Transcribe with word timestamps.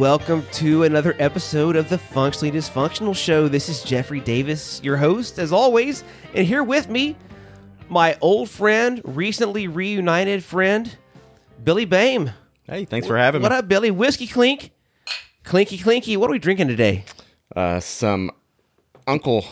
Welcome 0.00 0.46
to 0.52 0.84
another 0.84 1.14
episode 1.18 1.76
of 1.76 1.90
the 1.90 1.98
Functionally 1.98 2.50
Dysfunctional 2.50 3.14
Show. 3.14 3.48
This 3.48 3.68
is 3.68 3.82
Jeffrey 3.82 4.20
Davis, 4.20 4.80
your 4.82 4.96
host, 4.96 5.38
as 5.38 5.52
always. 5.52 6.04
And 6.32 6.46
here 6.46 6.64
with 6.64 6.88
me, 6.88 7.16
my 7.90 8.16
old 8.22 8.48
friend, 8.48 9.02
recently 9.04 9.68
reunited 9.68 10.42
friend, 10.42 10.96
Billy 11.62 11.84
Bohem. 11.84 12.32
Hey, 12.62 12.86
thanks 12.86 13.06
for 13.06 13.18
having 13.18 13.42
What 13.42 13.50
me. 13.50 13.56
What 13.56 13.58
up, 13.64 13.68
Billy? 13.68 13.90
Whiskey 13.90 14.26
clink. 14.26 14.70
Clinky 15.44 15.76
clinky. 15.76 16.16
What 16.16 16.30
are 16.30 16.32
we 16.32 16.38
drinking 16.38 16.68
today? 16.68 17.04
Uh, 17.54 17.78
some 17.78 18.30
Uncle 19.06 19.44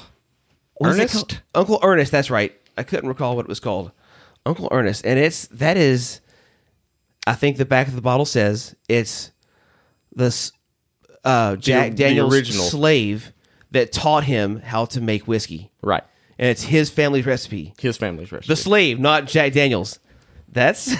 What 0.76 0.96
Nearest. 0.96 1.42
Uncle 1.54 1.78
Nearest, 1.82 2.10
that's 2.10 2.30
right. 2.30 2.58
I 2.78 2.84
couldn't 2.84 3.10
recall 3.10 3.36
what 3.36 3.44
it 3.44 3.50
was 3.50 3.60
called. 3.60 3.92
Uncle 4.46 4.66
Nearest. 4.72 5.04
And 5.04 5.18
it's 5.18 5.46
that 5.48 5.76
is 5.76 6.22
I 7.26 7.34
think 7.34 7.58
the 7.58 7.66
back 7.66 7.86
of 7.86 7.94
the 7.94 8.00
bottle 8.00 8.24
says 8.24 8.74
it's 8.88 9.30
this 10.18 10.52
uh 11.24 11.56
Jack 11.56 11.92
the 11.92 11.96
Daniel's 11.96 12.34
original. 12.34 12.64
slave 12.64 13.32
that 13.70 13.92
taught 13.92 14.24
him 14.24 14.60
how 14.60 14.84
to 14.86 15.00
make 15.00 15.26
whiskey. 15.26 15.70
Right. 15.82 16.04
And 16.38 16.48
it's 16.48 16.62
his 16.64 16.90
family's 16.90 17.26
recipe. 17.26 17.74
His 17.78 17.96
family's 17.96 18.30
recipe. 18.30 18.52
The 18.52 18.56
slave, 18.56 19.00
not 19.00 19.26
Jack 19.26 19.52
Daniels. 19.52 19.98
That's 20.48 20.94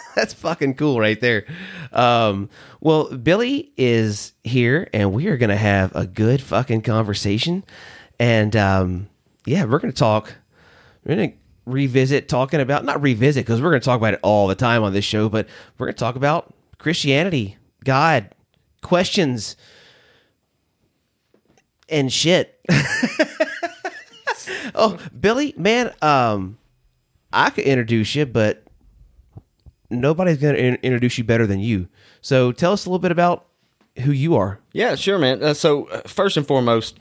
that's 0.14 0.34
fucking 0.34 0.74
cool 0.74 0.98
right 0.98 1.20
there. 1.20 1.44
Um, 1.92 2.50
well, 2.80 3.04
Billy 3.16 3.72
is 3.76 4.32
here, 4.42 4.88
and 4.92 5.12
we 5.12 5.28
are 5.28 5.36
gonna 5.36 5.56
have 5.56 5.94
a 5.94 6.06
good 6.06 6.42
fucking 6.42 6.82
conversation. 6.82 7.64
And 8.18 8.54
um, 8.56 9.08
yeah, 9.46 9.64
we're 9.64 9.78
gonna 9.78 9.92
talk. 9.92 10.34
We're 11.04 11.16
gonna 11.16 11.32
revisit 11.66 12.28
talking 12.28 12.60
about 12.60 12.84
not 12.84 13.00
revisit 13.00 13.46
because 13.46 13.62
we're 13.62 13.70
gonna 13.70 13.80
talk 13.80 13.98
about 13.98 14.14
it 14.14 14.20
all 14.22 14.48
the 14.48 14.54
time 14.54 14.82
on 14.82 14.92
this 14.92 15.04
show, 15.04 15.28
but 15.28 15.46
we're 15.78 15.86
gonna 15.86 15.96
talk 15.96 16.16
about 16.16 16.52
Christianity, 16.78 17.56
God, 17.84 18.34
questions, 18.82 19.56
and 21.88 22.12
shit. 22.12 22.60
oh, 24.74 24.98
Billy, 25.18 25.54
man, 25.56 25.92
um, 26.02 26.58
I 27.32 27.50
could 27.50 27.64
introduce 27.64 28.14
you, 28.14 28.26
but 28.26 28.64
nobody's 29.90 30.38
going 30.38 30.54
to 30.54 30.60
in- 30.60 30.78
introduce 30.82 31.18
you 31.18 31.24
better 31.24 31.46
than 31.46 31.60
you. 31.60 31.88
So 32.20 32.52
tell 32.52 32.72
us 32.72 32.86
a 32.86 32.88
little 32.88 33.00
bit 33.00 33.12
about 33.12 33.46
who 33.98 34.12
you 34.12 34.36
are. 34.36 34.60
yeah, 34.72 34.94
sure, 34.94 35.18
man. 35.18 35.42
Uh, 35.42 35.54
so 35.54 35.86
uh, 35.88 36.02
first 36.06 36.36
and 36.36 36.46
foremost, 36.46 36.98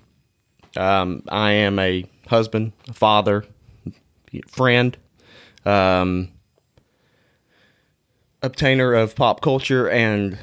um, 0.76 1.24
I 1.30 1.52
am 1.52 1.80
a 1.80 2.06
husband, 2.28 2.74
a 2.88 2.94
father, 2.94 3.46
friend, 4.48 4.98
um, 5.66 6.32
obtainer 8.42 9.02
of 9.02 9.16
pop 9.16 9.42
culture 9.42 9.90
and 9.90 10.38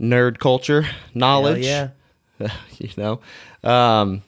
nerd 0.00 0.38
culture 0.38 0.86
knowledge. 1.14 1.64
yeah. 1.64 1.90
you 2.78 2.90
know. 2.96 3.20
Um, 3.62 4.22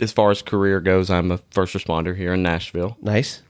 as 0.00 0.12
far 0.12 0.30
as 0.30 0.42
career 0.42 0.80
goes, 0.80 1.10
I'm 1.10 1.30
a 1.30 1.38
first 1.50 1.74
responder 1.74 2.16
here 2.16 2.34
in 2.34 2.42
Nashville. 2.42 2.96
Nice. 3.02 3.42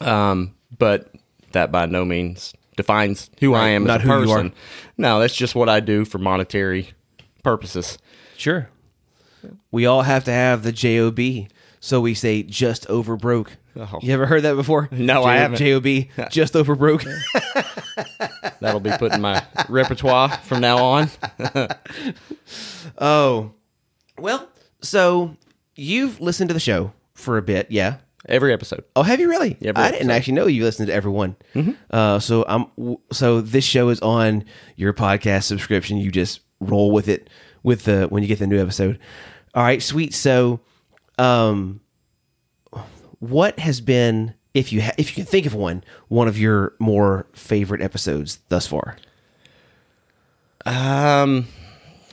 Um, 0.00 0.54
but 0.78 1.12
that 1.52 1.72
by 1.72 1.86
no 1.86 2.04
means 2.04 2.54
defines 2.76 3.30
who 3.40 3.54
I 3.54 3.68
am 3.68 3.84
not 3.84 4.00
as 4.00 4.06
a 4.06 4.12
who 4.12 4.20
you 4.20 4.26
person. 4.26 4.46
are. 4.48 4.52
No, 4.96 5.20
that's 5.20 5.34
just 5.34 5.54
what 5.54 5.68
I 5.68 5.80
do 5.80 6.04
for 6.04 6.18
monetary 6.18 6.90
purposes. 7.42 7.98
Sure. 8.36 8.70
We 9.70 9.86
all 9.86 10.02
have 10.02 10.24
to 10.24 10.32
have 10.32 10.62
the 10.62 10.72
JOB. 10.72 11.48
So 11.80 12.00
we 12.00 12.14
say 12.14 12.42
just 12.42 12.86
over 12.88 13.16
broke. 13.16 13.56
Oh. 13.76 13.98
You 14.02 14.12
ever 14.12 14.26
heard 14.26 14.42
that 14.42 14.54
before? 14.54 14.88
No, 14.90 15.24
I 15.24 15.36
haven't. 15.36 15.58
JOB, 15.58 16.28
just 16.30 16.56
over 16.56 16.74
broke. 16.74 17.04
That'll 18.60 18.80
be 18.80 18.90
put 18.90 19.12
in 19.12 19.20
my 19.20 19.44
repertoire 19.68 20.28
from 20.28 20.60
now 20.60 20.78
on. 20.78 21.10
oh. 22.98 23.52
Well, 24.18 24.48
so 24.82 25.36
you've 25.76 26.20
listened 26.20 26.48
to 26.48 26.54
the 26.54 26.60
show 26.60 26.92
for 27.14 27.38
a 27.38 27.42
bit, 27.42 27.70
yeah? 27.70 27.98
Every 28.28 28.52
episode. 28.52 28.84
Oh, 28.94 29.02
have 29.02 29.18
you 29.18 29.30
really? 29.30 29.56
Yeah, 29.60 29.70
every 29.70 29.82
I 29.82 29.90
didn't 29.92 30.10
actually 30.10 30.34
know 30.34 30.46
you 30.46 30.62
listened 30.64 30.88
to 30.88 30.94
every 30.94 31.10
one. 31.10 31.36
Uh, 31.90 32.18
so 32.18 32.44
I'm 32.46 32.96
so 33.12 33.40
this 33.40 33.64
show 33.64 33.88
is 33.88 33.98
on 34.00 34.44
your 34.76 34.92
podcast 34.92 35.44
subscription. 35.44 35.96
You 35.96 36.10
just 36.10 36.40
roll 36.60 36.90
with 36.90 37.08
it 37.08 37.30
with 37.62 37.84
the 37.84 38.06
when 38.08 38.22
you 38.22 38.28
get 38.28 38.38
the 38.38 38.46
new 38.46 38.60
episode. 38.60 38.98
All 39.54 39.62
right, 39.62 39.82
sweet. 39.82 40.14
So, 40.14 40.60
um, 41.18 41.80
what 43.20 43.58
has 43.60 43.80
been 43.80 44.34
if 44.52 44.72
you 44.72 44.82
ha- 44.82 44.92
if 44.98 45.10
you 45.10 45.22
can 45.22 45.30
think 45.30 45.46
of 45.46 45.54
one 45.54 45.84
one 46.08 46.26
of 46.26 46.36
your 46.36 46.74
more 46.78 47.26
favorite 47.32 47.80
episodes 47.80 48.40
thus 48.48 48.66
far? 48.66 48.96
Um, 50.66 51.46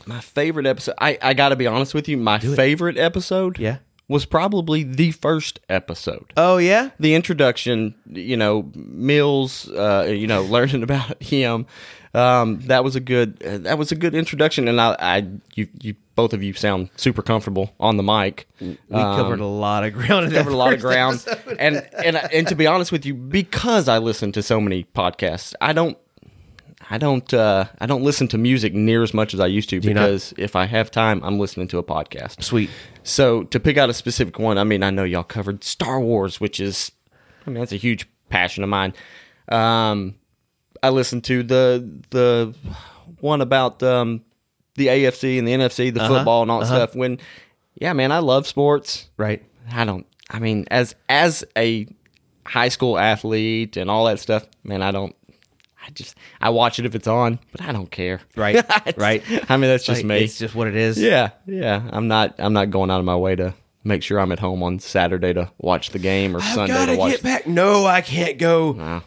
my 0.06 0.20
favorite 0.20 0.66
episode. 0.66 0.94
I, 0.98 1.18
I 1.20 1.34
got 1.34 1.50
to 1.50 1.56
be 1.56 1.66
honest 1.66 1.94
with 1.94 2.08
you. 2.08 2.16
My 2.16 2.38
favorite 2.38 2.96
episode. 2.96 3.58
Yeah. 3.58 3.78
Was 4.08 4.24
probably 4.24 4.84
the 4.84 5.10
first 5.10 5.60
episode. 5.68 6.32
Oh 6.34 6.56
yeah, 6.56 6.90
the 6.98 7.14
introduction, 7.14 7.94
you 8.06 8.38
know, 8.38 8.72
Mills, 8.74 9.68
uh, 9.68 10.06
you 10.08 10.26
know, 10.26 10.40
learning 10.44 10.82
about 10.82 11.22
him. 11.22 11.66
Um, 12.14 12.60
that 12.66 12.84
was 12.84 12.96
a 12.96 13.00
good. 13.00 13.42
Uh, 13.44 13.58
that 13.58 13.78
was 13.78 13.92
a 13.92 13.96
good 13.96 14.14
introduction, 14.14 14.68
and 14.68 14.80
I, 14.80 14.96
I, 14.98 15.26
you, 15.54 15.68
you, 15.80 15.94
both 16.14 16.32
of 16.32 16.42
you 16.42 16.52
sound 16.54 16.90
super 16.96 17.22
comfortable 17.22 17.74
on 17.78 17.96
the 17.96 18.02
mic. 18.02 18.48
we 18.60 18.76
covered 18.90 19.40
a 19.40 19.46
lot 19.46 19.84
of 19.84 19.92
ground. 19.92 20.26
Um, 20.26 20.32
Covered 20.32 20.52
a 20.52 20.56
lot 20.56 20.72
of 20.72 20.80
ground, 20.80 21.24
and 21.58 21.76
and 22.04 22.16
and 22.16 22.48
to 22.48 22.54
be 22.54 22.66
honest 22.66 22.92
with 22.92 23.04
you, 23.04 23.14
because 23.14 23.88
I 23.88 23.98
listen 23.98 24.32
to 24.32 24.42
so 24.42 24.60
many 24.60 24.84
podcasts, 24.84 25.54
I 25.60 25.72
don't. 25.72 25.98
I 26.90 26.96
don't. 26.96 27.32
Uh, 27.34 27.66
I 27.80 27.86
don't 27.86 28.02
listen 28.02 28.28
to 28.28 28.38
music 28.38 28.72
near 28.72 29.02
as 29.02 29.12
much 29.12 29.34
as 29.34 29.40
I 29.40 29.46
used 29.46 29.68
to 29.70 29.80
because 29.80 30.32
if 30.38 30.56
I 30.56 30.64
have 30.64 30.90
time, 30.90 31.22
I'm 31.22 31.38
listening 31.38 31.68
to 31.68 31.78
a 31.78 31.82
podcast. 31.82 32.42
Sweet. 32.42 32.70
So 33.02 33.42
to 33.44 33.60
pick 33.60 33.76
out 33.76 33.90
a 33.90 33.94
specific 33.94 34.38
one, 34.38 34.56
I 34.56 34.64
mean, 34.64 34.82
I 34.82 34.90
know 34.90 35.04
y'all 35.04 35.22
covered 35.22 35.64
Star 35.64 36.00
Wars, 36.00 36.40
which 36.40 36.60
is, 36.60 36.90
I 37.46 37.50
mean, 37.50 37.58
that's 37.58 37.72
a 37.72 37.76
huge 37.76 38.08
passion 38.30 38.64
of 38.64 38.70
mine. 38.70 38.94
Um, 39.48 40.14
I 40.82 40.90
listened 40.90 41.24
to 41.24 41.42
the 41.42 42.02
the 42.10 42.54
one 43.20 43.40
about 43.40 43.82
um, 43.82 44.22
the 44.74 44.86
AFC 44.88 45.38
and 45.38 45.46
the 45.46 45.52
NFC, 45.52 45.92
the 45.92 46.06
football 46.06 46.42
and 46.42 46.50
all 46.50 46.60
that 46.60 46.66
stuff. 46.66 46.94
When, 46.94 47.18
yeah, 47.74 47.92
man, 47.92 48.12
I 48.12 48.18
love 48.18 48.46
sports. 48.46 49.08
Right. 49.16 49.44
I 49.72 49.84
don't. 49.84 50.06
I 50.30 50.38
mean, 50.38 50.66
as 50.70 50.94
as 51.08 51.44
a 51.56 51.86
high 52.46 52.68
school 52.68 52.98
athlete 52.98 53.76
and 53.76 53.90
all 53.90 54.06
that 54.06 54.20
stuff, 54.20 54.46
man, 54.64 54.82
I 54.82 54.90
don't. 54.90 55.14
I 55.86 55.90
just 55.90 56.16
I 56.40 56.50
watch 56.50 56.78
it 56.78 56.84
if 56.86 56.94
it's 56.94 57.06
on, 57.08 57.38
but 57.52 57.62
I 57.62 57.72
don't 57.72 57.90
care. 57.90 58.20
Right. 58.36 58.64
Right. 58.96 59.22
I 59.50 59.56
mean, 59.56 59.70
that's 59.70 59.84
just 59.84 60.00
Like, 60.00 60.06
me. 60.06 60.24
It's 60.24 60.38
just 60.38 60.54
what 60.54 60.66
it 60.66 60.76
is. 60.76 61.00
Yeah, 61.00 61.30
yeah. 61.46 61.88
I'm 61.92 62.08
not. 62.08 62.34
I'm 62.38 62.52
not 62.52 62.70
going 62.70 62.90
out 62.90 62.98
of 62.98 63.04
my 63.04 63.16
way 63.16 63.36
to 63.36 63.54
make 63.84 64.02
sure 64.02 64.18
I'm 64.20 64.32
at 64.32 64.38
home 64.38 64.62
on 64.62 64.78
Saturday 64.80 65.32
to 65.32 65.50
watch 65.58 65.90
the 65.90 65.98
game 65.98 66.36
or 66.36 66.40
I've 66.40 66.54
Sunday 66.54 66.86
to 66.86 66.96
watch. 66.96 67.12
get 67.12 67.22
back. 67.22 67.46
No, 67.46 67.86
I 67.86 68.00
can't 68.00 68.38
go 68.38 68.72
No. 68.72 69.02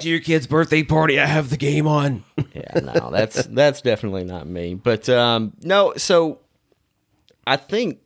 To 0.00 0.08
your 0.08 0.20
kid's 0.20 0.46
birthday 0.46 0.82
party. 0.82 1.18
I 1.20 1.26
have 1.26 1.50
the 1.50 1.56
game 1.56 1.86
on. 1.86 2.24
yeah, 2.54 2.80
no, 2.80 3.10
that's 3.10 3.44
that's 3.46 3.80
definitely 3.82 4.24
not 4.24 4.46
me. 4.46 4.74
But 4.74 5.08
um, 5.08 5.52
no, 5.62 5.94
so 5.96 6.40
I 7.46 7.56
think 7.56 8.00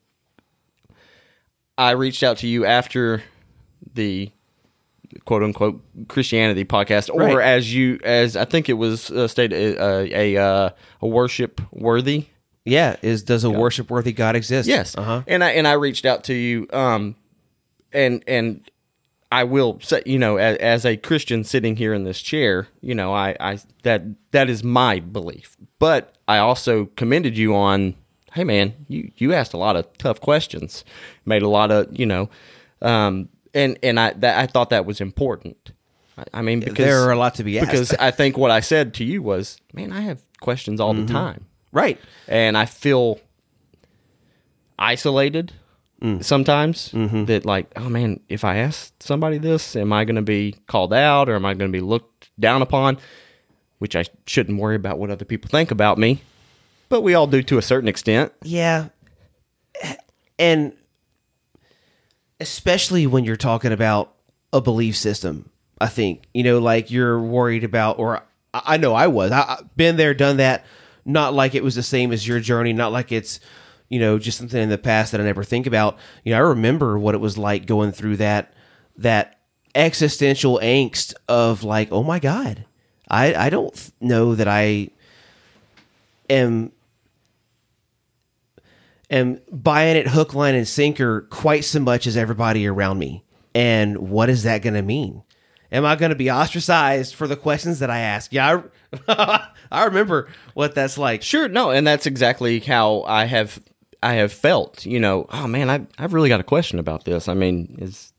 I 1.78 1.92
reached 1.92 2.22
out 2.22 2.38
to 2.38 2.47
you 2.47 2.64
after 2.66 3.22
the 3.94 4.31
quote 5.25 5.42
unquote 5.42 5.82
Christianity 6.08 6.64
podcast, 6.64 7.10
or 7.12 7.20
Right. 7.20 7.38
as 7.44 7.72
you 7.75 7.98
as 8.04 8.36
I 8.36 8.44
think 8.44 8.69
it 8.69 8.75
was 8.75 9.10
uh, 9.10 9.28
stated 9.28 9.78
uh, 9.78 10.04
a 10.10 10.36
uh, 10.36 10.70
a 11.00 11.06
worship 11.06 11.61
worthy. 11.72 12.26
Yeah, 12.64 12.96
is 13.02 13.25
does 13.25 13.43
a 13.44 13.50
worship 13.50 13.90
worthy 13.90 14.12
God 14.12 14.37
exist? 14.37 14.69
Yes. 14.69 14.96
Uh 14.96 15.02
huh. 15.02 15.22
And 15.26 15.43
I 15.43 15.50
and 15.50 15.66
I 15.66 15.72
reached 15.72 16.06
out 16.06 16.25
to 16.25 16.34
you, 16.34 16.69
um, 16.72 17.16
and 17.93 18.22
and 18.28 18.70
I 19.32 19.44
will 19.44 19.81
say, 19.81 20.02
you 20.05 20.19
know, 20.19 20.37
as, 20.37 20.56
as 20.58 20.84
a 20.87 20.96
Christian 20.96 21.43
sitting 21.43 21.75
here 21.76 21.94
in 21.94 22.05
this 22.05 22.20
chair, 22.20 22.69
you 22.82 22.94
know, 22.94 23.12
I, 23.14 23.34
I 23.40 23.58
that 23.82 24.02
that 24.32 24.50
is 24.50 24.62
my 24.62 25.00
belief. 25.00 25.56
But 25.79 26.14
I 26.29 26.38
also 26.38 26.87
commended 26.96 27.37
you 27.37 27.55
on, 27.56 27.94
hey 28.34 28.44
man, 28.44 28.75
you 28.88 29.11
you 29.17 29.32
asked 29.32 29.55
a 29.55 29.56
lot 29.56 29.75
of 29.76 29.87
tough 29.96 30.20
questions, 30.20 30.84
made 31.25 31.43
a 31.43 31.49
lot 31.49 31.70
of, 31.70 31.87
you 31.99 32.05
know, 32.06 32.29
um, 32.82 33.29
and 33.55 33.79
and 33.82 33.99
I 33.99 34.12
that 34.12 34.38
I 34.38 34.46
thought 34.46 34.69
that 34.70 34.84
was 34.84 35.00
important. 35.00 35.73
I, 36.19 36.25
I 36.35 36.43
mean, 36.43 36.61
because 36.61 36.76
There 36.76 37.02
are 37.05 37.12
a 37.12 37.17
lot 37.17 37.35
to 37.37 37.43
be 37.44 37.58
asked. 37.58 37.70
because 37.70 37.93
I 37.94 38.11
think 38.11 38.37
what 38.37 38.50
I 38.50 38.61
said 38.61 38.93
to 38.94 39.05
you 39.05 39.23
was, 39.23 39.58
man, 39.73 39.93
I 39.93 40.02
have 40.02 40.23
questions 40.40 40.78
all 40.78 40.93
the 40.93 41.06
time 41.06 41.46
Right. 41.73 41.99
and 42.28 42.58
I 42.58 42.67
feel 42.67 43.19
isolated 44.78 45.52
Mm. 46.02 46.25
sometimes. 46.25 46.90
Mm-hmm. 46.90 47.26
That 47.26 47.46
like, 47.46 47.72
oh 47.76 47.88
man, 47.88 48.20
if 48.28 48.44
I 48.44 48.56
ask 48.56 48.93
somebody 49.00 49.38
this, 49.38 49.76
am 49.76 49.93
I 49.93 50.04
going 50.04 50.16
to 50.16 50.22
be 50.22 50.56
called 50.66 50.93
out 50.93 51.28
or 51.28 51.37
am 51.37 51.46
I 51.46 51.54
going 51.54 51.70
to 51.70 51.76
be 51.76 51.81
looked 51.81 52.31
down 52.40 52.60
upon? 52.60 52.99
Which 53.78 53.94
I 53.94 54.04
shouldn't 54.26 54.58
worry 54.58 54.76
about 54.76 54.99
what 54.99 55.10
other 55.10 55.25
people 55.25 55.49
think 55.49 55.70
about 55.70 55.99
me, 55.99 56.22
but 56.88 57.02
we 57.02 57.14
all 57.14 57.26
do 57.26 57.43
to 57.44 57.58
a 57.58 57.62
certain 57.62 57.88
extent. 57.88 58.32
Yeah. 58.43 58.88
And 60.38 60.72
especially 62.40 63.06
when 63.06 63.25
you're 63.25 63.37
talking 63.37 63.72
about 63.72 64.12
a 64.52 64.60
belief 64.60 64.96
system, 64.96 65.50
I 65.81 65.87
think, 65.87 66.25
you 66.34 66.43
know, 66.43 66.58
like 66.58 66.90
you're 66.90 67.20
worried 67.20 67.64
about, 67.64 67.99
or 67.99 68.22
I 68.52 68.76
know 68.76 68.94
I 68.94 69.06
was, 69.06 69.32
I, 69.32 69.56
I've 69.58 69.76
been 69.76 69.96
there, 69.96 70.14
done 70.14 70.37
that, 70.38 70.64
not 71.04 71.34
like 71.34 71.54
it 71.54 71.64
was 71.64 71.75
the 71.75 71.82
same 71.82 72.12
as 72.12 72.26
your 72.26 72.40
journey, 72.40 72.72
not 72.72 72.93
like 72.93 73.10
it's 73.12 73.40
you 73.92 74.00
know 74.00 74.18
just 74.18 74.38
something 74.38 74.60
in 74.60 74.70
the 74.70 74.78
past 74.78 75.12
that 75.12 75.20
I 75.20 75.24
never 75.24 75.44
think 75.44 75.66
about. 75.66 75.98
You 76.24 76.32
know, 76.32 76.38
I 76.38 76.40
remember 76.40 76.98
what 76.98 77.14
it 77.14 77.18
was 77.18 77.36
like 77.36 77.66
going 77.66 77.92
through 77.92 78.16
that 78.16 78.54
that 78.96 79.38
existential 79.74 80.58
angst 80.62 81.12
of 81.28 81.62
like, 81.62 81.92
oh 81.92 82.02
my 82.02 82.18
god, 82.18 82.64
I 83.08 83.34
I 83.34 83.50
don't 83.50 83.92
know 84.00 84.34
that 84.34 84.48
I 84.48 84.88
am 86.30 86.72
am 89.10 89.40
buying 89.52 89.98
it 89.98 90.08
hook, 90.08 90.32
line, 90.32 90.54
and 90.54 90.66
sinker 90.66 91.22
quite 91.28 91.64
so 91.64 91.78
much 91.78 92.06
as 92.06 92.16
everybody 92.16 92.66
around 92.66 92.98
me. 92.98 93.22
And 93.54 93.98
what 94.08 94.30
is 94.30 94.44
that 94.44 94.62
going 94.62 94.72
to 94.72 94.82
mean? 94.82 95.22
Am 95.70 95.84
I 95.84 95.96
going 95.96 96.08
to 96.08 96.16
be 96.16 96.30
ostracized 96.30 97.14
for 97.14 97.28
the 97.28 97.36
questions 97.36 97.80
that 97.80 97.90
I 97.90 97.98
ask? 97.98 98.32
Yeah, 98.32 98.62
I, 99.06 99.48
I 99.70 99.84
remember 99.84 100.28
what 100.54 100.74
that's 100.74 100.96
like. 100.96 101.22
Sure, 101.22 101.46
no, 101.46 101.70
and 101.70 101.86
that's 101.86 102.06
exactly 102.06 102.60
how 102.60 103.02
I 103.02 103.26
have 103.26 103.60
I 104.02 104.14
have 104.14 104.32
felt. 104.32 104.84
You 104.87 104.99
know, 105.00 105.26
oh 105.31 105.46
man, 105.46 105.70
I 105.70 105.87
I've 105.99 106.12
really 106.14 106.28
got 106.28 106.40
a 106.40 106.44
question 106.44 106.78
about 106.78 107.04
this. 107.04 107.28
I 107.28 107.34
mean, 107.34 107.76
is 107.81 108.12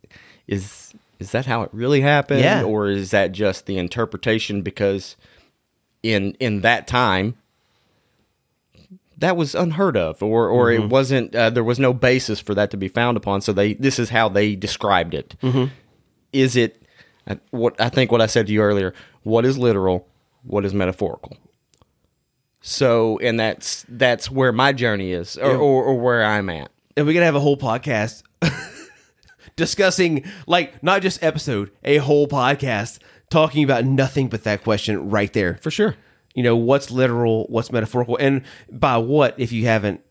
is 0.48 0.94
is 1.20 1.32
that 1.32 1.46
how 1.46 1.64
it 1.64 1.70
really 1.74 2.02
happened, 2.02 2.42
Yeah. 2.42 2.64
or 2.64 2.88
is 2.88 3.12
that 3.12 3.32
just 3.32 3.66
the 3.66 3.78
interpretation? 3.78 4.62
Because 4.62 5.16
in 6.02 6.36
in 6.40 6.62
that 6.62 6.88
time, 6.88 7.36
that 9.18 9.38
was 9.38 9.56
unheard 9.56 9.96
of, 9.96 10.22
or 10.22 10.50
or 10.50 10.72
it 10.72 10.90
wasn't. 10.90 11.36
Uh, 11.36 11.50
there 11.50 11.64
was 11.64 11.80
no 11.80 11.94
basis 11.94 12.40
for 12.40 12.54
that 12.56 12.72
to 12.72 12.78
be 12.78 12.88
found 12.88 13.16
upon. 13.18 13.42
So 13.42 13.54
they 13.54 13.74
this 13.74 14.00
is 14.00 14.10
how 14.10 14.30
they 14.30 14.56
described 14.56 15.14
it. 15.14 15.36
Is 16.34 16.56
it 16.56 16.82
uh, 17.28 17.36
what 17.52 17.80
I 17.80 17.90
think? 17.90 18.12
What 18.12 18.22
I 18.22 18.26
said 18.26 18.48
to 18.48 18.54
you 18.54 18.62
earlier. 18.62 18.94
What 19.24 19.46
is 19.46 19.58
literal? 19.58 20.08
What 20.44 20.66
is 20.66 20.74
metaphorical? 20.74 21.38
So, 22.66 23.20
and 23.20 23.38
that's 23.40 23.86
that's 23.90 24.32
where 24.32 24.52
my 24.54 24.72
journey 24.72 25.12
is, 25.12 25.38
or, 25.38 25.52
or, 25.56 25.84
or 25.84 26.00
where 26.00 26.24
I'm 26.24 26.50
at. 26.50 26.72
And 26.96 27.06
we're 27.06 27.14
to 27.20 27.26
have 27.26 27.36
a 27.36 27.40
whole 27.42 27.58
podcast 27.58 28.24
discussing, 29.58 30.24
like, 30.48 30.82
not 30.82 31.02
just 31.02 31.22
episode, 31.24 31.72
a 31.84 31.98
whole 31.98 32.28
podcast 32.28 33.00
talking 33.30 33.64
about 33.64 33.84
nothing 33.84 34.30
but 34.30 34.44
that 34.46 34.64
question 34.64 35.10
right 35.10 35.34
there. 35.34 35.58
For 35.62 35.72
sure. 35.72 35.96
you 36.36 36.42
know 36.44 36.56
what's 36.56 36.90
literal 36.90 37.46
what's 37.50 37.72
metaphorical 37.72 38.16
and 38.18 38.42
by 38.72 38.98
what 38.98 39.36
if 39.38 39.52
you 39.52 39.66
haven't 39.66 40.02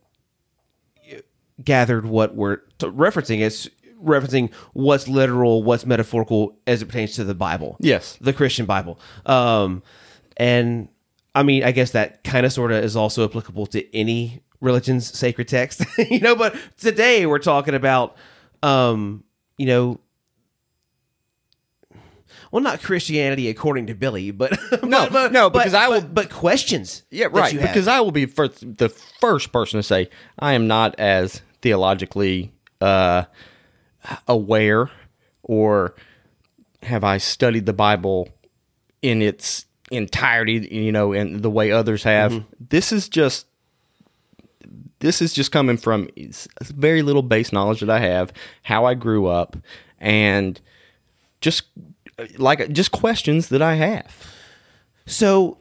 gathered 1.63 2.05
what 2.07 2.35
we're 2.35 2.57
t- 2.79 2.87
referencing 2.87 3.41
it's 3.41 3.69
referencing 4.03 4.53
what's 4.73 5.07
literal 5.09 5.63
what's 5.63 5.85
metaphorical 5.87 6.57
as 6.67 6.83
it 6.83 6.87
pertains 6.87 7.15
to 7.15 7.25
the 7.25 7.35
bible 7.35 7.77
Yes. 7.81 8.19
the 8.21 8.33
christian 8.33 8.67
bible 8.67 8.99
um 9.27 9.83
and 10.37 10.89
i 11.35 11.43
mean 11.43 11.65
i 11.65 11.73
guess 11.73 11.91
that 11.93 12.23
kind 12.25 12.45
of 12.47 12.53
sort 12.53 12.73
of 12.73 12.83
is 12.85 12.97
also 12.97 13.25
applicable 13.25 13.67
to 13.67 13.97
any 13.97 14.43
religion's 14.61 15.07
sacred 15.17 15.49
text 15.49 15.83
you 16.11 16.21
know 16.21 16.37
but 16.37 16.55
today 16.79 17.27
we're 17.27 17.39
talking 17.39 17.75
about 17.75 18.17
um 18.63 19.25
you 19.59 19.67
know 19.67 19.99
well, 22.51 22.63
not 22.63 22.83
Christianity 22.83 23.49
according 23.49 23.87
to 23.87 23.95
Billy, 23.95 24.31
but 24.31 24.53
No, 24.83 25.07
no, 25.29 25.49
because 25.49 25.73
I 25.73 25.89
will- 25.89 26.03
but, 26.03 26.15
but 26.15 26.31
questions. 26.31 27.03
Yeah, 27.11 27.29
right. 27.33 27.51
Because 27.59 27.89
I 27.89 28.01
will 28.01 28.13
be 28.13 28.27
first, 28.27 28.77
the 28.77 28.91
first 28.91 29.53
person 29.53 29.79
to 29.79 29.83
say 29.83 30.11
I 30.39 30.53
am 30.53 30.67
not 30.67 30.95
as 31.01 31.41
theologically 31.63 32.53
uh, 32.83 33.25
aware, 34.29 34.91
or 35.43 35.95
have 36.83 37.05
I 37.05 37.17
studied 37.17 37.65
the 37.65 37.73
Bible 37.73 38.29
in 39.01 39.23
its 39.23 39.65
entirety, 39.93 40.69
you 40.71 40.91
know, 40.91 41.13
in 41.13 41.43
the 41.43 41.51
way 41.51 41.71
others 41.71 42.03
have. 42.03 42.33
Mm-hmm. 42.33 42.65
This 42.71 42.93
is 42.93 43.09
just 43.09 43.47
this 45.01 45.21
is 45.21 45.33
just 45.33 45.51
coming 45.51 45.77
from 45.77 46.09
very 46.61 47.03
little 47.03 47.23
base 47.23 47.53
knowledge 47.53 47.81
that 47.81 47.91
I 47.91 47.99
have, 47.99 48.33
how 48.63 48.85
I 48.85 48.95
grew 48.95 49.27
up, 49.27 49.57
and 50.01 50.61
just 51.41 51.65
like 52.39 52.73
just 52.73 52.93
questions 52.93 53.49
that 53.49 53.63
I 53.63 53.75
have. 53.75 54.15
So 55.07 55.59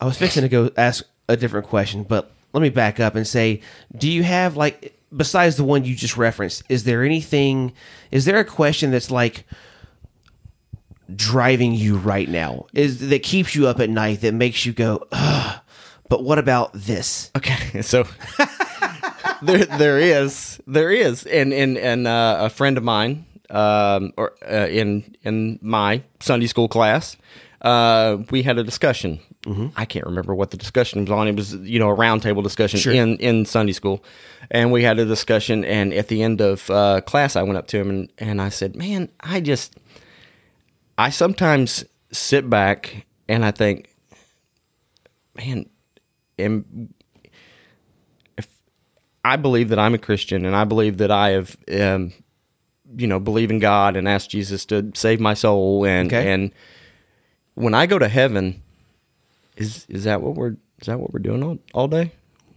I 0.00 0.06
was 0.06 0.16
fixing 0.16 0.42
to 0.42 0.48
go 0.48 0.70
ask 0.76 1.04
a 1.28 1.36
different 1.36 1.66
question, 1.66 2.02
but 2.02 2.32
let 2.52 2.62
me 2.62 2.70
back 2.70 2.98
up 2.98 3.14
and 3.14 3.26
say, 3.26 3.60
do 3.96 4.10
you 4.10 4.22
have 4.22 4.56
like 4.56 4.94
besides 5.14 5.56
the 5.56 5.64
one 5.64 5.84
you 5.84 5.94
just 5.94 6.16
referenced, 6.16 6.62
is 6.68 6.84
there 6.84 7.04
anything 7.04 7.72
is 8.10 8.24
there 8.24 8.38
a 8.38 8.44
question 8.44 8.90
that's 8.90 9.10
like 9.10 9.44
driving 11.14 11.74
you 11.74 11.96
right 11.96 12.28
now? 12.28 12.66
Is 12.74 13.08
that 13.08 13.22
keeps 13.22 13.54
you 13.54 13.66
up 13.66 13.80
at 13.80 13.90
night 13.90 14.20
that 14.22 14.34
makes 14.34 14.66
you 14.66 14.72
go, 14.72 15.06
Ugh, 15.12 15.60
but 16.08 16.24
what 16.24 16.38
about 16.38 16.72
this? 16.72 17.30
Okay, 17.36 17.82
so 17.82 18.04
there 19.42 19.64
there 19.64 19.98
is 19.98 20.60
there 20.66 20.90
is 20.90 21.24
and 21.26 21.52
and 21.52 21.78
and 21.78 22.06
uh, 22.06 22.38
a 22.42 22.50
friend 22.50 22.76
of 22.76 22.84
mine 22.84 23.24
um 23.50 24.12
or 24.16 24.32
uh, 24.50 24.66
in 24.66 25.14
in 25.22 25.58
my 25.62 26.02
Sunday 26.20 26.46
school 26.46 26.68
class 26.68 27.16
uh 27.62 28.18
we 28.30 28.42
had 28.42 28.58
a 28.58 28.64
discussion. 28.64 29.20
I 29.76 29.86
can't 29.86 30.04
remember 30.04 30.34
what 30.34 30.50
the 30.50 30.58
discussion 30.58 31.00
was 31.02 31.10
on. 31.10 31.26
It 31.28 31.34
was 31.36 31.54
you 31.54 31.78
know 31.78 31.88
a 31.88 31.96
roundtable 31.96 32.42
discussion 32.42 32.78
in 32.92 33.16
in 33.16 33.46
Sunday 33.46 33.72
school, 33.72 34.04
and 34.50 34.70
we 34.70 34.82
had 34.82 34.98
a 34.98 35.06
discussion. 35.06 35.64
And 35.64 35.94
at 35.94 36.08
the 36.08 36.22
end 36.22 36.42
of 36.42 36.68
uh, 36.70 37.00
class, 37.00 37.34
I 37.34 37.42
went 37.42 37.56
up 37.56 37.66
to 37.68 37.78
him 37.78 37.88
and 37.88 38.12
and 38.18 38.42
I 38.42 38.50
said, 38.50 38.76
"Man, 38.76 39.08
I 39.20 39.40
just 39.40 39.74
I 40.98 41.10
sometimes 41.10 41.84
sit 42.10 42.50
back 42.50 43.06
and 43.28 43.44
I 43.44 43.52
think, 43.52 43.88
man, 45.36 45.66
am 46.38 46.92
I 49.24 49.36
believe 49.36 49.68
that 49.68 49.78
I'm 49.78 49.94
a 49.94 49.98
Christian 49.98 50.44
and 50.44 50.56
I 50.56 50.64
believe 50.64 50.98
that 50.98 51.10
I 51.10 51.30
have, 51.30 51.56
um, 51.70 52.12
you 52.96 53.06
know, 53.06 53.20
believe 53.20 53.50
in 53.50 53.58
God 53.58 53.94
and 53.96 54.08
ask 54.08 54.30
Jesus 54.30 54.64
to 54.66 54.90
save 54.94 55.20
my 55.20 55.34
soul. 55.34 55.84
And, 55.84 56.08
Okay. 56.12 56.32
and 56.32 56.50
when 57.54 57.74
I 57.74 57.86
go 57.86 57.98
to 57.98 58.08
heaven, 58.08 58.62
is, 59.56 59.84
is 59.88 60.04
that 60.04 60.22
what 60.22 60.34
we're, 60.34 60.56
is 60.80 60.86
that 60.86 60.98
what 60.98 61.12
we're 61.12 61.18
doing 61.20 61.42
all, 61.42 61.58
all 61.74 61.88
day? 61.88 62.12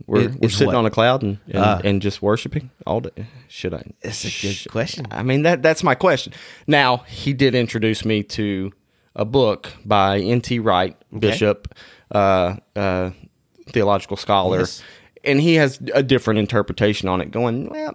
We're, 0.08 0.22
It- 0.30 0.36
we're 0.42 0.50
sitting 0.50 0.68
what? 0.68 0.76
on 0.76 0.86
a 0.86 0.90
cloud 0.92 1.22
and, 1.24 1.38
and, 1.48 1.58
Ah. 1.58 1.82
and 1.84 2.02
just 2.02 2.22
worshiping 2.22 2.70
all 2.86 3.02
day. 3.02 3.28
Should 3.48 3.74
I? 3.74 3.84
It's 4.02 4.24
a 4.26 4.48
good 4.48 4.72
question. 4.72 5.06
I 5.12 5.24
mean, 5.24 5.44
that, 5.44 5.62
that's 5.62 5.84
my 5.84 5.96
question. 5.96 6.34
Now 6.68 6.98
he 7.08 7.34
did 7.34 7.56
introduce 7.56 8.04
me 8.06 8.24
to 8.24 8.72
a 9.16 9.26
book 9.26 9.72
by 9.86 10.20
N.T. 10.20 10.60
Wright, 10.60 10.96
Bishop, 11.18 11.74
uh, 12.12 12.56
uh, 12.76 13.12
theological 13.70 14.18
scholar 14.18 14.60
Yes. 14.60 14.82
and 15.24 15.40
he 15.40 15.56
has 15.56 15.80
a 15.94 16.02
different 16.04 16.40
interpretation 16.40 17.08
on 17.08 17.22
it 17.22 17.32
going 17.32 17.70
well 17.70 17.94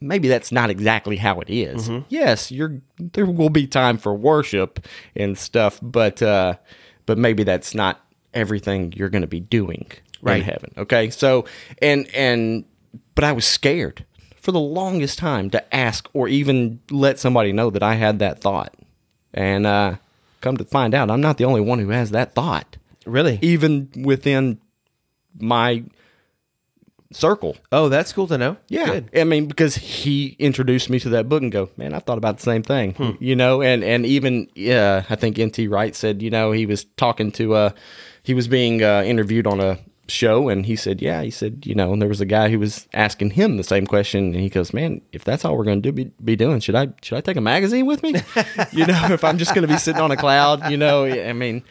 maybe 0.00 0.28
that's 0.28 0.52
not 0.52 0.70
exactly 0.70 1.16
how 1.16 1.40
it 1.40 1.50
is. 1.50 1.88
Mm-hmm. 1.88 2.04
yes 2.08 2.50
you're 2.52 2.80
there 2.98 3.26
will 3.26 3.50
be 3.50 3.66
time 3.66 3.98
for 3.98 4.14
worship 4.14 4.86
and 5.14 5.36
stuff 5.36 5.78
but 5.82 6.22
uh 6.22 6.54
but 7.06 7.18
maybe 7.18 7.42
that's 7.44 7.74
not 7.74 8.00
everything 8.34 8.92
you're 8.96 9.08
going 9.08 9.22
to 9.22 9.26
be 9.28 9.40
doing 9.40 9.86
Right. 10.22 10.38
in 10.38 10.42
heaven 10.44 10.72
okay 10.78 11.10
so 11.10 11.44
and 11.82 12.08
and 12.14 12.64
but 13.14 13.24
i 13.24 13.32
was 13.32 13.44
scared 13.46 14.04
for 14.36 14.52
the 14.52 14.60
longest 14.60 15.18
time 15.18 15.50
to 15.50 15.74
ask 15.74 16.08
or 16.12 16.26
even 16.28 16.80
let 16.90 17.18
somebody 17.18 17.52
know 17.52 17.70
that 17.70 17.82
i 17.82 17.94
had 17.94 18.18
that 18.20 18.40
thought 18.40 18.74
and 19.34 19.66
uh 19.66 19.96
come 20.40 20.56
to 20.56 20.64
find 20.64 20.94
out 20.94 21.10
i'm 21.10 21.20
not 21.20 21.36
the 21.38 21.44
only 21.44 21.60
one 21.60 21.78
who 21.78 21.90
has 21.90 22.10
that 22.12 22.34
thought 22.34 22.76
Really? 23.04 23.38
even 23.42 23.88
within 24.02 24.58
my 25.38 25.84
circle. 27.12 27.56
Oh, 27.70 27.88
that's 27.88 28.12
cool 28.12 28.26
to 28.26 28.36
know. 28.38 28.56
Yeah, 28.68 28.86
Good. 28.86 29.10
I 29.16 29.24
mean, 29.24 29.46
because 29.46 29.76
he 29.76 30.34
introduced 30.38 30.90
me 30.90 30.98
to 31.00 31.08
that 31.10 31.28
book 31.28 31.42
and 31.42 31.52
go, 31.52 31.70
man, 31.76 31.94
I 31.94 32.00
thought 32.00 32.18
about 32.18 32.38
the 32.38 32.42
same 32.42 32.62
thing, 32.62 33.16
you 33.20 33.36
know, 33.36 33.62
and 33.62 33.84
and 33.84 34.04
even 34.04 34.48
yeah, 34.54 35.04
I 35.08 35.14
think 35.16 35.38
N.T. 35.38 35.68
Wright 35.68 35.94
said, 35.94 36.20
you 36.22 36.30
know, 36.30 36.52
he 36.52 36.66
was 36.66 36.84
talking 36.96 37.30
to 37.32 37.54
uh, 37.54 37.70
he 38.22 38.34
was 38.34 38.48
being 38.48 38.82
uh, 38.82 39.02
interviewed 39.06 39.46
on 39.46 39.60
a 39.60 39.78
show 40.08 40.48
and 40.48 40.66
he 40.66 40.76
said, 40.76 41.02
yeah, 41.02 41.22
he 41.22 41.30
said, 41.30 41.64
you 41.66 41.74
know, 41.74 41.92
and 41.92 42.00
there 42.00 42.08
was 42.08 42.20
a 42.20 42.26
guy 42.26 42.48
who 42.48 42.58
was 42.58 42.86
asking 42.94 43.30
him 43.30 43.56
the 43.56 43.64
same 43.64 43.86
question 43.86 44.26
and 44.26 44.36
he 44.36 44.48
goes, 44.48 44.72
man, 44.72 45.00
if 45.12 45.24
that's 45.24 45.44
all 45.44 45.56
we're 45.56 45.64
going 45.64 45.82
to 45.82 45.88
do 45.88 45.92
be, 45.92 46.04
be 46.24 46.36
doing, 46.36 46.60
should 46.60 46.74
I 46.74 46.88
should 47.02 47.16
I 47.18 47.20
take 47.20 47.36
a 47.36 47.40
magazine 47.40 47.86
with 47.86 48.02
me? 48.02 48.10
you 48.72 48.86
know, 48.86 49.06
if 49.10 49.24
I'm 49.24 49.38
just 49.38 49.54
going 49.54 49.62
to 49.62 49.68
be 49.68 49.78
sitting 49.78 50.00
on 50.00 50.10
a 50.10 50.16
cloud, 50.16 50.70
you 50.70 50.76
know, 50.76 51.04
I 51.04 51.32
mean, 51.32 51.62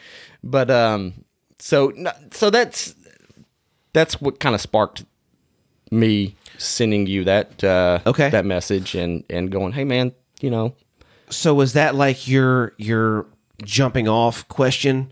but 0.44 0.70
um, 0.70 1.24
so 1.58 1.92
so 2.32 2.50
that's 2.50 2.94
that's 3.92 4.20
what 4.20 4.40
kind 4.40 4.54
of 4.54 4.60
sparked 4.60 5.04
me 5.90 6.36
sending 6.58 7.06
you 7.06 7.24
that 7.24 7.62
uh 7.62 8.00
Okay. 8.06 8.28
that 8.30 8.44
message 8.44 8.94
and 8.94 9.22
and 9.30 9.50
going 9.52 9.72
hey 9.72 9.84
man 9.84 10.12
you 10.40 10.50
know 10.50 10.74
So 11.30 11.54
was 11.54 11.74
that 11.74 11.94
like 11.94 12.26
your 12.26 12.72
your 12.76 13.26
jumping 13.64 14.08
off 14.08 14.46
question, 14.48 15.10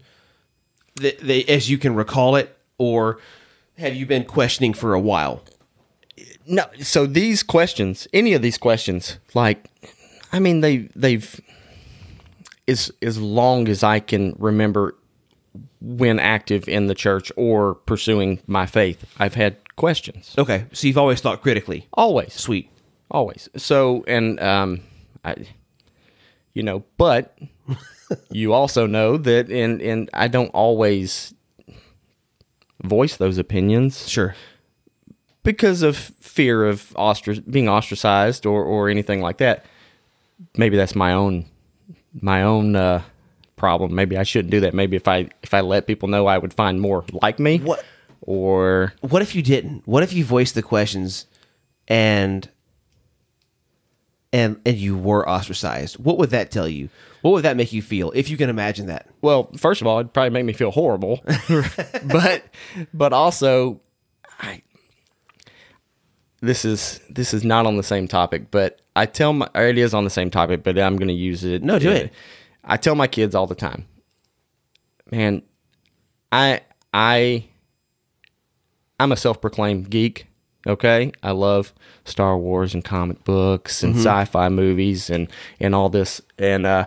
that, 0.96 1.18
that, 1.20 1.48
as 1.50 1.70
you 1.70 1.78
can 1.78 1.94
recall 1.94 2.36
it, 2.36 2.53
or 2.78 3.18
have 3.78 3.94
you 3.94 4.06
been 4.06 4.24
questioning 4.24 4.72
for 4.72 4.94
a 4.94 5.00
while? 5.00 5.42
no 6.46 6.64
so 6.78 7.06
these 7.06 7.42
questions 7.42 8.06
any 8.12 8.34
of 8.34 8.42
these 8.42 8.58
questions 8.58 9.18
like 9.32 9.66
i 10.30 10.38
mean 10.38 10.60
they 10.60 10.76
they've 10.94 11.40
as 12.68 12.92
as 13.00 13.18
long 13.18 13.66
as 13.66 13.82
i 13.82 13.98
can 13.98 14.36
remember 14.38 14.94
when 15.84 16.18
active 16.18 16.68
in 16.68 16.86
the 16.86 16.94
church 16.94 17.30
or 17.36 17.74
pursuing 17.74 18.40
my 18.46 18.66
faith. 18.66 19.04
I've 19.18 19.34
had 19.34 19.56
questions. 19.76 20.34
Okay, 20.38 20.66
so 20.72 20.86
you've 20.86 20.98
always 20.98 21.20
thought 21.20 21.42
critically. 21.42 21.86
Always. 21.92 22.32
Sweet. 22.32 22.70
Always. 23.10 23.48
So, 23.56 24.02
and, 24.06 24.40
um, 24.40 24.80
I, 25.24 25.36
you 26.54 26.62
know, 26.62 26.84
but 26.96 27.38
you 28.30 28.52
also 28.54 28.86
know 28.86 29.18
that, 29.18 29.50
and, 29.50 29.82
and 29.82 30.10
I 30.14 30.28
don't 30.28 30.48
always 30.48 31.33
voice 32.84 33.16
those 33.16 33.38
opinions 33.38 34.08
Sure. 34.08 34.34
because 35.42 35.82
of 35.82 35.96
fear 36.20 36.64
of 36.64 36.92
being 37.50 37.68
ostracized 37.68 38.46
or, 38.46 38.62
or 38.64 38.88
anything 38.88 39.20
like 39.20 39.38
that. 39.38 39.64
Maybe 40.56 40.76
that's 40.76 40.94
my 40.94 41.12
own 41.12 41.46
my 42.20 42.42
own 42.42 42.76
uh, 42.76 43.02
problem. 43.56 43.94
Maybe 43.94 44.16
I 44.16 44.22
shouldn't 44.22 44.50
do 44.50 44.60
that. 44.60 44.74
Maybe 44.74 44.96
if 44.96 45.08
I 45.08 45.28
if 45.42 45.52
I 45.54 45.60
let 45.60 45.86
people 45.86 46.08
know, 46.08 46.26
I 46.26 46.38
would 46.38 46.54
find 46.54 46.80
more 46.80 47.04
like 47.22 47.38
me. 47.38 47.58
What- 47.58 47.84
Or 48.26 48.94
What 49.00 49.20
if 49.22 49.34
you 49.34 49.42
didn't? 49.42 49.86
What 49.86 50.02
if 50.02 50.12
you 50.12 50.24
voiced 50.24 50.54
the 50.54 50.62
questions 50.62 51.26
and 51.88 52.48
and 54.34 54.60
and 54.66 54.76
you 54.76 54.98
were 54.98 55.26
ostracized? 55.26 55.96
What 55.96 56.18
would 56.18 56.30
that 56.30 56.50
tell 56.50 56.68
you? 56.68 56.90
What 57.22 57.30
would 57.30 57.44
that 57.44 57.56
make 57.56 57.72
you 57.72 57.80
feel 57.80 58.12
if 58.14 58.28
you 58.28 58.36
can 58.36 58.50
imagine 58.50 58.86
that? 58.88 59.06
well, 59.22 59.50
first 59.56 59.80
of 59.80 59.86
all, 59.86 60.00
it'd 60.00 60.12
probably 60.12 60.30
make 60.30 60.44
me 60.44 60.52
feel 60.52 60.72
horrible, 60.72 61.22
but 62.04 62.44
but 62.92 63.12
also, 63.14 63.80
I 64.40 64.62
this 66.40 66.64
is 66.64 67.00
this 67.08 67.32
is 67.32 67.44
not 67.44 67.64
on 67.64 67.76
the 67.76 67.82
same 67.82 68.08
topic, 68.08 68.50
but 68.50 68.80
I 68.96 69.06
tell 69.06 69.32
my 69.32 69.48
or 69.54 69.62
it 69.62 69.78
is 69.78 69.94
on 69.94 70.04
the 70.04 70.10
same 70.10 70.30
topic, 70.30 70.64
but 70.64 70.78
I'm 70.78 70.96
going 70.96 71.08
to 71.08 71.14
use 71.14 71.44
it. 71.44 71.62
No, 71.62 71.78
do 71.78 71.90
it. 71.90 72.12
I 72.64 72.76
tell 72.76 72.96
my 72.96 73.06
kids 73.06 73.34
all 73.34 73.46
the 73.46 73.54
time, 73.54 73.86
man. 75.10 75.42
I 76.32 76.60
I 76.92 77.46
I'm 78.98 79.12
a 79.12 79.16
self-proclaimed 79.16 79.90
geek. 79.90 80.26
Okay, 80.66 81.12
I 81.22 81.32
love 81.32 81.72
Star 82.04 82.38
Wars 82.38 82.72
and 82.74 82.84
comic 82.84 83.22
books 83.24 83.82
and 83.82 83.94
sci-fi 83.96 84.48
movies 84.48 85.10
and 85.10 85.28
and 85.60 85.74
all 85.74 85.88
this 85.90 86.20
and 86.38 86.64
uh 86.66 86.86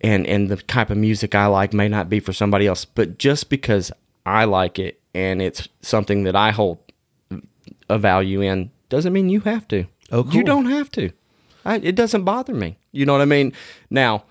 and 0.00 0.26
and 0.26 0.48
the 0.48 0.56
type 0.56 0.90
of 0.90 0.96
music 0.96 1.34
I 1.34 1.46
like 1.46 1.72
may 1.72 1.88
not 1.88 2.08
be 2.08 2.20
for 2.20 2.32
somebody 2.32 2.66
else, 2.66 2.84
but 2.84 3.18
just 3.18 3.50
because 3.50 3.92
I 4.24 4.44
like 4.44 4.78
it 4.78 5.00
and 5.14 5.42
it's 5.42 5.68
something 5.82 6.24
that 6.24 6.34
I 6.36 6.50
hold 6.50 6.78
a 7.88 7.98
value 7.98 8.40
in 8.40 8.70
doesn't 8.88 9.12
mean 9.12 9.28
you 9.28 9.40
have 9.40 9.68
to. 9.68 9.86
Oh, 10.10 10.26
You 10.30 10.42
don't 10.42 10.66
have 10.66 10.90
to. 10.92 11.10
I, 11.64 11.76
it 11.76 11.94
doesn't 11.94 12.24
bother 12.24 12.54
me. 12.54 12.76
You 12.92 13.06
know 13.06 13.12
what 13.12 13.22
I 13.22 13.26
mean? 13.26 13.52
Now, 13.90 14.24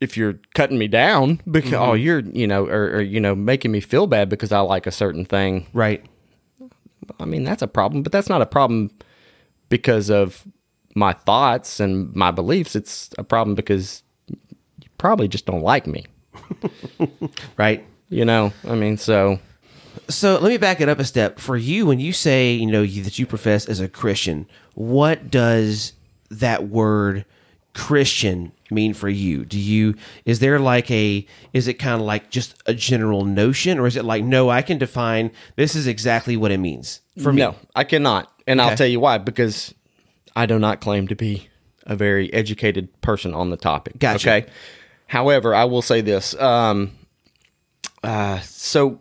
if 0.00 0.16
you're 0.16 0.38
cutting 0.54 0.78
me 0.78 0.88
down 0.88 1.40
because 1.50 1.72
oh 1.74 1.94
you're 1.94 2.20
you 2.20 2.46
know 2.46 2.66
or, 2.66 2.96
or 2.96 3.00
you 3.00 3.20
know 3.20 3.34
making 3.34 3.72
me 3.72 3.80
feel 3.80 4.06
bad 4.06 4.28
because 4.28 4.52
I 4.52 4.60
like 4.60 4.86
a 4.86 4.92
certain 4.92 5.24
thing, 5.24 5.66
Right. 5.72 6.04
I 7.20 7.24
mean 7.24 7.44
that's 7.44 7.62
a 7.62 7.68
problem. 7.68 8.02
But 8.02 8.12
that's 8.12 8.28
not 8.28 8.42
a 8.42 8.46
problem 8.46 8.90
because 9.68 10.10
of 10.10 10.46
my 10.94 11.12
thoughts 11.12 11.80
and 11.80 12.14
my 12.14 12.30
beliefs. 12.30 12.74
It's 12.74 13.10
a 13.18 13.24
problem 13.24 13.54
because 13.54 14.02
you 14.28 14.88
probably 14.98 15.28
just 15.28 15.46
don't 15.46 15.62
like 15.62 15.86
me. 15.86 16.06
Right. 17.56 17.84
You 18.08 18.24
know, 18.24 18.52
I 18.68 18.74
mean, 18.76 18.96
so 18.98 19.40
So 20.08 20.34
let 20.38 20.48
me 20.50 20.56
back 20.58 20.80
it 20.80 20.88
up 20.88 20.98
a 21.00 21.04
step. 21.04 21.40
For 21.40 21.56
you, 21.56 21.86
when 21.86 21.98
you 21.98 22.12
say 22.12 22.52
you 22.52 22.66
know 22.66 22.82
you, 22.82 23.02
that 23.02 23.18
you 23.18 23.26
profess 23.26 23.66
as 23.66 23.80
a 23.80 23.88
Christian, 23.88 24.46
what 24.74 25.30
does 25.30 25.92
that 26.30 26.68
word 26.68 27.24
Christian 27.76 28.52
mean 28.70 28.94
for 28.94 29.08
you? 29.08 29.44
Do 29.44 29.58
you 29.58 29.94
is 30.24 30.38
there 30.38 30.58
like 30.58 30.90
a 30.90 31.26
is 31.52 31.68
it 31.68 31.74
kind 31.74 32.00
of 32.00 32.06
like 32.06 32.30
just 32.30 32.60
a 32.64 32.72
general 32.72 33.26
notion, 33.26 33.78
or 33.78 33.86
is 33.86 33.96
it 33.96 34.04
like 34.04 34.24
no, 34.24 34.48
I 34.48 34.62
can 34.62 34.78
define 34.78 35.30
this 35.56 35.74
is 35.74 35.86
exactly 35.86 36.38
what 36.38 36.50
it 36.50 36.56
means 36.58 37.02
for 37.22 37.34
me? 37.34 37.42
no, 37.42 37.54
I 37.74 37.84
cannot, 37.84 38.32
and 38.46 38.60
Okay. 38.60 38.70
I'll 38.70 38.76
tell 38.76 38.86
you 38.86 38.98
why. 38.98 39.18
Because 39.18 39.74
I 40.34 40.46
do 40.46 40.58
not 40.58 40.80
claim 40.80 41.06
to 41.08 41.14
be 41.14 41.48
a 41.84 41.94
very 41.94 42.32
educated 42.32 42.98
person 43.02 43.34
on 43.34 43.50
the 43.50 43.58
topic. 43.58 43.98
Gotcha. 43.98 44.28
Okay. 44.28 44.50
However, 45.06 45.54
I 45.54 45.64
will 45.64 45.82
say 45.82 46.00
this. 46.00 46.34
Um, 46.40 46.92
uh, 48.02 48.40
so 48.40 49.00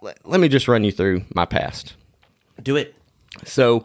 let, 0.00 0.26
let 0.26 0.40
me 0.40 0.48
just 0.48 0.66
run 0.66 0.82
you 0.82 0.92
through 0.92 1.24
my 1.34 1.44
past. 1.44 1.94
Do 2.62 2.76
it. 2.76 2.94
So 3.44 3.84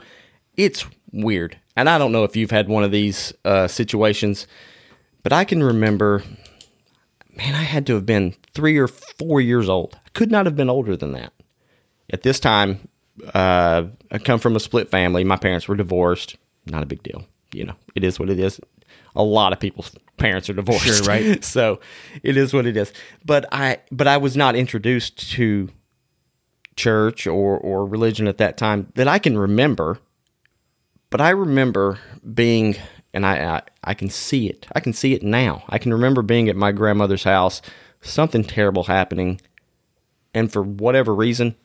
it's 0.55 0.85
weird. 1.11 1.57
And 1.75 1.89
I 1.89 1.97
don't 1.97 2.11
know 2.11 2.23
if 2.23 2.35
you've 2.35 2.51
had 2.51 2.67
one 2.67 2.83
of 2.83 2.91
these 2.91 3.33
uh, 3.43 3.67
situations, 3.67 4.47
but 5.23 5.33
I 5.33 5.43
can 5.43 5.61
remember, 5.61 6.23
man, 7.35 7.53
I 7.55 7.63
had 7.63 7.85
to 7.87 7.95
have 7.95 8.05
been 8.05 8.35
three 8.53 8.77
or 8.77 8.87
four 8.87 9.41
years 9.41 9.67
old. 9.67 9.99
I 10.05 10.09
could 10.13 10.31
not 10.31 10.45
have 10.45 10.55
been 10.55 10.69
older 10.69 10.95
than 10.95 11.11
that. 11.13 11.33
At 12.11 12.21
this 12.21 12.39
time, 12.39 12.87
uh, 13.33 13.83
I 14.11 14.17
come 14.19 14.39
from 14.39 14.55
a 14.55 14.59
split 14.59 14.89
family. 14.89 15.23
My 15.23 15.37
parents 15.37 15.67
were 15.67 15.75
divorced. 15.75 16.37
Not 16.65 16.83
a 16.83 16.85
big 16.85 17.03
deal. 17.03 17.25
You 17.53 17.65
know, 17.65 17.75
it 17.95 18.03
is 18.03 18.19
what 18.19 18.29
it 18.29 18.39
is. 18.39 18.59
A 19.15 19.23
lot 19.23 19.53
of 19.53 19.59
people's 19.59 19.95
parents 20.17 20.49
are 20.49 20.53
divorced. 20.53 20.85
Sure, 20.85 21.01
right. 21.03 21.43
so 21.43 21.79
it 22.23 22.37
is 22.37 22.53
what 22.53 22.65
it 22.65 22.77
is. 22.77 22.91
But 23.25 23.45
I, 23.51 23.79
but 23.91 24.07
I 24.07 24.17
was 24.17 24.37
not 24.37 24.55
introduced 24.55 25.31
to 25.31 25.69
church 26.75 27.25
or, 27.25 27.57
or 27.57 27.85
religion 27.85 28.27
at 28.27 28.37
that 28.37 28.57
time 28.57 28.91
that 28.95 29.07
I 29.07 29.19
can 29.19 29.37
remember. 29.37 29.99
But 31.09 31.21
I 31.21 31.29
remember 31.29 31.99
being, 32.33 32.75
and 33.13 33.25
I, 33.25 33.55
I 33.55 33.61
I 33.83 33.93
can 33.93 34.09
see 34.09 34.49
it. 34.49 34.65
I 34.73 34.79
can 34.79 34.93
see 34.93 35.13
it 35.13 35.23
now. 35.23 35.63
I 35.69 35.77
can 35.77 35.93
remember 35.93 36.21
being 36.21 36.49
at 36.49 36.55
my 36.55 36.71
grandmother's 36.71 37.23
house, 37.23 37.61
something 38.01 38.43
terrible 38.43 38.83
happening, 38.83 39.39
and 40.33 40.51
for 40.51 40.61
whatever 40.63 41.13
reason, 41.15 41.55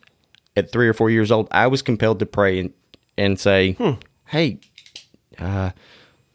at 0.56 0.70
three 0.70 0.88
or 0.88 0.92
four 0.92 1.10
years 1.10 1.30
old, 1.32 1.48
I 1.50 1.66
was 1.66 1.82
compelled 1.82 2.18
to 2.20 2.26
pray 2.26 2.60
and 2.60 2.72
and 3.16 3.38
say, 3.40 3.76
"Hey, 4.26 4.60
uh, 5.38 5.70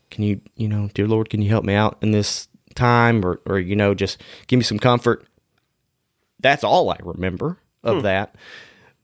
can 0.09 0.23
you, 0.23 0.41
you 0.55 0.67
know, 0.67 0.89
dear 0.93 1.07
Lord, 1.07 1.29
can 1.29 1.41
you 1.41 1.49
help 1.49 1.63
me 1.63 1.73
out 1.73 1.97
in 2.01 2.11
this 2.11 2.47
time, 2.73 3.23
or 3.25 3.39
or 3.45 3.59
you 3.59 3.75
know, 3.75 3.93
just 3.93 4.21
give 4.47 4.57
me 4.57 4.63
some 4.63 4.79
comfort." 4.79 5.25
That's 6.39 6.63
all 6.63 6.89
I 6.89 6.97
remember 7.03 7.57
of 7.83 8.03
that. 8.03 8.35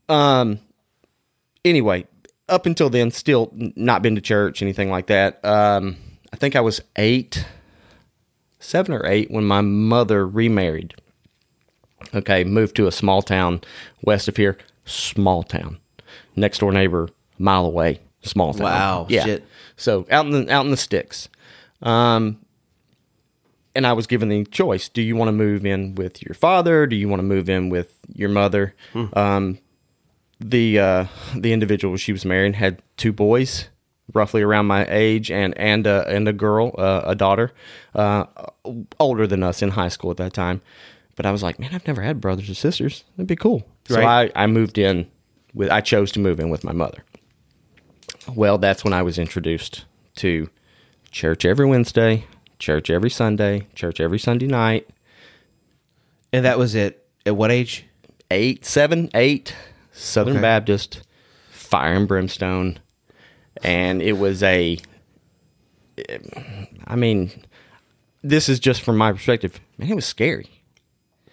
Um. 0.10 0.60
Anyway, 1.63 2.05
up 2.51 2.65
until 2.65 2.89
then, 2.89 3.10
still 3.10 3.51
not 3.53 4.01
been 4.03 4.15
to 4.15 4.22
church, 4.22 4.62
anything 4.62 4.91
like 4.91 5.08
that. 5.08 5.43
Um, 5.43 5.96
I 6.31 6.36
think 6.36 6.55
I 6.55 6.62
was 6.62 6.81
eight, 6.98 7.46
seven 8.60 8.93
or 8.93 9.05
eight 9.05 9.31
when 9.31 9.46
my 9.46 9.62
mother 9.62 10.27
remarried. 10.27 10.93
Okay, 12.13 12.43
moved 12.43 12.75
to 12.75 12.88
a 12.88 12.91
small 12.91 13.22
town 13.22 13.62
west 14.03 14.27
of 14.27 14.38
here. 14.38 14.58
Small 14.86 15.43
town, 15.43 15.79
next 16.36 16.60
door 16.60 16.72
neighbor, 16.72 17.10
mile 17.38 17.65
away. 17.65 18.00
Small 18.24 18.53
town. 18.53 18.63
Wow, 18.63 19.05
yeah. 19.10 19.24
shit. 19.24 19.46
So 19.77 20.05
out 20.12 20.25
in 20.25 20.31
the 20.31 20.53
out 20.53 20.65
in 20.65 20.72
the 20.72 20.77
sticks. 20.77 21.29
Um, 21.81 22.39
and 23.74 23.88
I 23.88 23.93
was 23.93 24.08
given 24.08 24.29
the 24.29 24.43
choice: 24.46 24.89
Do 24.89 25.01
you 25.01 25.15
want 25.15 25.29
to 25.29 25.34
move 25.34 25.65
in 25.65 25.96
with 25.96 26.22
your 26.24 26.34
father? 26.34 26.86
Do 26.86 26.96
you 26.96 27.08
want 27.08 27.20
to 27.20 27.24
move 27.24 27.50
in 27.50 27.70
with 27.70 27.93
your 28.13 28.29
mother? 28.29 28.75
Um, 29.13 29.60
the 30.43 30.79
uh, 30.79 31.05
the 31.36 31.53
individual 31.53 31.95
she 31.98 32.12
was 32.12 32.25
marrying 32.25 32.53
had 32.53 32.81
two 32.98 33.13
boys, 33.13 33.69
roughly 34.13 34.41
around 34.41 34.65
my 34.65 34.86
age, 34.89 35.31
and 35.31 35.57
and 35.57 35.88
a, 35.88 36.07
and 36.07 36.27
a 36.27 36.33
girl, 36.33 36.74
uh, 36.77 37.01
a 37.05 37.15
daughter, 37.15 37.51
uh, 37.95 38.25
older 39.00 39.27
than 39.27 39.43
us 39.43 39.62
in 39.62 39.69
high 39.69 39.89
school 39.89 40.12
at 40.12 40.17
that 40.17 40.33
time. 40.33 40.62
But 41.15 41.25
I 41.25 41.31
was 41.31 41.43
like, 41.43 41.60
man, 41.60 41.71
I've 41.74 41.86
never 41.86 42.01
had 42.01 42.21
brothers 42.21 42.50
or 42.50 42.55
sisters. 42.55 43.03
That'd 43.15 43.27
be 43.27 43.36
cool. 43.36 43.63
So 43.86 44.01
I, 44.01 44.31
I 44.36 44.48
moved 44.48 44.77
in 44.77 45.10
with. 45.53 45.69
I 45.69 45.81
chose 45.81 46.12
to 46.13 46.19
move 46.19 46.39
in 46.39 46.50
with 46.50 46.63
my 46.63 46.71
mother. 46.74 47.03
Well, 48.33 48.57
that's 48.57 48.83
when 48.83 48.93
I 48.93 49.01
was 49.01 49.17
introduced 49.17 49.86
to 50.17 50.50
church 51.12 51.45
every 51.45 51.65
Wednesday, 51.65 52.25
church 52.60 52.89
every 52.89 53.10
Sunday, 53.10 53.67
church 53.75 54.00
every 54.00 54.19
Sunday 54.19 54.48
night. 54.48 54.89
And 56.33 56.45
that 56.45 56.57
was 56.57 56.75
it. 56.75 57.05
At 57.25 57.36
what 57.36 57.51
age? 57.51 57.86
eight, 58.31 58.65
seven, 58.65 59.10
eight, 59.13 59.53
Southern 59.91 60.33
Okay. 60.36 60.41
Baptist, 60.41 61.01
fire 61.50 61.93
and 61.93 62.07
brimstone, 62.07 62.79
and 63.63 64.01
it 64.01 64.13
was 64.13 64.41
a. 64.43 64.77
I 66.88 66.95
mean, 66.95 67.31
this 68.24 68.50
is 68.50 68.60
just 68.60 68.81
from 68.81 68.98
my 68.98 69.12
perspective. 69.12 69.60
Man, 69.77 69.91
it 69.91 69.95
was 69.95 70.05
scary. 70.05 70.50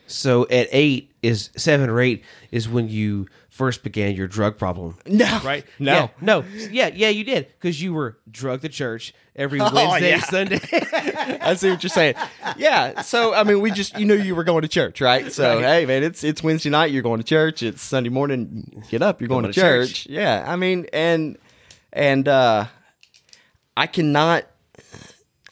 So 0.06 0.46
at 0.48 0.68
eight 0.72 1.07
is 1.22 1.50
seven 1.56 1.90
or 1.90 2.00
eight 2.00 2.22
is 2.52 2.68
when 2.68 2.88
you 2.88 3.26
first 3.48 3.82
began 3.82 4.14
your 4.14 4.28
drug 4.28 4.56
problem. 4.56 4.96
No, 5.06 5.40
Right? 5.44 5.64
No, 5.78 5.92
Yeah, 5.92 6.08
no. 6.20 6.44
Yeah, 6.70 6.90
yeah, 6.94 7.08
you 7.08 7.24
did 7.24 7.48
because 7.48 7.82
you 7.82 7.92
were 7.92 8.18
drug 8.30 8.60
to 8.62 8.68
church 8.68 9.12
every 9.34 9.58
Wednesday, 9.60 9.82
Oh, 9.84 9.96
yeah. 9.96 10.20
Sunday. 10.20 10.60
I 11.40 11.54
see 11.54 11.70
what 11.70 11.82
you're 11.82 11.90
saying. 11.90 12.14
Yeah. 12.56 13.00
So 13.02 13.34
I 13.34 13.42
mean, 13.44 13.60
we 13.60 13.70
just 13.72 13.98
you 13.98 14.06
knew 14.06 14.14
you 14.14 14.34
were 14.36 14.44
going 14.44 14.62
to 14.62 14.68
church, 14.68 15.00
right? 15.00 15.32
So 15.32 15.56
Right. 15.56 15.64
hey, 15.64 15.86
man, 15.86 16.02
it's 16.04 16.22
it's 16.22 16.42
Wednesday 16.42 16.70
night. 16.70 16.92
You're 16.92 17.02
going 17.02 17.18
to 17.18 17.24
church. 17.26 17.62
It's 17.62 17.82
Sunday 17.82 18.10
morning. 18.10 18.84
Get 18.90 19.02
up. 19.02 19.20
You're 19.20 19.28
going, 19.28 19.42
Going 19.42 19.52
to, 19.52 19.60
to 19.60 19.66
church. 19.66 20.04
church. 20.04 20.06
Yeah. 20.10 20.44
I 20.46 20.54
mean, 20.56 20.86
and 20.92 21.36
and 21.92 22.28
uh, 22.28 22.66
I 23.76 23.86
cannot. 23.88 24.44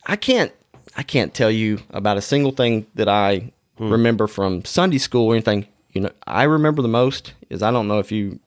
I 0.07 0.15
can't. 0.17 0.53
I 0.97 1.03
can't 1.03 1.35
tell 1.35 1.51
you 1.51 1.81
about 1.91 2.17
a 2.17 2.23
single 2.23 2.53
thing 2.53 2.87
that 2.95 3.09
I 3.09 3.53
remember 3.79 4.27
from 4.27 4.65
Sunday 4.65 4.99
school 4.99 5.29
or 5.29 5.35
anything. 5.35 5.67
You 5.93 6.03
know, 6.03 6.11
I 6.27 6.45
remember 6.45 6.83
the 6.83 6.89
most 6.89 7.33
is 7.49 7.63
I 7.63 7.71
don't 7.71 7.89
know 7.89 7.99
if 7.99 8.13
you 8.13 8.39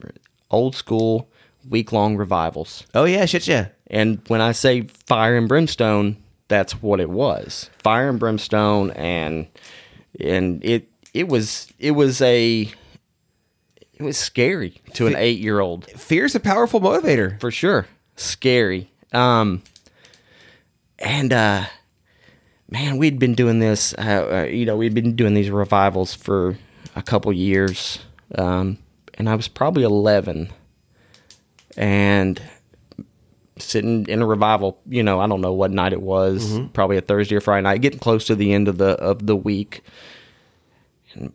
old 0.51 0.75
school 0.75 1.29
week 1.67 1.91
long 1.91 2.15
revivals. 2.15 2.85
Oh 2.93 3.05
yeah, 3.05 3.25
shit 3.25 3.47
yeah. 3.47 3.69
And 3.87 4.21
when 4.27 4.41
I 4.41 4.51
say 4.51 4.83
fire 5.07 5.35
and 5.35 5.47
brimstone, 5.47 6.17
that's 6.47 6.81
what 6.81 6.99
it 6.99 7.09
was. 7.09 7.69
Fire 7.79 8.09
and 8.09 8.19
brimstone 8.19 8.91
and 8.91 9.47
and 10.19 10.63
it 10.63 10.89
it 11.13 11.27
was 11.27 11.71
it 11.79 11.91
was 11.91 12.21
a 12.21 12.71
it 13.93 14.03
was 14.03 14.17
scary 14.17 14.81
to 14.93 15.07
an 15.07 15.13
8-year-old 15.13 15.85
Fear's 15.87 16.35
a 16.35 16.39
powerful 16.39 16.79
motivator. 16.79 17.39
for 17.39 17.51
sure. 17.51 17.87
Scary. 18.15 18.91
Um 19.11 19.63
and 20.99 21.33
uh 21.33 21.65
man, 22.69 22.97
we'd 22.97 23.19
been 23.19 23.33
doing 23.33 23.59
this 23.59 23.93
uh, 23.97 24.29
uh, 24.31 24.43
you 24.43 24.65
know, 24.65 24.77
we'd 24.77 24.93
been 24.93 25.15
doing 25.15 25.33
these 25.33 25.49
revivals 25.49 26.13
for 26.13 26.57
a 26.95 27.01
couple 27.01 27.31
years. 27.33 27.99
Um 28.35 28.77
and 29.15 29.27
I 29.29 29.35
was 29.35 29.47
probably 29.49 29.83
11 29.83 30.49
and 31.75 32.41
sitting 33.57 34.07
in 34.07 34.21
a 34.21 34.25
revival. 34.25 34.79
You 34.87 35.03
know, 35.03 35.19
I 35.19 35.27
don't 35.27 35.41
know 35.41 35.53
what 35.53 35.71
night 35.71 35.93
it 35.93 36.01
was. 36.01 36.57
Probably 36.73 36.97
a 36.97 37.01
Thursday 37.01 37.35
or 37.35 37.41
Friday 37.41 37.63
night, 37.63 37.81
getting 37.81 37.99
close 37.99 38.25
to 38.27 38.35
the 38.35 38.53
end 38.53 38.67
of 38.67 38.77
the 38.77 38.91
of 38.91 39.25
the 39.25 39.35
week. 39.35 39.81
And 41.13 41.33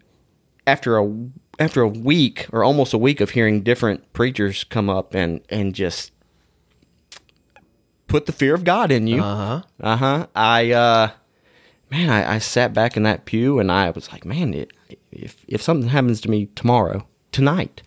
after 0.67 0.99
a 0.99 1.15
after 1.59 1.83
a 1.83 1.89
week 1.89 2.47
or 2.53 2.65
almost 2.65 2.95
a 2.95 2.99
week 2.99 3.21
of 3.21 3.31
hearing 3.31 3.63
different 3.63 4.13
preachers 4.13 4.65
come 4.65 4.89
up 4.89 5.15
and 5.15 5.41
and 5.51 5.75
just 5.75 6.13
put 8.07 8.27
the 8.27 8.33
fear 8.33 8.55
of 8.55 8.65
God 8.65 8.91
in 8.91 9.07
you. 9.07 9.21
Uh 9.23 9.37
huh. 9.37 9.63
Uh 9.81 9.97
huh. 9.97 10.27
I 10.35 10.71
uh, 10.73 11.11
man, 11.95 12.11
I, 12.11 12.35
I 12.35 12.39
sat 12.39 12.75
back 12.75 12.97
in 12.97 13.05
that 13.05 13.25
pew 13.25 13.61
and 13.61 13.71
I 13.71 13.91
was 13.91 14.11
like, 14.11 14.25
man, 14.25 14.53
it, 14.53 14.73
if 15.13 15.45
if 15.47 15.63
something 15.63 15.89
happens 15.89 16.21
to 16.23 16.31
me 16.31 16.49
tomorrow, 16.57 17.07
tonight, 17.31 17.83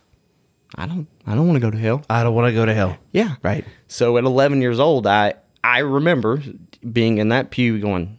I 0.76 0.88
don't 0.88 1.08
I 1.26 1.36
don't 1.36 1.46
want 1.46 1.58
to 1.58 1.60
go 1.60 1.72
to 1.72 1.78
hell. 1.78 2.04
I 2.10 2.24
don't 2.24 2.34
want 2.34 2.48
to 2.48 2.54
go 2.54 2.66
to 2.66 2.74
hell. 2.74 2.98
Yeah. 3.12 3.36
Right. 3.44 3.66
So 3.88 4.18
at 4.18 4.24
11 4.24 4.62
years 4.62 4.80
old, 4.80 5.06
I 5.08 5.34
I 5.62 5.80
remember 5.80 6.42
being 6.90 7.18
in 7.18 7.30
that 7.30 7.52
pew 7.52 7.80
going, 7.80 8.18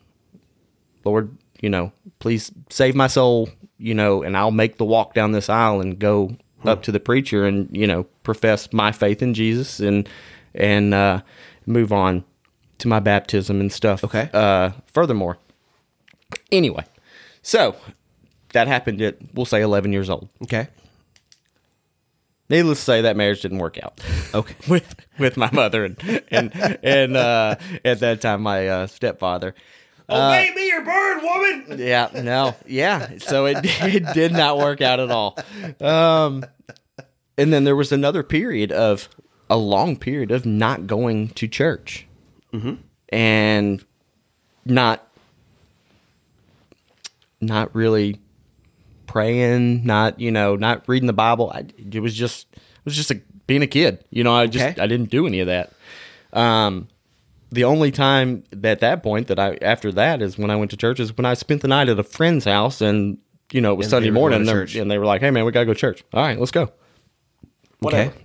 Lord, 1.05 1.35
you 1.61 1.71
know, 1.71 1.93
please 2.19 2.53
save 2.69 2.95
my 2.95 3.07
soul, 3.07 3.49
you 3.79 3.95
know, 3.95 4.23
and 4.23 4.37
I'll 4.37 4.51
make 4.51 4.77
the 4.77 4.85
walk 4.85 5.15
down 5.15 5.33
this 5.33 5.49
aisle 5.49 5.81
and 5.81 5.99
go 5.99 6.37
up 6.65 6.83
to 6.83 6.93
the 6.93 7.01
preacher 7.01 7.47
and 7.47 7.75
you 7.75 7.87
know 7.87 8.03
profess 8.25 8.73
my 8.73 8.93
faith 8.93 9.23
in 9.23 9.33
Jesus 9.33 9.81
and 9.81 10.07
and 10.55 10.93
uh, 10.93 11.23
move 11.67 11.93
on 11.93 12.25
to 12.79 12.89
my 12.89 13.01
baptism 13.01 13.61
and 13.61 13.73
stuff. 13.73 14.05
Okay. 14.05 14.29
Uh, 14.35 14.73
furthermore, 14.93 15.39
anyway, 16.51 16.85
so 17.43 17.77
that 18.53 18.69
happened 18.69 19.01
at 19.03 19.17
we'll 19.35 19.47
say 19.47 19.63
11 19.63 19.93
years 19.93 20.11
old. 20.11 20.29
Okay. 20.43 20.69
Needless 22.51 22.79
to 22.79 22.85
say, 22.85 23.03
that 23.03 23.17
marriage 23.17 23.43
didn't 23.43 23.59
work 23.59 23.79
out. 23.83 24.01
Okay. 24.35 24.55
with 24.69 24.95
with 25.19 25.37
my 25.37 25.51
mother 25.53 25.85
and 25.85 26.25
and 26.31 26.79
and 26.83 27.17
uh, 27.17 27.57
at 27.85 28.01
that 28.01 28.21
time 28.21 28.43
my 28.43 28.69
uh, 28.69 28.87
stepfather. 28.87 29.55
Obey 30.11 30.53
me, 30.57 30.69
your 30.69 30.83
bird 30.83 31.23
woman. 31.23 31.79
Yeah, 31.79 32.09
no, 32.15 32.57
yeah. 32.67 33.19
So 33.19 33.45
it 33.45 33.59
it 33.63 34.15
did 34.15 34.33
not 34.33 34.57
work 34.57 34.81
out 34.81 35.01
at 35.01 35.11
all. 35.11 35.37
Um, 35.81 36.47
and 37.37 37.53
then 37.53 37.65
there 37.65 37.77
was 37.77 37.93
another 37.93 38.23
period 38.23 38.73
of 38.73 39.11
a 39.51 39.59
long 39.59 39.97
period 39.97 40.31
of 40.31 40.47
not 40.47 40.87
going 40.87 41.29
to 41.31 41.47
church, 41.47 42.07
and 43.11 43.85
not 44.65 45.07
not 47.41 47.75
really 47.75 48.21
praying, 49.07 49.85
not 49.87 50.21
you 50.21 50.31
know, 50.31 50.57
not 50.57 50.87
reading 50.89 51.07
the 51.07 51.13
Bible. 51.13 51.51
I, 51.55 51.67
it 51.79 52.01
was 52.01 52.15
just 52.15 52.47
it 52.55 52.85
was 52.85 52.97
just 52.97 53.11
a, 53.11 53.21
being 53.47 53.63
a 53.63 53.67
kid. 53.67 54.05
You 54.11 54.25
know, 54.25 54.35
I 54.35 54.47
just 54.47 54.65
Okay. 54.65 54.81
I 54.83 54.87
didn't 54.87 55.11
do 55.11 55.27
any 55.27 55.41
of 55.41 55.47
that. 55.47 55.73
Um, 56.33 56.89
the 57.51 57.65
only 57.65 57.91
time 57.91 58.45
at 58.63 58.81
that 58.81 59.03
point 59.03 59.29
that 59.29 59.39
I 59.39 59.57
after 59.63 59.91
that 59.93 60.21
is 60.21 60.37
when 60.37 60.51
I 60.51 60.57
went 60.57 60.71
to 60.73 60.77
church 60.77 61.01
is 61.01 61.17
when 61.17 61.25
I 61.25 61.35
spent 61.35 61.63
the 61.63 61.69
night 61.69 61.89
at 61.89 61.99
a 61.99 62.03
friend's 62.05 62.45
house 62.45 62.81
and 62.83 63.19
you 63.53 63.61
know 63.63 63.73
it 63.73 63.77
was 63.77 63.87
And 63.87 63.91
Sunday 63.91 64.07
they 64.07 64.11
were 64.11 64.29
going 64.31 64.45
morning 64.45 64.49
and, 64.61 64.75
and 64.77 64.91
they 64.91 64.99
were 64.99 65.07
like, 65.07 65.23
"Hey 65.23 65.31
man, 65.31 65.45
we 65.47 65.53
gotta 65.53 65.65
go 65.67 65.73
to 65.73 65.79
church." 65.81 66.05
All 66.13 66.23
right, 66.23 66.39
let's 66.39 66.51
go. 66.51 66.71
Whatever. 67.79 68.11
Okay. 68.11 68.19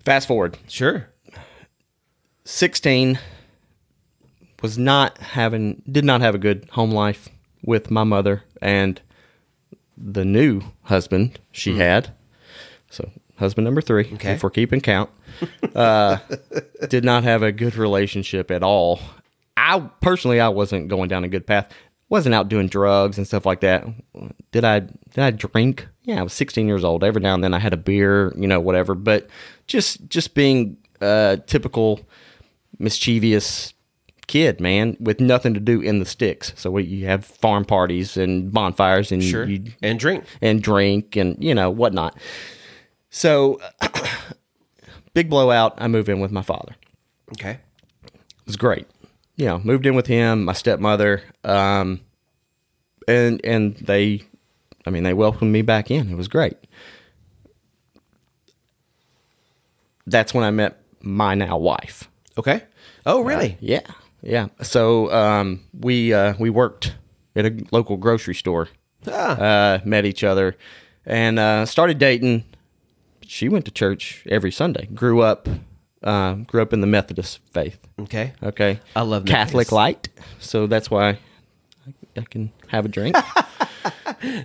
Fast 0.00 0.26
forward, 0.28 0.56
Sure. 0.68 1.08
sixteen 2.44 3.18
was 4.62 4.78
not 4.78 5.18
having 5.18 5.82
did 5.90 6.04
not 6.04 6.20
have 6.20 6.34
a 6.34 6.38
good 6.38 6.68
home 6.72 6.90
life 6.90 7.28
with 7.62 7.90
my 7.90 8.04
mother 8.04 8.44
and 8.60 9.00
the 9.96 10.24
new 10.24 10.62
husband 10.82 11.38
she 11.52 11.76
had. 11.76 12.14
So 12.90 13.10
husband 13.36 13.64
number 13.64 13.80
three. 13.80 14.10
Okay. 14.14 14.32
if 14.32 14.42
we're 14.42 14.50
keeping 14.50 14.80
count, 14.80 15.10
uh, 15.74 16.18
did 16.88 17.04
not 17.04 17.24
have 17.24 17.42
a 17.42 17.52
good 17.52 17.76
relationship 17.76 18.50
at 18.50 18.62
all. 18.62 19.00
I 19.56 19.80
personally, 20.00 20.40
I 20.40 20.48
wasn't 20.48 20.88
going 20.88 21.08
down 21.08 21.24
a 21.24 21.28
good 21.28 21.46
path. 21.46 21.72
wasn't 22.08 22.34
out 22.34 22.48
doing 22.48 22.68
drugs 22.68 23.18
and 23.18 23.26
stuff 23.26 23.44
like 23.44 23.60
that. 23.60 23.86
Did 24.52 24.64
I? 24.64 24.80
Did 24.80 25.18
I 25.18 25.30
drink? 25.30 25.86
Yeah, 26.04 26.20
I 26.20 26.22
was 26.22 26.32
16 26.32 26.66
years 26.66 26.84
old. 26.84 27.04
Every 27.04 27.20
now 27.20 27.34
and 27.34 27.44
then 27.44 27.52
I 27.54 27.58
had 27.58 27.74
a 27.74 27.76
beer, 27.76 28.32
you 28.36 28.46
know, 28.46 28.60
whatever. 28.60 28.94
But 28.94 29.28
just 29.66 30.08
just 30.08 30.34
being 30.34 30.78
a 31.00 31.40
typical 31.46 32.00
mischievous 32.78 33.74
kid, 34.28 34.60
man, 34.60 34.96
with 35.00 35.18
nothing 35.20 35.54
to 35.54 35.60
do 35.60 35.80
in 35.80 35.98
the 35.98 36.04
sticks. 36.06 36.52
So 36.56 36.70
we, 36.70 36.84
you 36.84 37.06
have 37.06 37.24
farm 37.24 37.64
parties 37.64 38.16
and 38.16 38.52
bonfires 38.52 39.10
and 39.10 39.22
Sure. 39.24 39.44
you 39.44 39.72
and 39.82 39.98
drink. 39.98 40.24
and 40.40 40.62
drink 40.62 41.16
and 41.16 41.36
you 41.42 41.54
know 41.54 41.68
whatnot. 41.70 42.16
So 43.10 43.60
big 45.14 45.28
blowout. 45.28 45.74
I 45.78 45.88
move 45.88 46.08
in 46.08 46.20
with 46.20 46.30
my 46.30 46.42
father. 46.42 46.76
Okay. 47.32 47.58
It 48.04 48.46
was 48.46 48.56
great. 48.56 48.86
You 49.36 49.46
know, 49.46 49.58
moved 49.60 49.86
in 49.86 49.94
with 49.94 50.06
him, 50.06 50.44
my 50.44 50.52
stepmother, 50.52 51.22
um, 51.44 52.00
and 53.06 53.40
and 53.44 53.76
they, 53.76 54.22
I 54.86 54.90
mean, 54.90 55.04
they 55.04 55.14
welcomed 55.14 55.52
me 55.52 55.62
back 55.62 55.90
in. 55.90 56.10
It 56.10 56.16
was 56.16 56.28
great. 56.28 56.56
That's 60.06 60.32
when 60.32 60.44
I 60.44 60.50
met 60.50 60.80
my 61.00 61.34
now 61.34 61.56
wife. 61.58 62.08
Okay. 62.36 62.62
Oh, 63.06 63.20
really? 63.20 63.56
Yeah, 63.60 63.80
yeah. 64.22 64.48
So 64.62 65.10
um, 65.12 65.60
we 65.78 66.12
uh, 66.12 66.34
we 66.38 66.50
worked 66.50 66.94
at 67.36 67.44
a 67.46 67.64
local 67.70 67.96
grocery 67.96 68.34
store. 68.34 68.68
Ah. 69.06 69.38
Uh, 69.38 69.78
met 69.84 70.04
each 70.04 70.24
other 70.24 70.56
and 71.06 71.38
uh, 71.38 71.64
started 71.66 71.98
dating. 71.98 72.44
She 73.22 73.48
went 73.48 73.64
to 73.66 73.70
church 73.70 74.24
every 74.28 74.50
Sunday. 74.50 74.86
Grew 74.86 75.20
up, 75.22 75.48
uh, 76.02 76.34
grew 76.34 76.62
up 76.62 76.72
in 76.72 76.80
the 76.80 76.86
Methodist 76.86 77.38
faith. 77.52 77.78
Okay. 78.00 78.32
Okay, 78.42 78.80
I 78.96 79.02
love 79.02 79.24
Catholic 79.24 79.70
Methodists. 79.70 79.72
light, 79.72 80.08
so 80.40 80.66
that's 80.66 80.90
why 80.90 81.10
I, 81.10 81.18
I 82.16 82.22
can 82.22 82.50
have 82.68 82.84
a 82.86 82.88
drink. 82.88 83.16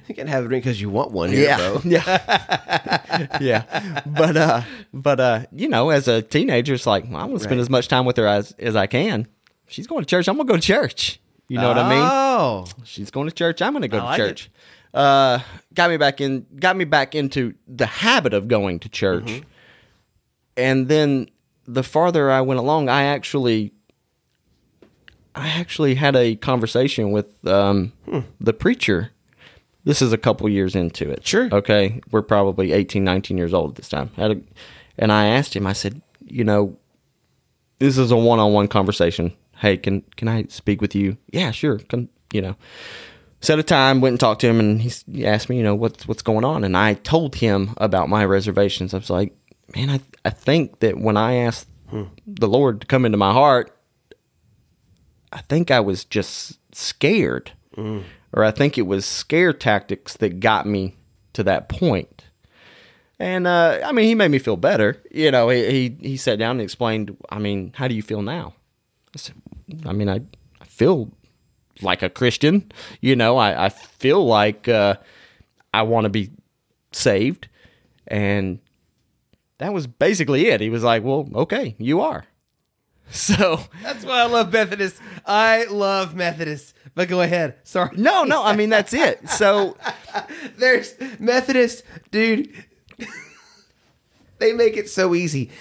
You 0.07 0.13
can 0.15 0.27
have 0.27 0.45
a 0.45 0.47
drink 0.47 0.63
because 0.63 0.79
you 0.79 0.89
want 0.89 1.11
one 1.11 1.31
here, 1.31 1.45
yeah, 1.49 1.57
bro. 1.57 1.81
yeah, 1.83 3.37
yeah. 3.41 4.01
But 4.05 4.37
uh, 4.37 4.61
but 4.93 5.19
uh, 5.19 5.45
you 5.51 5.67
know, 5.67 5.89
as 5.89 6.07
a 6.07 6.21
teenager, 6.21 6.75
it's 6.75 6.85
like 6.85 7.05
well, 7.05 7.17
I'm 7.17 7.27
gonna 7.27 7.39
spend 7.39 7.57
Right. 7.57 7.61
as 7.61 7.69
much 7.69 7.87
time 7.87 8.05
with 8.05 8.17
her 8.17 8.27
as 8.27 8.51
as 8.59 8.75
I 8.75 8.85
can. 8.87 9.27
She's 9.67 9.87
going 9.87 10.01
to 10.03 10.05
church. 10.07 10.27
I'm 10.27 10.37
gonna 10.37 10.47
go 10.47 10.55
to 10.55 10.61
church. 10.61 11.19
You 11.47 11.57
know 11.59 11.67
what 11.67 11.77
I 11.77 11.89
mean? 11.89 11.99
Oh. 12.01 12.65
She's 12.83 13.11
going 13.11 13.27
to 13.27 13.33
church. 13.35 13.61
I'm 13.61 13.73
going 13.73 13.81
to 13.83 13.87
go 13.87 13.97
I 13.97 14.01
to 14.01 14.05
like 14.05 14.17
church. 14.17 14.49
Uh, 14.93 15.39
got 15.73 15.89
me 15.89 15.97
back 15.97 16.21
in. 16.21 16.45
Got 16.55 16.77
me 16.77 16.85
back 16.85 17.15
into 17.15 17.53
the 17.67 17.85
habit 17.85 18.33
of 18.33 18.47
going 18.47 18.79
to 18.79 18.89
church. 18.89 19.25
Mm-hmm. 19.25 19.47
And 20.57 20.87
then 20.87 21.29
the 21.65 21.83
farther 21.83 22.31
I 22.31 22.41
went 22.41 22.59
along, 22.59 22.89
I 22.89 23.03
actually, 23.03 23.73
I 25.35 25.49
actually 25.49 25.95
had 25.95 26.15
a 26.15 26.35
conversation 26.35 27.11
with 27.11 27.45
um, 27.47 27.91
Hmm. 28.05 28.19
the 28.39 28.53
preacher. 28.53 29.11
This 29.83 30.01
is 30.01 30.13
a 30.13 30.17
couple 30.17 30.47
years 30.47 30.75
into 30.75 31.09
it. 31.09 31.25
Sure. 31.27 31.49
Okay, 31.51 32.01
we're 32.11 32.21
probably 32.21 32.71
18, 32.71 33.03
19 33.03 33.37
years 33.37 33.53
old 33.53 33.71
at 33.71 33.75
this 33.75 33.89
time. 33.89 34.11
Had 34.15 34.31
a, 34.31 34.41
and 34.97 35.11
I 35.11 35.25
asked 35.25 35.55
him. 35.55 35.67
I 35.67 35.73
said, 35.73 36.01
you 36.25 36.43
know, 36.45 36.77
this 37.79 37.97
is 37.97 38.09
a 38.11 38.15
one-on-one 38.15 38.69
conversation. 38.69 39.33
Hey, 39.63 39.77
can 39.77 40.01
can 40.17 40.27
I 40.27 40.43
speak 40.49 40.81
with 40.81 40.93
you? 40.93 41.15
Yeah, 41.31 41.51
sure. 41.51 41.79
Come, 41.79 42.09
you 42.33 42.41
know. 42.41 42.57
Set 43.39 43.59
a 43.59 43.63
time, 43.63 44.01
went 44.01 44.11
and 44.11 44.19
talked 44.19 44.41
to 44.41 44.47
him, 44.47 44.59
and 44.59 44.81
he, 44.81 45.25
asked 45.25 45.47
me, 45.47 45.55
you 45.55 45.63
know, 45.63 45.73
what's 45.73 46.05
what's 46.05 46.21
going 46.21 46.43
on, 46.43 46.65
and 46.65 46.75
I 46.75 46.95
told 46.95 47.35
him 47.35 47.73
about 47.77 48.09
my 48.09 48.25
reservations. 48.25 48.93
I 48.93 48.97
was 48.97 49.09
like, 49.09 49.33
man, 49.73 49.89
I 49.89 50.01
I 50.25 50.31
think 50.31 50.81
that 50.81 50.97
when 50.99 51.15
I 51.15 51.35
asked 51.35 51.69
the 52.27 52.47
Lord 52.47 52.81
to 52.81 52.87
come 52.87 53.05
into 53.05 53.17
my 53.17 53.31
heart, 53.31 53.73
I 55.31 55.39
think 55.39 55.71
I 55.71 55.79
was 55.79 56.03
just 56.03 56.59
scared, 56.75 57.53
or 58.33 58.43
I 58.43 58.51
think 58.51 58.77
it 58.77 58.81
was 58.81 59.05
scare 59.05 59.53
tactics 59.53 60.17
that 60.17 60.41
got 60.41 60.65
me 60.65 60.97
to 61.33 61.43
that 61.43 61.69
point. 61.69 62.25
And 63.17 63.47
uh, 63.47 63.79
I 63.85 63.93
mean, 63.93 64.07
he 64.07 64.15
made 64.15 64.31
me 64.31 64.39
feel 64.39 64.57
better. 64.57 65.01
You 65.09 65.31
know, 65.31 65.47
he, 65.47 65.71
he 65.71 66.09
he 66.09 66.17
sat 66.17 66.37
down 66.37 66.51
and 66.51 66.61
explained. 66.61 67.15
I 67.29 67.39
mean, 67.39 67.71
how 67.75 67.87
do 67.87 67.95
you 67.95 68.01
feel 68.01 68.21
now? 68.21 68.55
I 69.15 69.19
said, 69.19 69.35
I 69.85 69.93
mean, 69.93 70.09
I, 70.09 70.21
I 70.61 70.65
feel 70.65 71.11
like 71.81 72.01
a 72.03 72.09
Christian. 72.09 72.71
You 73.01 73.15
know, 73.15 73.37
I, 73.37 73.65
I 73.65 73.69
feel 73.69 74.25
like 74.25 74.67
uh, 74.67 74.95
I 75.73 75.83
want 75.83 76.05
to 76.05 76.09
be 76.09 76.31
saved, 76.91 77.47
and 78.07 78.59
that 79.57 79.73
was 79.73 79.87
basically 79.87 80.47
it. 80.47 80.61
He 80.61 80.69
was 80.69 80.83
like, 80.83 81.03
"Well, 81.03 81.29
okay, 81.35 81.75
you 81.77 82.01
are." 82.01 82.25
So 83.11 83.59
That's 83.83 84.05
why 84.05 84.21
I 84.21 84.25
love 84.25 84.51
Methodists. 84.51 84.99
I 85.25 85.65
love 85.65 86.15
Methodists. 86.15 86.73
But 86.95 87.09
go 87.09 87.21
ahead. 87.21 87.55
Sorry. 87.63 87.89
no, 87.97 88.23
no, 88.23 88.41
I 88.43 88.55
mean 88.55 88.69
that's 88.69 88.93
it. 88.93 89.29
So 89.29 89.77
There's 90.57 90.95
Methodists, 91.19 91.83
dude. 92.11 92.51
they 94.39 94.53
make 94.53 94.77
it 94.77 94.89
so 94.89 95.15
easy. 95.15 95.51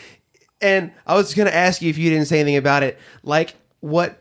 And 0.60 0.92
I 1.06 1.16
was 1.16 1.34
going 1.34 1.48
to 1.48 1.54
ask 1.54 1.82
you 1.82 1.90
if 1.90 1.98
you 1.98 2.08
didn't 2.10 2.26
say 2.26 2.38
anything 2.40 2.56
about 2.56 2.84
it. 2.84 2.98
Like, 3.22 3.54
what, 3.82 4.18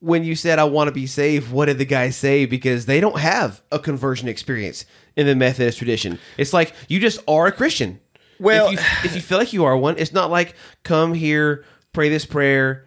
when 0.00 0.24
you 0.24 0.34
said, 0.36 0.58
I 0.58 0.64
want 0.64 0.88
to 0.88 0.92
be 0.92 1.06
saved, 1.06 1.50
what 1.50 1.66
did 1.66 1.78
the 1.78 1.84
guy 1.84 2.10
say? 2.10 2.44
Because 2.46 2.86
they 2.86 3.00
don't 3.00 3.18
have 3.18 3.62
a 3.72 3.78
conversion 3.78 4.28
experience 4.28 4.84
in 5.16 5.26
the 5.26 5.34
Methodist 5.34 5.78
tradition. 5.78 6.18
It's 6.36 6.52
like, 6.52 6.74
you 6.88 7.00
just 7.00 7.20
are 7.26 7.46
a 7.46 7.52
Christian. 7.52 8.00
Well- 8.38 8.66
if 8.66 8.72
you, 8.72 8.78
if 9.04 9.14
you 9.14 9.20
feel 9.20 9.38
like 9.38 9.52
you 9.52 9.64
are 9.64 9.76
one, 9.76 9.96
it's 9.98 10.12
not 10.12 10.30
like, 10.30 10.54
come 10.82 11.14
here, 11.14 11.64
pray 11.92 12.08
this 12.08 12.24
prayer. 12.26 12.86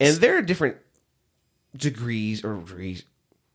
And 0.00 0.16
there 0.16 0.36
are 0.38 0.42
different 0.42 0.76
degrees 1.76 2.44
or 2.44 2.56
degrees. 2.56 3.04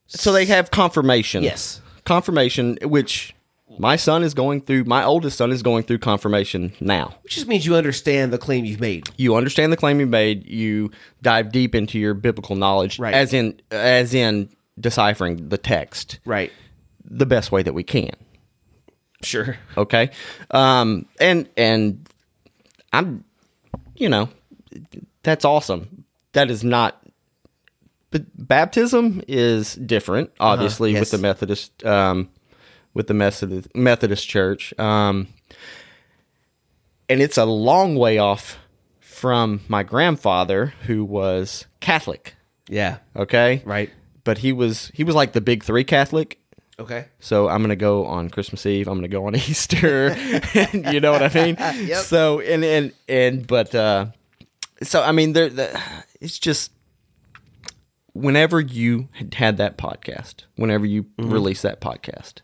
so 0.08 0.32
they 0.32 0.46
have 0.46 0.72
confirmation. 0.72 1.44
Yes. 1.44 1.82
confirmation, 2.06 2.78
which 2.84 3.34
my 3.80 3.96
son 3.96 4.22
is 4.24 4.34
going 4.36 4.62
through. 4.62 4.84
My 4.84 5.04
oldest 5.04 5.38
son 5.38 5.52
is 5.52 5.64
going 5.64 5.84
through 5.84 6.00
confirmation 6.00 6.74
now. 6.82 7.16
Which 7.24 7.36
just 7.36 7.48
means 7.48 7.66
you 7.66 7.76
understand 7.76 8.32
the 8.34 8.38
claim 8.38 8.66
you've 8.66 8.80
made. 8.82 9.10
you 9.18 9.36
understand 9.36 9.72
the 9.74 9.78
claim 9.78 10.00
you 10.00 10.06
made 10.06 10.46
you 10.46 10.92
dive 11.22 11.52
deep 11.52 11.74
into 11.74 11.98
your 11.98 12.14
biblical 12.14 12.56
knowledge 12.56 13.00
Right. 13.00 13.14
as 13.16 13.34
in 13.34 13.60
as 13.72 14.14
in 14.14 14.50
deciphering 14.80 15.50
the 15.50 15.58
text 15.58 16.20
Right. 16.26 16.52
the 17.04 17.26
best 17.26 17.52
way 17.52 17.64
that 17.64 17.74
we 17.74 17.84
can 17.84 18.12
Sure. 19.24 19.58
okay 19.78 20.12
um 20.52 21.06
and 21.20 21.50
and 21.58 22.08
i'm 22.94 23.24
you 23.96 24.08
know 24.08 24.30
that's 25.24 25.44
awesome 25.44 26.06
that 26.34 26.50
is 26.50 26.64
not 26.64 27.02
but 28.12 28.24
baptism 28.36 29.22
is 29.28 29.76
different 29.76 30.32
obviously 30.40 30.92
yes. 30.94 31.00
with 31.02 31.12
the 31.12 31.18
methodist 31.18 31.86
um 31.86 32.30
with 33.00 33.08
the 33.08 33.14
methodist 33.14 33.74
methodist 33.74 34.28
church 34.28 34.74
um 34.78 35.26
and 37.08 37.22
it's 37.22 37.38
a 37.38 37.46
long 37.46 37.96
way 37.96 38.18
off 38.18 38.58
from 39.00 39.62
my 39.70 39.84
grandfather 39.84 40.74
who 40.86 41.06
was 41.06 41.66
catholic 41.80 42.36
Yeah. 42.68 42.98
okay 43.16 43.62
Right. 43.66 43.90
but 44.26 44.40
he 44.40 44.52
was 44.52 44.92
he 44.94 45.06
was 45.06 45.16
like 45.16 45.32
the 45.32 45.40
big 45.40 45.64
three 45.64 45.86
catholic 45.86 46.40
Okay. 46.78 47.06
so 47.22 47.48
I'm 47.48 47.62
gonna 47.62 47.76
go 47.78 48.06
on 48.06 48.30
Christmas 48.30 48.66
Eve. 48.66 48.88
I'm 48.90 48.98
gonna 48.98 49.08
go 49.10 49.28
on 49.28 49.36
Easter. 49.50 50.10
and 50.54 50.94
you 50.94 51.00
know 51.02 51.12
what 51.12 51.22
I 51.24 51.32
mean? 51.46 51.56
Yep. 51.88 52.04
So 52.04 52.40
and 52.40 52.64
and 52.64 52.94
and 53.10 53.46
but 53.46 53.76
uh, 53.76 54.06
so 54.84 55.02
I 55.04 55.12
mean 55.12 55.34
there 55.34 55.50
the, 55.50 55.82
it's 56.22 56.40
just 56.40 56.72
whenever 58.14 58.62
you 58.62 59.10
had 59.12 59.34
had 59.34 59.58
that 59.58 59.78
podcast, 59.78 60.46
whenever 60.56 60.86
you 60.86 61.06
released 61.18 61.64
that 61.64 61.82
podcast, 61.82 62.36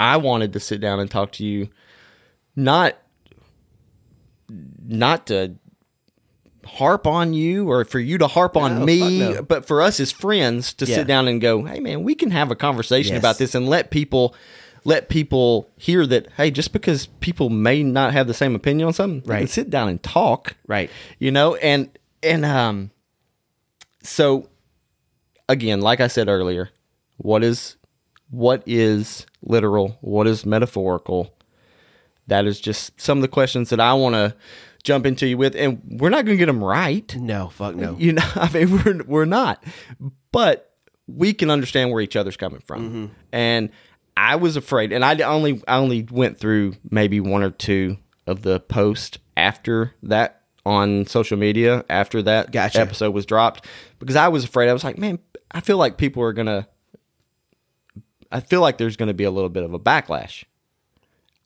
I 0.00 0.16
wanted 0.16 0.54
to 0.54 0.60
sit 0.60 0.80
down 0.80 0.98
and 0.98 1.10
talk 1.10 1.32
to 1.32 1.44
you, 1.44 1.68
not 2.56 2.96
not 4.88 5.26
to 5.26 5.54
harp 6.64 7.06
on 7.06 7.34
you 7.34 7.70
or 7.70 7.84
for 7.84 7.98
you 8.00 8.16
to 8.18 8.26
harp 8.26 8.56
on 8.56 8.84
me, 8.84 9.18
no. 9.18 9.42
but 9.42 9.66
for 9.66 9.82
us 9.82 10.00
as 10.00 10.10
friends 10.10 10.72
to 10.74 10.86
Yeah. 10.86 10.96
sit 10.96 11.06
down 11.06 11.28
and 11.28 11.40
go, 11.40 11.64
"Hey 11.64 11.80
man, 11.80 12.02
we 12.02 12.14
can 12.14 12.30
have 12.30 12.50
a 12.50 12.56
conversation 12.56 13.14
Yes. 13.14 13.20
about 13.20 13.38
this 13.38 13.54
and 13.54 13.68
let 13.68 13.90
people 13.90 14.34
let 14.84 15.10
people 15.10 15.68
hear 15.76 16.06
that 16.06 16.28
hey, 16.38 16.50
just 16.50 16.72
because 16.72 17.06
people 17.20 17.50
may 17.50 17.82
not 17.82 18.12
have 18.14 18.26
the 18.26 18.32
same 18.34 18.54
opinion 18.54 18.86
on 18.88 18.92
something, 18.94 19.22
Right. 19.28 19.48
sit 19.50 19.68
down 19.68 19.88
and 19.88 20.02
talk." 20.02 20.56
Right. 20.66 20.90
You 21.18 21.30
know, 21.30 21.56
and 21.56 21.90
and 22.22 22.44
um 22.46 22.90
so 24.02 24.48
again, 25.48 25.80
like 25.82 26.00
I 26.00 26.06
said 26.06 26.28
earlier, 26.28 26.70
what 27.18 27.44
is 27.44 27.76
what 28.30 28.62
is 28.66 29.26
literal? 29.42 29.98
What 30.00 30.26
is 30.26 30.44
metaphorical? 30.46 31.34
That 32.26 32.46
is 32.46 32.60
just 32.60 33.00
some 33.00 33.18
of 33.18 33.22
the 33.22 33.28
questions 33.28 33.70
that 33.70 33.80
I 33.80 33.94
want 33.94 34.14
to 34.14 34.34
jump 34.82 35.04
into 35.06 35.26
you 35.26 35.36
with, 35.36 35.54
and 35.56 35.80
we're 36.00 36.10
not 36.10 36.24
going 36.24 36.36
to 36.36 36.38
get 36.38 36.46
them 36.46 36.62
right. 36.62 37.14
No. 37.16 37.48
Fuck 37.48 37.74
no. 37.74 37.96
You 37.98 38.12
know, 38.12 38.28
I 38.34 38.50
mean, 38.52 38.82
we're 38.84 39.02
we're 39.04 39.24
not, 39.24 39.62
but 40.32 40.72
we 41.06 41.32
can 41.32 41.50
understand 41.50 41.90
where 41.90 42.00
each 42.00 42.16
other's 42.16 42.36
coming 42.36 42.60
from. 42.60 42.88
Mm-hmm. 42.88 43.06
And 43.32 43.70
I 44.16 44.36
was 44.36 44.56
afraid, 44.56 44.92
and 44.92 45.04
I 45.04 45.18
only 45.22 45.62
I 45.66 45.76
only 45.76 46.06
went 46.10 46.38
through 46.38 46.74
maybe 46.90 47.20
one 47.20 47.42
or 47.42 47.50
two 47.50 47.96
of 48.26 48.42
the 48.42 48.60
posts 48.60 49.18
after 49.36 49.94
that 50.02 50.42
on 50.66 51.06
social 51.06 51.38
media 51.38 51.84
after 51.88 52.22
that 52.22 52.52
Gotcha. 52.52 52.80
episode 52.80 53.12
was 53.14 53.24
dropped 53.26 53.66
because 53.98 54.16
I 54.16 54.28
was 54.28 54.44
afraid. 54.44 54.68
I 54.68 54.72
was 54.72 54.84
like, 54.84 54.98
man, 54.98 55.18
I 55.50 55.60
feel 55.60 55.78
like 55.78 55.96
people 55.96 56.22
are 56.22 56.32
gonna. 56.32 56.68
I 58.32 58.40
feel 58.40 58.60
like 58.60 58.78
there's 58.78 58.96
going 58.96 59.08
to 59.08 59.14
be 59.14 59.24
a 59.24 59.30
little 59.30 59.48
bit 59.50 59.62
of 59.64 59.74
a 59.74 59.78
backlash. 59.78 60.44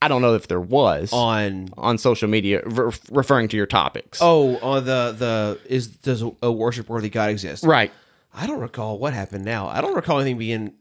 I 0.02 0.08
don't 0.08 0.20
know 0.20 0.34
if 0.34 0.48
there 0.48 0.60
was 0.60 1.12
on 1.14 1.70
on 1.78 1.96
social 1.96 2.28
media 2.28 2.62
re- 2.66 2.92
referring 3.10 3.48
to 3.48 3.56
your 3.56 3.66
topics. 3.66 4.18
oh 4.20 4.58
on 4.58 4.84
the 4.84 5.14
the 5.16 5.58
is 5.66 5.88
does 5.88 6.22
a 6.42 6.52
worship 6.52 6.88
worthy 6.90 7.08
God 7.08 7.30
exist? 7.30 7.64
right. 7.64 7.90
I 8.36 8.46
don't 8.46 8.60
recall 8.60 8.98
what 8.98 9.14
happened. 9.14 9.44
Now 9.44 9.68
I 9.68 9.80
don't 9.80 9.94
recall 9.94 10.18
anything 10.20 10.36
being. 10.38 10.74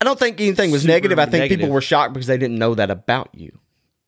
I 0.00 0.04
don't 0.04 0.18
think 0.18 0.40
anything 0.40 0.70
was 0.70 0.86
negative. 0.86 1.18
I 1.18 1.24
think 1.24 1.40
negative. 1.42 1.58
people 1.60 1.74
were 1.74 1.80
shocked 1.80 2.14
because 2.14 2.26
they 2.26 2.38
didn't 2.38 2.58
know 2.58 2.74
that 2.74 2.90
about 2.90 3.30
you. 3.34 3.58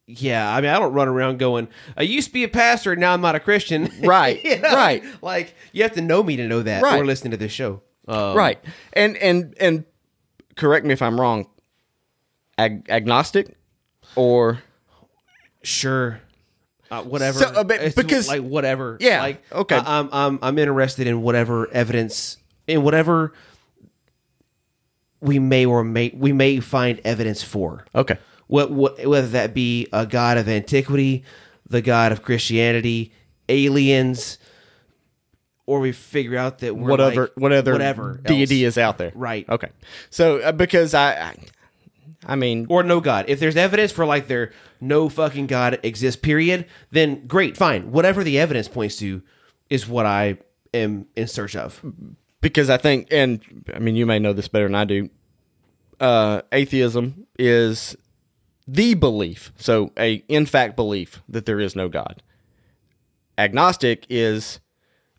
Yeah, 0.07 0.51
I 0.55 0.61
mean, 0.63 0.71
I 0.71 0.79
don't 0.79 0.95
run 0.95 1.09
around 1.09 1.39
going, 1.39 1.69
"I 1.97 2.03
used 2.03 2.29
to 2.29 2.33
be 2.33 2.45
a 2.45 2.49
pastor, 2.49 2.93
and 2.93 3.01
now 3.01 3.13
I'm 3.13 3.21
not 3.21 3.35
a 3.35 3.41
Christian." 3.41 3.91
Right, 4.03 4.43
You 4.43 4.59
know? 4.59 4.75
right. 4.75 5.03
Like 5.21 5.55
you 5.73 5.83
have 5.83 5.93
to 5.95 6.01
know 6.01 6.23
me 6.23 6.37
to 6.37 6.47
know 6.49 6.63
that, 6.63 6.83
Right. 6.83 6.99
or 7.01 7.05
listening 7.05 7.33
to 7.33 7.37
this 7.37 7.53
show. 7.53 7.83
Um, 8.07 8.35
right. 8.37 8.59
And 8.95 9.19
and 9.19 9.55
and 9.61 9.85
correct 10.59 10.85
me 10.85 10.93
if 10.93 11.01
I'm 11.01 11.19
wrong. 11.19 11.47
Ag- 12.59 12.87
agnostic 12.91 13.57
or 14.17 14.63
Sure. 15.63 16.21
Uh, 16.91 17.03
whatever. 17.03 17.39
So, 17.39 17.47
uh, 17.49 17.65
because- 17.65 18.29
like 18.29 18.43
whatever. 18.43 18.97
Yeah, 19.01 19.21
Like 19.23 19.43
okay. 19.53 19.77
I, 19.77 19.99
I'm 19.99 20.09
I'm 20.13 20.39
I'm 20.43 20.59
interested 20.59 21.07
in 21.07 21.23
whatever 21.23 21.71
evidence 21.73 22.37
in 22.67 22.83
whatever 22.83 23.33
we 25.21 25.39
may 25.39 25.67
or 25.67 25.83
may 25.85 26.13
we 26.15 26.33
may 26.33 26.61
find 26.61 27.01
evidence 27.05 27.43
for. 27.43 27.85
okay. 27.95 28.19
What, 28.47 28.71
what 28.71 29.05
whether 29.07 29.27
that 29.29 29.53
be 29.53 29.87
a 29.93 30.07
god 30.07 30.39
of 30.39 30.49
antiquity, 30.49 31.25
the 31.69 31.83
god 31.83 32.13
of 32.13 32.23
Christianity, 32.23 33.13
aliens, 33.51 34.39
or 35.69 35.81
we 35.81 35.93
figure 35.93 36.39
out 36.39 36.61
that 36.61 36.75
we're 36.75 36.89
Whatever 36.91 37.21
like, 37.23 37.33
whatever 37.37 37.73
whatever 37.73 38.21
deity 38.25 38.65
else. 38.65 38.73
is 38.75 38.79
out 38.79 38.97
there. 38.97 39.13
Right. 39.15 39.47
Okay. 39.49 39.69
So 40.09 40.39
uh, 40.39 40.53
because 40.53 40.95
I, 40.95 41.13
I 41.13 41.35
I 42.27 42.37
mean 42.37 42.67
or 42.71 42.83
no 42.83 43.01
god. 43.01 43.27
If 43.29 43.39
there's 43.39 43.55
evidence 43.57 43.93
for 43.93 44.07
like 44.07 44.29
there 44.29 44.53
no 44.81 45.09
fucking 45.11 45.47
god 45.47 45.79
exists, 45.83 46.19
period, 46.21 46.65
then 46.91 47.27
great, 47.27 47.57
fine. 47.57 47.93
Whatever 47.93 48.25
the 48.25 48.39
evidence 48.39 48.67
points 48.67 48.97
to 48.97 49.21
is 49.69 49.87
what 49.87 50.07
I 50.07 50.39
am 50.73 51.07
in 51.17 51.27
search 51.29 51.55
of. 51.55 51.85
because 52.41 52.71
I 52.71 52.79
think, 52.79 53.09
and 53.11 53.41
I 53.75 53.79
mean, 53.79 53.95
you 53.95 54.07
may 54.07 54.19
know 54.19 54.33
this 54.33 54.49
better 54.49 54.67
than 54.67 54.75
I 54.75 54.85
do. 54.87 55.11
Uh, 56.01 56.41
atheism 56.53 57.27
is 57.39 57.95
the 58.67 58.95
belief, 58.95 59.53
so 59.59 59.93
a 59.99 60.25
in 60.29 60.47
fact 60.47 60.77
belief 60.77 61.21
that 61.29 61.45
there 61.45 61.61
is 61.61 61.77
no 61.77 61.89
God. 61.91 62.23
Agnostic 63.37 64.07
is 64.09 64.61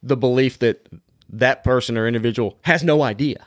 the 0.03 0.17
belief 0.17 0.59
that 0.59 0.88
that 1.29 1.63
person 1.63 1.97
or 1.97 2.07
individual 2.07 2.57
has 2.62 2.83
no 2.83 3.01
idea, 3.03 3.45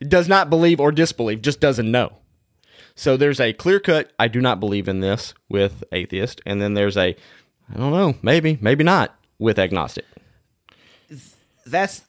does 0.00 0.28
not 0.28 0.50
believe 0.50 0.80
or 0.80 0.92
disbelieve, 0.92 1.42
just 1.42 1.60
doesn't 1.60 1.90
know. 1.90 2.12
So 2.94 3.16
there's 3.16 3.40
a 3.40 3.52
clear 3.54 3.80
cut, 3.80 4.12
I 4.18 4.28
do 4.28 4.40
not 4.40 4.60
believe 4.60 4.86
in 4.86 5.00
this 5.00 5.32
with 5.48 5.82
atheist, 5.92 6.40
and 6.44 6.60
then 6.60 6.74
there's 6.74 6.96
a, 6.96 7.16
I 7.72 7.76
don't 7.78 7.92
know, 7.92 8.14
maybe, 8.22 8.58
maybe 8.60 8.84
not 8.84 9.14
with 9.38 9.58
agnostic. 9.58 10.04
That's 11.66 12.02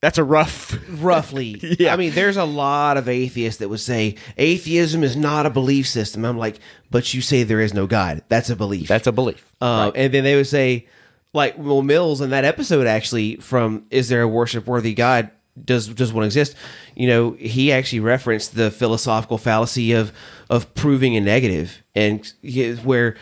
That's 0.00 0.18
a 0.18 0.24
rough 0.24 0.76
roughly. 1.00 1.60
Yeah. 1.78 1.92
I 1.94 1.96
mean, 1.96 2.12
there's 2.12 2.36
a 2.36 2.44
lot 2.44 2.96
of 2.96 3.08
atheists 3.08 3.60
that 3.60 3.68
would 3.68 3.80
say 3.80 4.16
atheism 4.36 5.02
is 5.02 5.16
not 5.16 5.46
a 5.46 5.50
belief 5.50 5.86
system. 5.88 6.24
I'm 6.24 6.38
like, 6.38 6.58
but 6.90 7.14
you 7.14 7.20
say 7.22 7.42
there 7.42 7.60
is 7.60 7.72
no 7.72 7.86
God. 7.86 8.22
That's 8.28 8.50
a 8.50 8.56
belief. 8.56 8.88
That's 8.88 9.06
a 9.06 9.12
belief. 9.12 9.50
Uh, 9.60 9.92
And 9.94 10.12
then 10.12 10.24
they 10.24 10.36
would 10.36 10.46
say, 10.46 10.86
like, 11.34 11.58
well, 11.58 11.82
Mills 11.82 12.22
in 12.22 12.30
that 12.30 12.44
episode 12.44 12.86
actually 12.86 13.36
from 13.36 13.84
"Is 13.90 14.08
there 14.08 14.22
a 14.22 14.28
worship 14.28 14.66
worthy 14.66 14.94
God?" 14.94 15.30
Does 15.62 15.88
does 15.88 16.12
one 16.12 16.24
exist? 16.24 16.56
You 16.96 17.06
know, 17.08 17.32
he 17.32 17.70
actually 17.70 18.00
referenced 18.00 18.54
the 18.56 18.70
philosophical 18.70 19.38
fallacy 19.38 19.92
of 19.92 20.12
of 20.48 20.74
proving 20.74 21.16
a 21.16 21.20
negative, 21.20 21.82
and 21.94 22.32
he- 22.42 22.72
where 22.74 23.16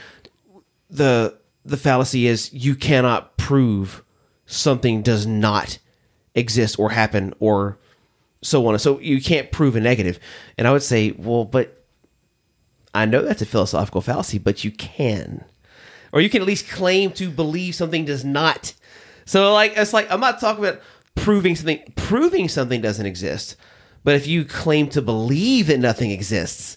the 0.89 1.37
the 1.65 1.77
fallacy 1.77 2.27
is 2.27 2.53
you 2.53 2.75
cannot 2.75 3.37
prove 3.37 4.03
something 4.47 5.03
does 5.03 5.27
not 5.27 5.79
exist 6.35 6.79
or 6.79 6.91
happen 6.91 7.35
or 7.39 7.79
so 8.43 8.67
on. 8.67 8.79
So 8.79 8.99
you 8.99 9.21
can't 9.21 9.53
prove 9.53 9.77
a 9.77 9.81
negative. 9.81 10.19
And 10.59 10.67
I 10.67 10.73
would 10.73 10.83
say, 10.83 11.13
well, 11.13 11.45
but 11.45 11.85
I 12.95 13.07
know 13.07 13.23
that's 13.23 13.43
a 13.43 13.47
philosophical 13.47 14.01
fallacy, 14.01 14.39
but 14.39 14.65
you 14.65 14.71
can. 14.71 15.45
Or 16.13 16.21
you 16.21 16.29
can 16.29 16.43
at 16.43 16.47
least 16.47 16.69
claim 16.69 17.11
to 17.13 17.31
believe 17.31 17.75
something 17.75 18.05
does 18.05 18.25
not. 18.25 18.75
So 19.25 19.53
like 19.53 19.75
it's 19.77 19.93
like 19.93 20.11
I'm 20.11 20.21
not 20.21 20.41
talking 20.41 20.65
about 20.65 20.81
proving 21.15 21.57
something 21.57 21.93
proving 21.97 22.49
something 22.49 22.81
doesn't 22.81 23.07
exist. 23.07 23.57
But 24.05 24.17
if 24.17 24.27
you 24.27 24.45
claim 24.45 24.89
to 24.91 25.03
believe 25.03 25.69
that 25.69 25.79
nothing 25.79 26.11
exists, 26.11 26.77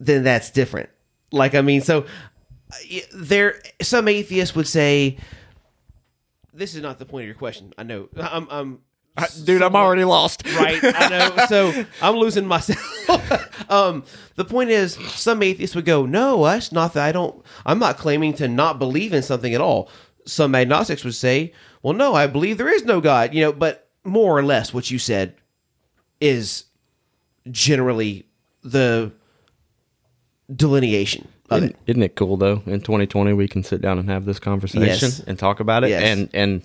then 0.00 0.24
that's 0.24 0.50
different. 0.50 0.88
Like 1.30 1.54
I 1.54 1.60
mean, 1.60 1.82
so 1.82 2.06
there 3.14 3.60
some 3.80 4.08
atheists 4.08 4.54
would 4.54 4.66
say 4.66 5.18
this 6.52 6.74
is 6.74 6.82
not 6.82 6.98
the 6.98 7.06
point 7.06 7.22
of 7.22 7.26
your 7.28 7.36
question. 7.36 7.72
I 7.78 7.84
know. 7.84 8.08
I'm, 8.16 8.48
I'm 8.50 8.80
Dude, 9.44 9.62
I'm 9.62 9.74
already 9.76 10.04
lost. 10.04 10.42
right. 10.56 10.78
I 10.82 11.08
know. 11.08 11.46
So 11.48 11.84
I'm 12.02 12.16
losing 12.16 12.46
myself. 12.46 13.70
um, 13.70 14.04
the 14.36 14.44
point 14.44 14.70
is, 14.70 14.94
some 15.12 15.42
atheists 15.42 15.74
would 15.76 15.84
go, 15.84 16.06
"No, 16.06 16.44
that's 16.44 16.72
not 16.72 16.94
that. 16.94 17.04
I 17.04 17.12
don't. 17.12 17.44
I'm 17.66 17.78
not 17.78 17.96
claiming 17.98 18.34
to 18.34 18.48
not 18.48 18.78
believe 18.78 19.12
in 19.12 19.22
something 19.22 19.54
at 19.54 19.60
all." 19.60 19.90
Some 20.26 20.54
agnostics 20.54 21.04
would 21.04 21.14
say, 21.14 21.52
"Well, 21.82 21.94
no, 21.94 22.14
I 22.14 22.26
believe 22.26 22.58
there 22.58 22.72
is 22.72 22.84
no 22.84 23.00
God." 23.00 23.34
You 23.34 23.42
know, 23.42 23.52
but 23.52 23.88
more 24.04 24.36
or 24.38 24.42
less, 24.44 24.72
what 24.74 24.90
you 24.90 24.98
said 24.98 25.34
is 26.20 26.64
generally 27.50 28.26
the 28.62 29.12
delineation 30.54 31.28
of 31.50 31.62
it. 31.62 31.76
Isn't 31.86 32.02
it 32.02 32.14
cool 32.14 32.36
though? 32.36 32.62
In 32.66 32.80
2020, 32.80 33.32
we 33.32 33.48
can 33.48 33.62
sit 33.62 33.80
down 33.80 33.98
and 33.98 34.08
have 34.08 34.24
this 34.24 34.38
conversation 34.38 34.86
Yes. 35.08 35.20
and 35.20 35.38
talk 35.38 35.60
about 35.60 35.84
it. 35.84 35.90
Yes. 35.90 36.02
And 36.02 36.28
and 36.32 36.62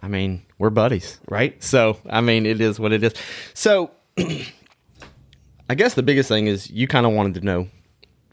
I 0.00 0.08
mean, 0.08 0.42
we're 0.64 0.70
buddies, 0.70 1.20
Right. 1.28 1.62
So 1.62 1.98
I 2.08 2.22
mean, 2.22 2.46
it 2.46 2.58
is 2.58 2.80
what 2.80 2.92
it 2.92 3.04
is. 3.04 3.12
So 3.52 3.90
I 5.68 5.74
guess 5.76 5.92
the 5.92 6.02
biggest 6.02 6.26
thing 6.28 6.46
is 6.46 6.70
you 6.70 6.88
kind 6.88 7.04
of 7.04 7.12
wanted 7.12 7.34
to 7.34 7.40
know 7.42 7.68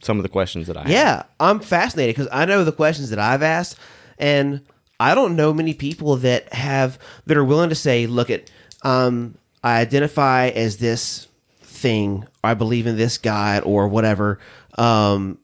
some 0.02 0.16
of 0.16 0.24
the 0.24 0.30
questions 0.30 0.68
that 0.68 0.78
I. 0.78 0.86
Yeah, 0.88 1.24
I'm 1.42 1.60
fascinated 1.60 2.16
because 2.16 2.30
I 2.32 2.46
know 2.46 2.64
the 2.64 2.72
questions 2.72 3.10
that 3.10 3.20
I've 3.20 3.44
asked, 3.44 3.78
and 4.18 4.62
I 4.98 5.14
don't 5.14 5.36
know 5.36 5.54
many 5.54 5.74
people 5.74 6.16
that 6.18 6.54
have 6.54 6.98
that 7.26 7.36
are 7.36 7.44
willing 7.44 7.68
to 7.68 7.76
say, 7.76 8.08
"Look, 8.08 8.30
at 8.30 8.50
um, 8.82 9.38
I 9.62 9.82
identify 9.82 10.48
as 10.48 10.78
this 10.78 11.28
thing, 11.62 12.26
or 12.44 12.52
I 12.52 12.54
believe 12.54 12.88
in 12.88 12.96
this 12.96 13.18
God, 13.18 13.64
or 13.66 13.90
whatever." 13.90 14.40
Um, 14.78 15.38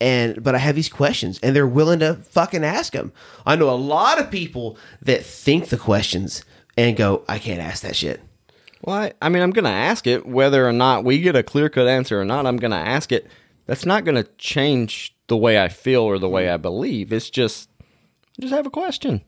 and 0.00 0.42
but 0.42 0.54
I 0.54 0.58
have 0.58 0.74
these 0.74 0.88
questions, 0.88 1.38
and 1.42 1.54
they're 1.54 1.66
willing 1.66 2.00
to 2.00 2.14
fucking 2.14 2.64
ask 2.64 2.92
them. 2.92 3.12
I 3.46 3.56
know 3.56 3.70
a 3.70 3.76
lot 3.76 4.20
of 4.20 4.30
people 4.30 4.76
that 5.02 5.24
think 5.24 5.68
the 5.68 5.78
questions 5.78 6.44
and 6.76 6.96
go, 6.96 7.24
"I 7.28 7.38
can't 7.38 7.60
ask 7.60 7.82
that 7.82 7.96
shit." 7.96 8.20
Well, 8.82 8.96
I, 8.96 9.12
I 9.22 9.28
mean, 9.30 9.42
I'm 9.42 9.52
going 9.52 9.64
to 9.64 9.70
ask 9.70 10.06
it 10.06 10.26
whether 10.26 10.68
or 10.68 10.72
not 10.72 11.04
we 11.04 11.20
get 11.20 11.34
a 11.34 11.42
clear 11.42 11.68
cut 11.68 11.88
answer 11.88 12.20
or 12.20 12.24
not. 12.24 12.46
I'm 12.46 12.58
going 12.58 12.70
to 12.72 12.76
ask 12.76 13.10
it. 13.10 13.26
That's 13.64 13.86
not 13.86 14.04
going 14.04 14.14
to 14.14 14.28
change 14.38 15.16
the 15.28 15.36
way 15.36 15.60
I 15.60 15.68
feel 15.68 16.02
or 16.02 16.18
the 16.18 16.28
way 16.28 16.48
I 16.48 16.56
believe. 16.56 17.12
It's 17.12 17.30
just, 17.30 17.68
just 18.38 18.52
have 18.52 18.66
a 18.66 18.70
question. 18.70 19.22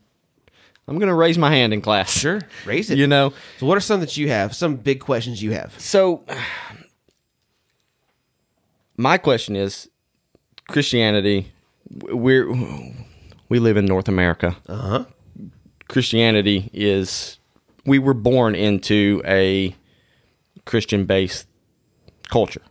I'm 0.87 0.97
going 0.97 1.09
to 1.09 1.15
raise 1.15 1.37
my 1.37 1.51
hand 1.51 1.73
in 1.73 1.81
class. 1.81 2.11
Sure, 2.11 2.41
raise 2.65 2.89
it. 2.89 2.97
You 2.97 3.05
know, 3.05 3.33
So, 3.59 3.65
what 3.65 3.77
are 3.77 3.81
some 3.81 3.99
that 3.99 4.15
you 4.17 4.29
have? 4.29 4.55
Some 4.55 4.75
big 4.77 5.01
questions 5.01 5.43
you 5.43 5.51
have? 5.51 5.77
so 5.79 6.23
my 8.97 9.17
question 9.17 9.55
is 9.55 9.89
Christianity, 10.69 11.51
we're, 11.89 12.47
we 13.49 13.59
live 13.59 13.75
in 13.75 13.85
North 13.85 14.07
America. 14.07 14.55
Uh 14.67 14.75
huh. 14.77 15.05
Christianity 15.87 16.69
is 16.73 17.39
we 17.85 17.97
were 17.97 18.13
born 18.13 18.53
into 18.53 19.21
a 19.25 19.75
Christian 20.65 21.05
based 21.05 21.47
culture. 22.29 22.61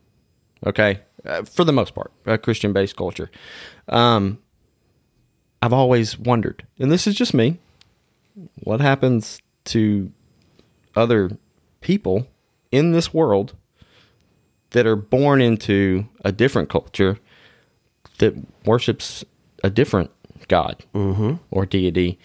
Okay, 0.64 1.00
uh, 1.26 1.42
for 1.42 1.64
the 1.64 1.72
most 1.72 1.94
part, 1.94 2.12
a 2.24 2.38
Christian 2.38 2.72
based 2.72 2.96
culture. 2.96 3.30
Um, 3.88 4.38
I've 5.60 5.72
always 5.72 6.16
wondered, 6.16 6.66
and 6.78 6.92
this 6.92 7.08
is 7.08 7.16
just 7.16 7.34
me. 7.34 7.58
What 8.62 8.80
happens 8.80 9.40
to 9.66 10.12
other 10.94 11.36
people 11.80 12.28
in 12.70 12.92
this 12.92 13.12
world 13.12 13.56
that 14.70 14.86
are 14.86 14.96
born 14.96 15.40
into 15.40 16.08
a 16.24 16.30
different 16.30 16.68
culture 16.68 17.18
that 18.18 18.34
worships 18.64 19.24
a 19.64 19.70
different 19.70 20.10
god 20.48 20.84
or 21.50 21.66
deity 21.66 22.18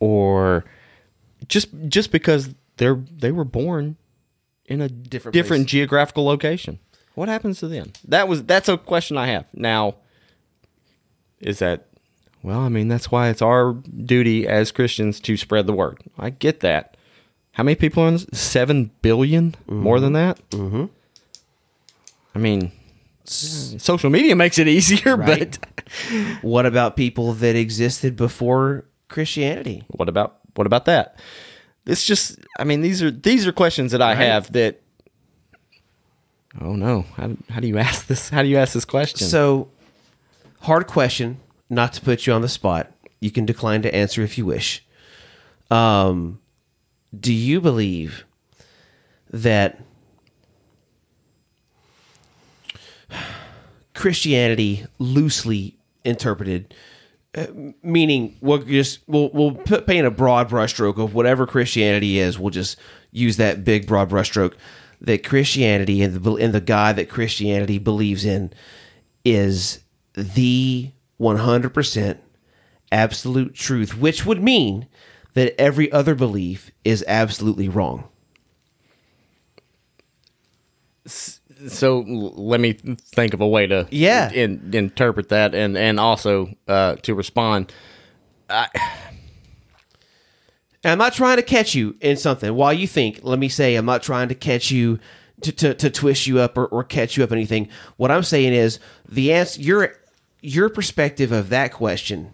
or 0.00 0.64
just 1.48 1.68
just 1.88 2.10
because 2.12 2.54
they're 2.76 3.00
they 3.16 3.30
were 3.32 3.44
born 3.44 3.96
in 4.66 4.80
a 4.80 4.88
Different 4.88 5.32
different 5.34 5.62
place. 5.64 5.70
geographical 5.70 6.24
location. 6.24 6.78
What 7.14 7.28
happens 7.28 7.58
to 7.60 7.68
them? 7.68 7.92
That 8.08 8.26
was 8.28 8.42
that's 8.44 8.68
a 8.68 8.78
question 8.78 9.16
i 9.18 9.26
have. 9.26 9.46
Now 9.52 9.96
is 11.40 11.58
that 11.58 11.86
well 12.42 12.60
i 12.60 12.68
mean 12.68 12.88
that's 12.88 13.10
why 13.10 13.28
it's 13.28 13.42
our 13.42 13.74
duty 14.04 14.46
as 14.46 14.70
christians 14.72 15.20
to 15.20 15.36
spread 15.36 15.66
the 15.66 15.72
word. 15.72 15.98
I 16.18 16.30
get 16.30 16.60
that. 16.60 16.96
How 17.52 17.62
many 17.64 17.74
people 17.74 18.02
are 18.04 18.08
in 18.08 18.18
7 18.18 18.90
billion? 19.02 19.54
More 19.66 20.00
than 20.00 20.12
that? 20.14 20.40
Mm-hmm. 20.50 20.84
i 22.34 22.38
mean 22.38 22.72
social 23.24 24.10
media 24.10 24.34
makes 24.36 24.58
it 24.58 24.68
easier 24.68 25.16
Right. 25.16 25.58
but 25.60 25.68
What 26.42 26.66
about 26.66 26.96
people 26.96 27.32
that 27.34 27.54
existed 27.56 28.16
before 28.16 28.84
Christianity? 29.08 29.84
What 29.88 30.08
about 30.08 30.38
what 30.54 30.66
about 30.66 30.84
that? 30.86 31.16
It's 31.86 32.04
just 32.04 32.38
I 32.58 32.64
mean 32.64 32.80
these 32.80 33.02
are 33.02 33.10
these 33.10 33.46
are 33.46 33.52
questions 33.52 33.92
that 33.92 34.02
I 34.02 34.14
have 34.14 34.52
that 34.52 34.80
Oh 36.60 36.74
no. 36.76 37.02
How, 37.16 37.30
how 37.48 37.60
do 37.60 37.68
you 37.68 37.78
ask 37.78 38.06
this? 38.06 38.28
How 38.28 38.42
do 38.42 38.48
you 38.48 38.58
ask 38.58 38.74
this 38.74 38.84
question? 38.84 39.18
So, 39.26 39.70
hard 40.60 40.86
question, 40.86 41.38
not 41.70 41.94
to 41.94 42.02
put 42.02 42.26
you 42.26 42.34
on 42.34 42.42
the 42.42 42.48
spot. 42.48 42.92
You 43.20 43.30
can 43.30 43.46
decline 43.46 43.80
to 43.82 43.94
answer 43.94 44.20
if 44.22 44.36
you 44.36 44.44
wish. 44.44 44.84
Um, 45.70 46.40
do 47.18 47.32
you 47.32 47.60
believe 47.62 48.24
that 49.30 49.80
Christianity, 54.02 54.84
loosely 54.98 55.78
interpreted, 56.04 56.74
uh, 57.36 57.46
meaning 57.84 58.36
we'll 58.40 58.58
just 58.58 58.98
we'll 59.06 59.30
we'll 59.32 59.54
put, 59.54 59.86
paint 59.86 60.04
a 60.04 60.10
broad 60.10 60.50
brushstroke 60.50 60.98
of 60.98 61.14
whatever 61.14 61.46
Christianity 61.46 62.18
is. 62.18 62.36
We'll 62.36 62.50
just 62.50 62.76
use 63.12 63.36
that 63.36 63.62
big 63.62 63.86
broad 63.86 64.10
brushstroke 64.10 64.54
that 65.00 65.22
Christianity 65.22 66.02
and 66.02 66.14
the 66.14 66.34
and 66.34 66.52
the 66.52 66.60
God 66.60 66.96
that 66.96 67.08
Christianity 67.08 67.78
believes 67.78 68.24
in 68.24 68.52
is 69.24 69.84
the 70.14 70.90
one 71.18 71.36
hundred 71.36 71.72
percent 71.72 72.18
absolute 72.90 73.54
truth, 73.54 73.96
which 73.96 74.26
would 74.26 74.42
mean 74.42 74.88
that 75.34 75.54
every 75.60 75.92
other 75.92 76.16
belief 76.16 76.72
is 76.84 77.04
absolutely 77.06 77.68
wrong. 77.68 78.08
So 81.68 82.00
let 82.00 82.60
me 82.60 82.72
think 82.72 83.34
of 83.34 83.40
a 83.40 83.46
way 83.48 83.66
to 83.66 83.86
Yeah. 83.90 84.30
in, 84.32 84.70
interpret 84.72 85.28
that 85.30 85.54
and 85.54 85.76
and 85.76 85.98
also 86.00 86.48
uh, 86.68 86.96
to 87.02 87.14
respond. 87.14 87.72
And 90.84 90.90
I'm 90.92 90.98
not 90.98 91.12
trying 91.14 91.36
to 91.36 91.42
catch 91.42 91.74
you 91.74 91.96
in 92.00 92.16
something. 92.16 92.54
While 92.54 92.72
you 92.72 92.86
think, 92.88 93.20
let 93.22 93.38
me 93.38 93.48
say, 93.48 93.76
I'm 93.76 93.86
not 93.86 94.02
trying 94.02 94.28
to 94.28 94.34
catch 94.34 94.70
you 94.70 94.98
to, 95.42 95.52
to, 95.52 95.74
to 95.74 95.90
twist 95.90 96.26
you 96.26 96.40
up 96.40 96.56
or, 96.58 96.66
or 96.66 96.82
catch 96.84 97.16
you 97.16 97.22
up 97.24 97.30
anything. 97.32 97.68
What 97.96 98.10
I'm 98.10 98.22
saying 98.24 98.52
is 98.52 98.78
the 99.08 99.32
answer 99.32 99.60
your 99.60 99.94
your 100.40 100.68
perspective 100.68 101.30
of 101.30 101.50
that 101.50 101.72
question, 101.72 102.32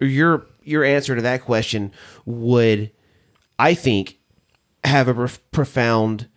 or 0.00 0.06
your 0.06 0.46
your 0.62 0.84
answer 0.84 1.16
to 1.16 1.22
that 1.22 1.42
question 1.42 1.92
would, 2.24 2.92
I 3.58 3.74
think, 3.74 4.18
have 4.84 5.08
a 5.08 5.14
prof- 5.14 5.50
profound 5.50 6.28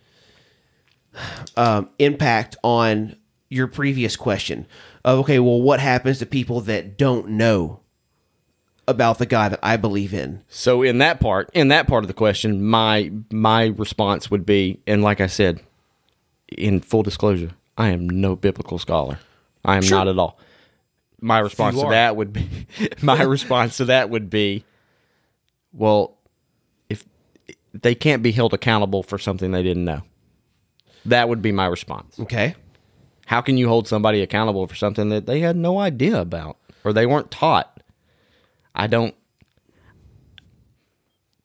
um, 1.56 1.88
impact 1.98 2.56
on 2.62 3.16
your 3.48 3.66
previous 3.66 4.16
question 4.16 4.66
of 5.04 5.20
okay, 5.20 5.38
well, 5.38 5.60
what 5.60 5.80
happens 5.80 6.18
to 6.18 6.26
people 6.26 6.60
that 6.62 6.98
don't 6.98 7.28
know 7.30 7.80
about 8.86 9.18
the 9.18 9.26
God 9.26 9.52
that 9.52 9.60
I 9.62 9.76
believe 9.76 10.12
in? 10.14 10.42
So 10.48 10.82
in 10.82 10.98
that 10.98 11.20
part, 11.20 11.50
in 11.54 11.68
that 11.68 11.86
part 11.86 12.04
of 12.04 12.08
the 12.08 12.14
question, 12.14 12.64
my 12.64 13.10
my 13.30 13.66
response 13.66 14.30
would 14.30 14.44
be, 14.46 14.80
and 14.86 15.02
like 15.02 15.20
I 15.20 15.26
said, 15.26 15.60
in 16.48 16.80
full 16.80 17.02
disclosure, 17.02 17.50
I 17.76 17.88
am 17.88 18.08
no 18.08 18.36
biblical 18.36 18.78
scholar. 18.78 19.18
I 19.64 19.76
am 19.76 19.82
Sure. 19.82 19.98
not 19.98 20.08
at 20.08 20.18
all. 20.18 20.38
My 21.20 21.40
response 21.40 21.78
to 21.80 21.88
that 21.90 22.16
would 22.16 22.32
be, 22.32 22.48
my 23.02 23.22
response 23.24 23.76
to 23.78 23.86
that 23.86 24.08
would 24.08 24.30
be, 24.30 24.64
well, 25.72 26.16
if 26.88 27.04
they 27.74 27.94
can't 27.94 28.22
be 28.22 28.32
held 28.32 28.54
accountable 28.54 29.02
for 29.02 29.18
something 29.18 29.50
they 29.50 29.62
didn't 29.62 29.84
know, 29.84 30.02
that 31.08 31.28
would 31.28 31.42
be 31.42 31.52
my 31.52 31.66
response. 31.66 32.18
Okay. 32.20 32.54
How 33.26 33.40
can 33.42 33.56
you 33.58 33.68
hold 33.68 33.86
somebody 33.86 34.22
accountable 34.22 34.66
for 34.66 34.74
something 34.74 35.10
that 35.10 35.26
they 35.26 35.40
had 35.40 35.56
no 35.56 35.78
idea 35.78 36.20
about 36.20 36.56
or 36.84 36.92
they 36.92 37.04
weren't 37.06 37.30
taught? 37.30 37.82
I 38.74 38.86
don't. 38.86 39.14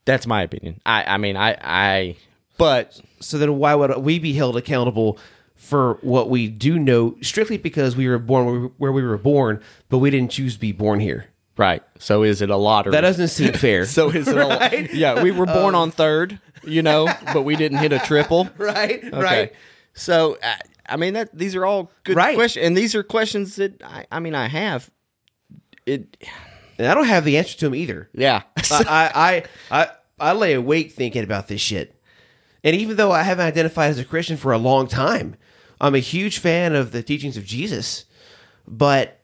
That's 0.05 0.27
my 0.27 0.41
opinion. 0.41 0.81
I 0.85 1.03
I 1.03 1.17
mean 1.17 1.37
I 1.37 1.57
I 1.61 2.15
but 2.57 2.99
So 3.19 3.37
then 3.37 3.57
why 3.57 3.73
would 3.75 3.97
we 3.97 4.19
be 4.19 4.33
held 4.33 4.57
accountable 4.57 5.17
for 5.55 5.95
what 6.01 6.29
we 6.29 6.47
do 6.49 6.77
know 6.77 7.15
strictly 7.21 7.57
because 7.57 7.95
we 7.95 8.07
were 8.07 8.19
born 8.19 8.71
where 8.77 8.91
we- 8.91 9.01
were 9.01 9.17
born, 9.17 9.61
but 9.89 9.99
we 9.99 10.09
didn't 10.09 10.31
choose 10.31 10.55
to 10.55 10.59
be 10.59 10.71
born 10.73 10.99
here? 10.99 11.27
Right. 11.57 11.81
So 11.99 12.23
is 12.23 12.41
it 12.41 12.49
a 12.49 12.55
lottery? 12.57 12.91
That 12.91 13.01
doesn't 13.01 13.27
seem 13.29 13.53
fair. 13.67 13.85
so 13.85 14.09
is 14.09 14.27
it 14.27 14.37
a, 14.37 14.89
Yeah, 14.95 15.21
we 15.23 15.31
were 15.31 15.45
born 15.45 15.75
um, 15.75 15.81
on 15.81 15.91
third, 15.91 16.39
you 16.63 16.81
know, 16.81 17.07
but 17.33 17.43
we 17.43 17.55
didn't 17.55 17.77
hit 17.79 17.91
a 17.93 17.99
triple. 17.99 18.49
right, 18.57 19.03
Okay. 19.03 19.19
right. 19.21 19.53
So 19.93 20.37
I, 20.43 20.55
I 20.89 20.97
mean 20.97 21.13
that 21.13 21.29
these 21.37 21.55
are 21.55 21.65
all 21.65 21.91
good 22.03 22.15
Right. 22.15 22.35
questions, 22.35 22.65
and 22.65 22.75
these 22.77 22.95
are 22.95 23.03
questions 23.03 23.55
that 23.57 23.81
I, 23.83 24.05
I 24.11 24.19
mean 24.19 24.35
I 24.35 24.47
have. 24.47 24.89
It 25.85 26.17
And 26.77 26.87
I 26.87 26.93
don't 26.93 27.05
have 27.07 27.25
the 27.25 27.37
answer 27.37 27.57
to 27.59 27.65
them 27.65 27.75
either. 27.75 28.09
yeah. 28.13 28.43
I, 28.71 29.43
I, 29.69 29.81
I, 29.81 29.89
I 30.19 30.33
lay 30.33 30.53
awake 30.53 30.93
thinking 30.93 31.23
about 31.23 31.47
this 31.47 31.61
shit. 31.61 31.99
And 32.63 32.75
even 32.75 32.95
though 32.95 33.11
I 33.11 33.23
haven't 33.23 33.45
identified 33.45 33.89
as 33.89 33.99
a 33.99 34.05
Christian 34.05 34.37
for 34.37 34.53
a 34.53 34.57
long 34.57 34.87
time, 34.87 35.35
I'm 35.81 35.95
a 35.95 35.99
huge 35.99 36.37
fan 36.39 36.73
of 36.75 36.91
the 36.93 37.03
teachings 37.03 37.35
of 37.35 37.43
Jesus. 37.45 38.05
But 38.65 39.19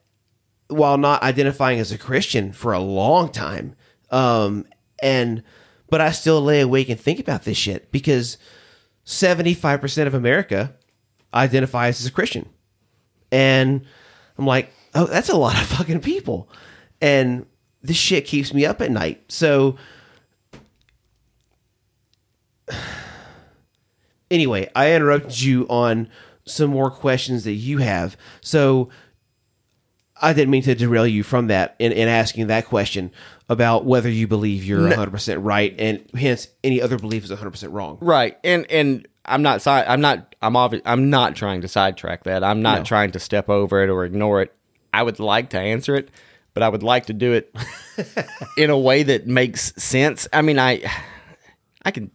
while 0.69 0.97
not 0.97 1.21
identifying 1.21 1.79
as 1.79 1.91
a 1.91 1.97
Christian 1.97 2.53
for 2.53 2.73
a 2.73 2.79
long 2.79 3.31
time, 3.31 3.75
um, 4.11 4.65
and 5.01 5.43
but 5.89 6.01
I 6.01 6.11
still 6.11 6.41
lay 6.41 6.61
awake 6.61 6.89
and 6.89 6.99
think 6.99 7.19
about 7.19 7.43
this 7.43 7.57
shit 7.57 7.91
because 7.91 8.37
75% 9.05 10.07
of 10.07 10.13
America 10.13 10.75
identifies 11.33 11.99
as 11.99 12.05
a 12.05 12.11
Christian. 12.11 12.47
And 13.31 13.85
I'm 14.37 14.45
like, 14.45 14.71
oh, 14.93 15.05
that's 15.05 15.29
a 15.29 15.37
lot 15.37 15.59
of 15.59 15.67
fucking 15.67 16.01
people. 16.01 16.49
And 17.01 17.45
this 17.81 17.97
shit 17.97 18.25
keeps 18.25 18.53
me 18.53 18.65
up 18.65 18.81
at 18.81 18.91
night. 18.91 19.23
So, 19.29 19.77
anyway, 24.31 24.69
I 24.75 24.93
interrupted 24.93 25.41
you 25.41 25.65
on 25.69 26.09
some 26.45 26.69
more 26.69 26.91
questions 26.91 27.43
that 27.45 27.53
you 27.53 27.79
have. 27.79 28.15
So, 28.41 28.89
I 30.21 30.33
didn't 30.33 30.49
mean 30.51 30.63
to 30.63 30.75
derail 30.75 31.07
you 31.07 31.23
from 31.23 31.47
that 31.47 31.75
in, 31.79 31.91
in 31.91 32.07
asking 32.07 32.47
that 32.47 32.65
question 32.65 33.11
about 33.47 33.85
whether 33.85 34.09
you 34.09 34.27
believe 34.27 34.63
you're 34.65 34.89
100% 34.89 35.37
right 35.41 35.73
and 35.79 36.03
hence 36.13 36.47
any 36.63 36.81
other 36.81 36.97
belief 36.97 37.23
is 37.23 37.31
100% 37.31 37.71
wrong. 37.73 37.97
Right, 38.01 38.37
and 38.43 38.69
and 38.69 39.07
I'm 39.25 39.41
not 39.41 39.61
side. 39.61 39.85
I'm 39.87 40.01
not. 40.01 40.35
I'm 40.41 40.53
obvi- 40.53 40.81
I'm 40.85 41.09
not 41.09 41.35
trying 41.35 41.61
to 41.61 41.67
sidetrack 41.67 42.23
that. 42.23 42.43
I'm 42.43 42.61
not 42.61 42.79
No. 42.79 42.83
trying 42.83 43.11
to 43.11 43.19
step 43.19 43.49
over 43.49 43.83
it 43.83 43.89
or 43.89 44.03
ignore 44.05 44.41
it. 44.41 44.53
I 44.93 45.03
would 45.03 45.19
like 45.19 45.49
to 45.51 45.59
answer 45.59 45.95
it, 45.95 46.09
but 46.53 46.63
I 46.63 46.69
would 46.69 46.81
like 46.83 47.05
to 47.07 47.13
do 47.13 47.33
it 47.33 47.53
in 48.57 48.69
a 48.69 48.77
way 48.77 49.03
that 49.03 49.27
makes 49.27 49.73
sense. 49.81 50.27
I 50.33 50.41
mean, 50.41 50.57
I 50.57 50.81
I 51.85 51.91
can 51.91 52.09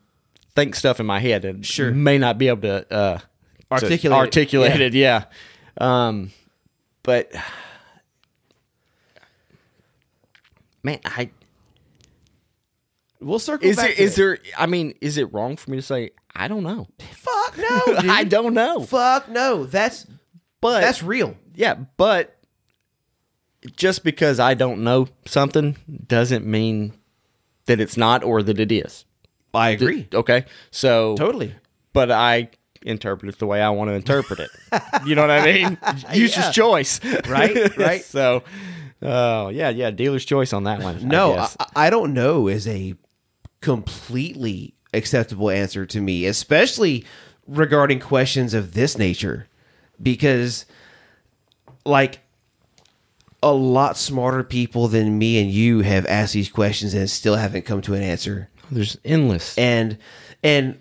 think 0.57 0.75
stuff 0.75 0.99
in 1.01 1.07
my 1.07 1.21
head 1.21 1.45
and 1.45 1.65
Sure. 1.65 1.91
may 1.93 2.19
not 2.19 2.37
be 2.39 2.49
able 2.49 2.63
to 2.63 2.93
uh, 2.93 3.19
to 3.79 4.13
Articulate 4.13 4.81
it. 4.81 4.95
Yeah. 4.95 5.19
it. 5.19 5.31
Yeah, 5.81 6.07
um, 6.09 6.31
but 7.03 7.31
man, 10.85 11.01
I 11.05 11.31
We'll 13.21 13.39
circle 13.39 13.67
is 13.69 13.77
back 13.77 13.91
it 13.91 13.99
is 13.99 14.17
there? 14.17 14.39
I 14.59 14.67
mean, 14.67 14.95
is 15.01 15.17
it 15.17 15.33
wrong 15.33 15.57
for 15.57 15.71
me 15.71 15.79
to 15.79 15.83
say 15.83 16.11
I 16.35 16.47
don't 16.49 16.63
know? 16.63 16.89
Fuck 17.13 17.57
no. 17.57 17.81
I 18.11 18.25
don't 18.25 18.55
know. 18.55 18.83
Fuck 18.83 19.29
no. 19.31 19.65
That's 19.65 20.07
But 20.61 20.81
that's 20.83 21.03
real. 21.03 21.37
yeah, 21.55 21.75
but 21.97 22.37
just 23.77 24.05
because 24.05 24.39
I 24.41 24.53
don't 24.55 24.85
know 24.85 25.09
something 25.25 25.77
doesn't 26.07 26.45
mean 26.45 26.93
that 27.65 27.81
it's 27.81 27.97
not 27.97 28.23
or 28.23 28.43
that 28.43 28.61
it 28.61 28.71
is. 28.71 29.07
I 29.55 29.71
agree. 29.71 30.07
Okay, 30.13 30.45
so 30.71 31.15
Totally. 31.17 31.55
but 31.95 32.11
I 32.11 32.51
interpret 32.83 33.33
it 33.33 33.39
the 33.39 33.47
way 33.47 33.63
I 33.63 33.71
want 33.71 33.89
to 33.89 33.95
interpret 33.95 34.41
it. 34.41 34.51
you 35.07 35.15
know 35.15 35.23
what 35.23 35.31
I 35.31 35.45
mean? 35.45 35.79
User's 36.13 36.45
Yeah. 36.47 36.51
choice, 36.51 37.01
Right, 37.27 37.75
right. 37.79 38.03
so, 38.05 38.43
oh 39.05 39.49
yeah, 39.49 39.69
yeah, 39.69 39.91
dealer's 39.91 40.25
choice 40.25 40.53
on 40.53 40.65
that 40.65 40.81
one. 40.81 41.07
No, 41.07 41.33
I, 41.33 41.37
guess. 41.37 41.57
I 41.77 41.91
don't 41.91 42.15
know 42.15 42.49
is 42.49 42.67
a 42.67 42.95
completely 43.61 44.75
acceptable 44.93 45.51
answer 45.51 45.87
to 45.87 46.01
me, 46.01 46.27
especially 46.27 47.05
regarding 47.47 48.01
questions 48.01 48.55
of 48.55 48.75
this 48.75 48.97
nature, 48.99 49.47
because 50.03 50.67
like 51.85 52.21
a 53.43 53.53
lot 53.53 53.99
smarter 53.99 54.43
people 54.43 54.89
than 54.89 55.19
me 55.19 55.39
and 55.39 55.51
you 55.51 55.81
have 55.81 56.07
asked 56.07 56.33
these 56.33 56.49
questions 56.49 56.95
and 56.95 57.11
still 57.11 57.37
haven't 57.37 57.67
come 57.67 57.83
to 57.83 57.93
an 57.93 58.03
answer. 58.03 58.49
there's 58.71 58.97
endless. 59.05 59.57
and 59.59 59.99
and 60.43 60.79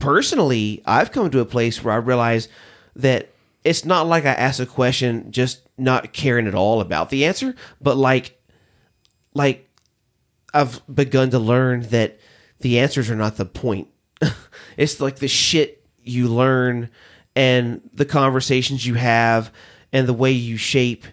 personally 0.00 0.82
i've 0.86 1.12
come 1.12 1.30
to 1.30 1.38
a 1.38 1.44
place 1.44 1.84
where 1.84 1.94
i 1.94 1.96
realize 1.96 2.48
that 2.96 3.28
it's 3.62 3.84
not 3.84 4.06
like 4.06 4.24
i 4.24 4.32
ask 4.32 4.58
a 4.58 4.66
question 4.66 5.30
just 5.30 5.60
not 5.80 6.12
caring 6.12 6.46
at 6.46 6.54
all 6.54 6.80
about 6.80 7.10
the 7.10 7.24
answer 7.24 7.54
but 7.80 7.96
like 7.96 8.40
like 9.34 9.68
i've 10.54 10.80
begun 10.92 11.30
to 11.30 11.38
learn 11.38 11.80
that 11.82 12.18
the 12.60 12.78
answers 12.78 13.08
are 13.10 13.16
not 13.16 13.36
the 13.36 13.46
point. 13.46 13.88
It's 14.76 15.00
like 15.00 15.16
the 15.16 15.28
shit 15.28 15.84
you 16.02 16.28
learn 16.28 16.90
and 17.34 17.80
the 17.92 18.04
conversations 18.04 18.86
you 18.86 18.94
have 18.94 19.52
and 19.92 20.06
the 20.06 20.12
way 20.14 20.30
you 20.32 20.56
shape 20.56 21.04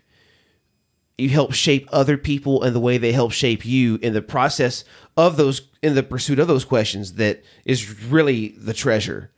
you 1.17 1.29
help 1.29 1.53
shape 1.53 1.87
other 1.91 2.17
people 2.17 2.63
and 2.63 2.75
the 2.75 2.79
way 2.79 2.97
they 2.97 3.11
help 3.11 3.31
shape 3.31 3.65
you 3.65 3.97
in 4.01 4.13
the 4.13 4.21
process 4.21 4.83
of 5.15 5.35
those 5.37 5.69
in 5.81 5.95
the 5.95 6.03
pursuit 6.03 6.37
of 6.39 6.47
those 6.47 6.63
questions 6.65 7.13
that 7.13 7.43
is 7.65 8.01
really 8.03 8.49
the 8.49 8.73
treasure 8.73 9.31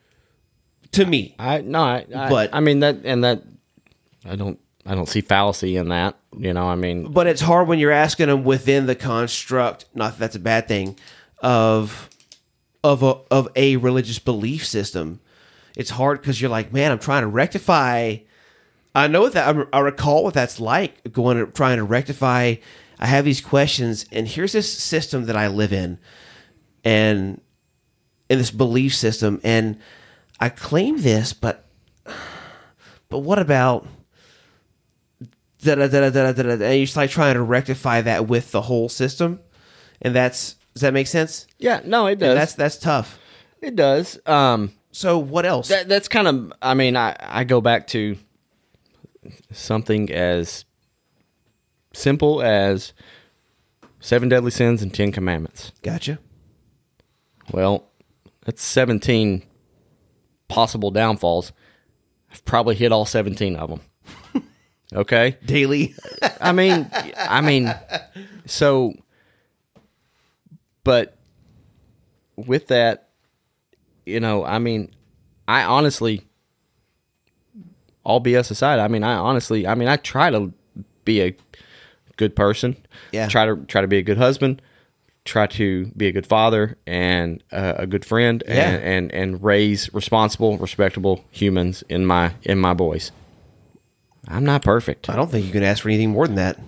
to 0.91 1.05
me. 1.05 1.35
I 1.39 1.61
no, 1.61 1.81
I, 1.83 2.05
I 2.13 2.29
But- 2.29 2.49
I 2.53 2.59
mean 2.59 2.79
that 2.79 3.01
and 3.03 3.23
that 3.23 3.43
I 4.25 4.35
don't 4.35 4.59
I 4.85 4.95
don't 4.95 5.09
see 5.09 5.21
fallacy 5.21 5.75
in 5.75 5.89
that. 5.89 6.17
You 6.37 6.53
know, 6.53 6.67
I 6.67 6.75
mean, 6.75 7.11
but 7.11 7.27
it's 7.27 7.41
hard 7.41 7.67
when 7.67 7.79
you're 7.79 7.91
asking 7.91 8.27
them 8.27 8.43
within 8.43 8.85
the 8.85 8.95
construct 8.95 9.85
not 9.93 10.13
that 10.13 10.19
that's 10.19 10.35
a 10.35 10.39
bad 10.39 10.67
thing 10.67 10.97
of 11.41 12.09
of 12.83 13.03
a 13.03 13.15
of 13.31 13.47
a 13.55 13.77
religious 13.77 14.19
belief 14.19 14.65
system 14.65 15.19
it's 15.75 15.91
hard 15.91 16.21
because 16.21 16.39
you're 16.39 16.49
like 16.49 16.71
man 16.71 16.91
i'm 16.91 16.99
trying 16.99 17.21
to 17.21 17.27
rectify 17.27 18.15
i 18.95 19.07
know 19.07 19.27
that 19.29 19.47
I'm, 19.47 19.67
I 19.73 19.79
recall 19.79 20.23
what 20.23 20.33
that's 20.33 20.59
like 20.59 21.11
going 21.11 21.37
to 21.37 21.51
trying 21.51 21.77
to 21.77 21.83
rectify 21.83 22.55
i 22.99 23.05
have 23.05 23.25
these 23.25 23.41
questions 23.41 24.05
and 24.11 24.27
here's 24.27 24.53
this 24.53 24.71
system 24.71 25.25
that 25.25 25.35
i 25.35 25.47
live 25.47 25.73
in 25.73 25.99
and 26.83 27.41
in 28.29 28.37
this 28.37 28.51
belief 28.51 28.95
system 28.95 29.41
and 29.43 29.79
i 30.39 30.47
claim 30.49 31.01
this 31.01 31.33
but 31.33 31.65
but 33.09 33.19
what 33.19 33.39
about 33.39 33.85
da 35.61 35.75
da 35.75 35.87
da 35.87 36.09
da 36.09 36.31
da 36.31 36.43
da 36.43 36.51
and 36.51 36.61
you're 36.61 36.85
just 36.85 36.95
like 36.95 37.09
trying 37.09 37.33
to 37.33 37.41
rectify 37.41 38.01
that 38.01 38.27
with 38.27 38.51
the 38.51 38.61
whole 38.61 38.89
system 38.89 39.39
and 40.01 40.15
that's 40.15 40.55
does 40.73 40.81
that 40.81 40.93
make 40.93 41.07
sense 41.07 41.47
yeah, 41.57 41.81
no, 41.83 42.07
it 42.07 42.19
does. 42.19 42.29
and 42.29 42.37
that's 42.37 42.53
that's 42.53 42.77
tough 42.77 43.19
it 43.61 43.75
does. 43.75 44.19
Um, 44.25 44.71
so 44.91 45.17
what 45.19 45.45
else 45.45 45.67
that 45.69 45.87
that's 45.87 46.07
kind 46.07 46.27
of 46.27 46.53
I 46.61 46.73
mean, 46.73 46.95
I 46.95 47.15
I 47.19 47.43
go 47.43 47.61
back 47.61 47.87
to 47.87 48.17
something 49.51 50.11
as 50.11 50.65
simple 51.93 52.41
as 52.41 52.93
seven 53.99 54.29
deadly 54.29 54.51
sins 54.51 54.81
and 54.81 54.93
ten 54.93 55.11
commandments. 55.11 55.71
gotcha 55.83 56.19
Well, 57.51 57.91
that's 58.45 58.63
17 58.63 59.43
possible 60.47 60.91
downfalls. 60.91 61.51
I've 62.31 62.45
probably 62.45 62.75
hit 62.75 62.91
all 62.91 63.05
17 63.05 63.55
of 63.55 63.69
them. 63.69 63.81
Okay? 64.93 65.37
daily 65.45 65.95
I 66.41 66.51
mean, 66.51 66.89
I 67.17 67.41
mean, 67.41 67.73
so, 68.45 68.93
but 70.83 71.17
with 72.35 72.67
that, 72.67 73.09
you 74.05 74.19
know, 74.19 74.43
I 74.45 74.59
mean, 74.59 74.91
I 75.47 75.63
honestly, 75.63 76.21
all 78.03 78.21
BS 78.21 78.51
aside, 78.51 78.79
I 78.79 78.87
mean, 78.87 79.03
I 79.03 79.13
honestly, 79.15 79.67
I 79.67 79.75
mean, 79.75 79.87
I 79.87 79.97
try 79.97 80.29
to 80.29 80.53
be 81.05 81.21
a 81.21 81.35
good 82.17 82.35
person. 82.35 82.75
Yeah. 83.11 83.27
Try 83.27 83.45
to 83.45 83.57
try 83.67 83.81
to 83.81 83.87
be 83.87 83.97
a 83.97 84.01
good 84.01 84.17
husband. 84.17 84.61
Try 85.25 85.47
to 85.47 85.87
be 85.97 86.07
a 86.07 86.11
good 86.11 86.25
father 86.25 86.77
and 86.87 87.43
uh, 87.51 87.73
a 87.77 87.85
good 87.85 88.05
friend, 88.05 88.41
Yeah. 88.47 88.53
and, 88.69 88.83
and 88.83 89.11
and 89.13 89.43
raise 89.43 89.93
responsible, 89.93 90.57
respectable 90.57 91.23
humans 91.29 91.83
in 91.89 92.05
my 92.05 92.33
in 92.43 92.57
my 92.57 92.73
boys. 92.73 93.11
I'm 94.27 94.43
not 94.45 94.63
perfect. 94.63 95.09
i 95.09 95.15
don't 95.15 95.29
think 95.31 95.45
you 95.45 95.51
can 95.51 95.63
ask 95.63 95.83
for 95.83 95.89
anything 95.89 96.09
more 96.11 96.27
than 96.27 96.35
that 96.35 96.59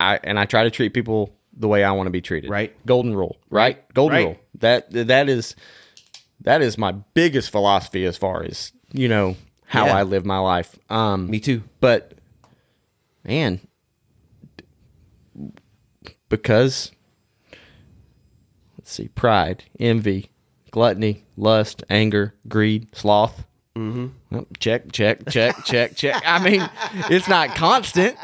I 0.00 0.18
and 0.22 0.38
I 0.38 0.44
try 0.44 0.64
to 0.64 0.70
treat 0.70 0.92
people 0.92 1.34
the 1.56 1.68
way 1.68 1.84
I 1.84 1.92
want 1.92 2.08
to 2.08 2.10
be 2.10 2.20
treated. 2.20 2.50
Right. 2.50 2.74
Golden 2.84 3.14
rule. 3.14 3.38
Right. 3.48 3.82
Golden 3.94 4.16
Right. 4.16 4.24
rule. 4.26 4.36
That 4.58 4.90
that 4.90 5.28
is 5.28 5.54
that 6.40 6.62
is 6.62 6.76
my 6.76 6.92
biggest 7.14 7.50
philosophy 7.50 8.04
as 8.04 8.16
far 8.16 8.42
as 8.42 8.72
you 8.92 9.08
know 9.08 9.36
how 9.66 9.86
Yeah. 9.86 9.96
I 9.98 10.02
live 10.02 10.24
my 10.26 10.38
life. 10.38 10.76
Um, 10.90 11.30
me 11.30 11.38
too 11.40 11.62
but 11.80 12.12
man, 13.24 13.60
because 16.28 16.90
let's 18.78 18.90
see, 18.92 19.08
pride, 19.08 19.64
envy, 19.78 20.30
gluttony, 20.70 21.24
lust, 21.36 21.84
anger, 21.88 22.34
greed, 22.48 22.88
sloth. 22.94 23.46
Mm-hmm. 23.76 24.38
check, 24.60 24.92
check, 24.92 25.28
check, 25.28 25.64
check, 25.64 25.96
check. 25.96 26.22
I 26.24 26.38
mean, 26.38 26.68
it's 27.10 27.26
not 27.28 27.56
constant, 27.56 28.16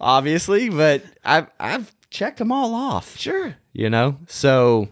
obviously, 0.00 0.70
but 0.70 1.04
I've 1.24 1.46
I've 1.60 1.92
checked 2.10 2.38
them 2.38 2.50
all 2.50 2.74
off. 2.74 3.16
Sure. 3.16 3.54
You 3.72 3.88
know, 3.90 4.18
so 4.26 4.88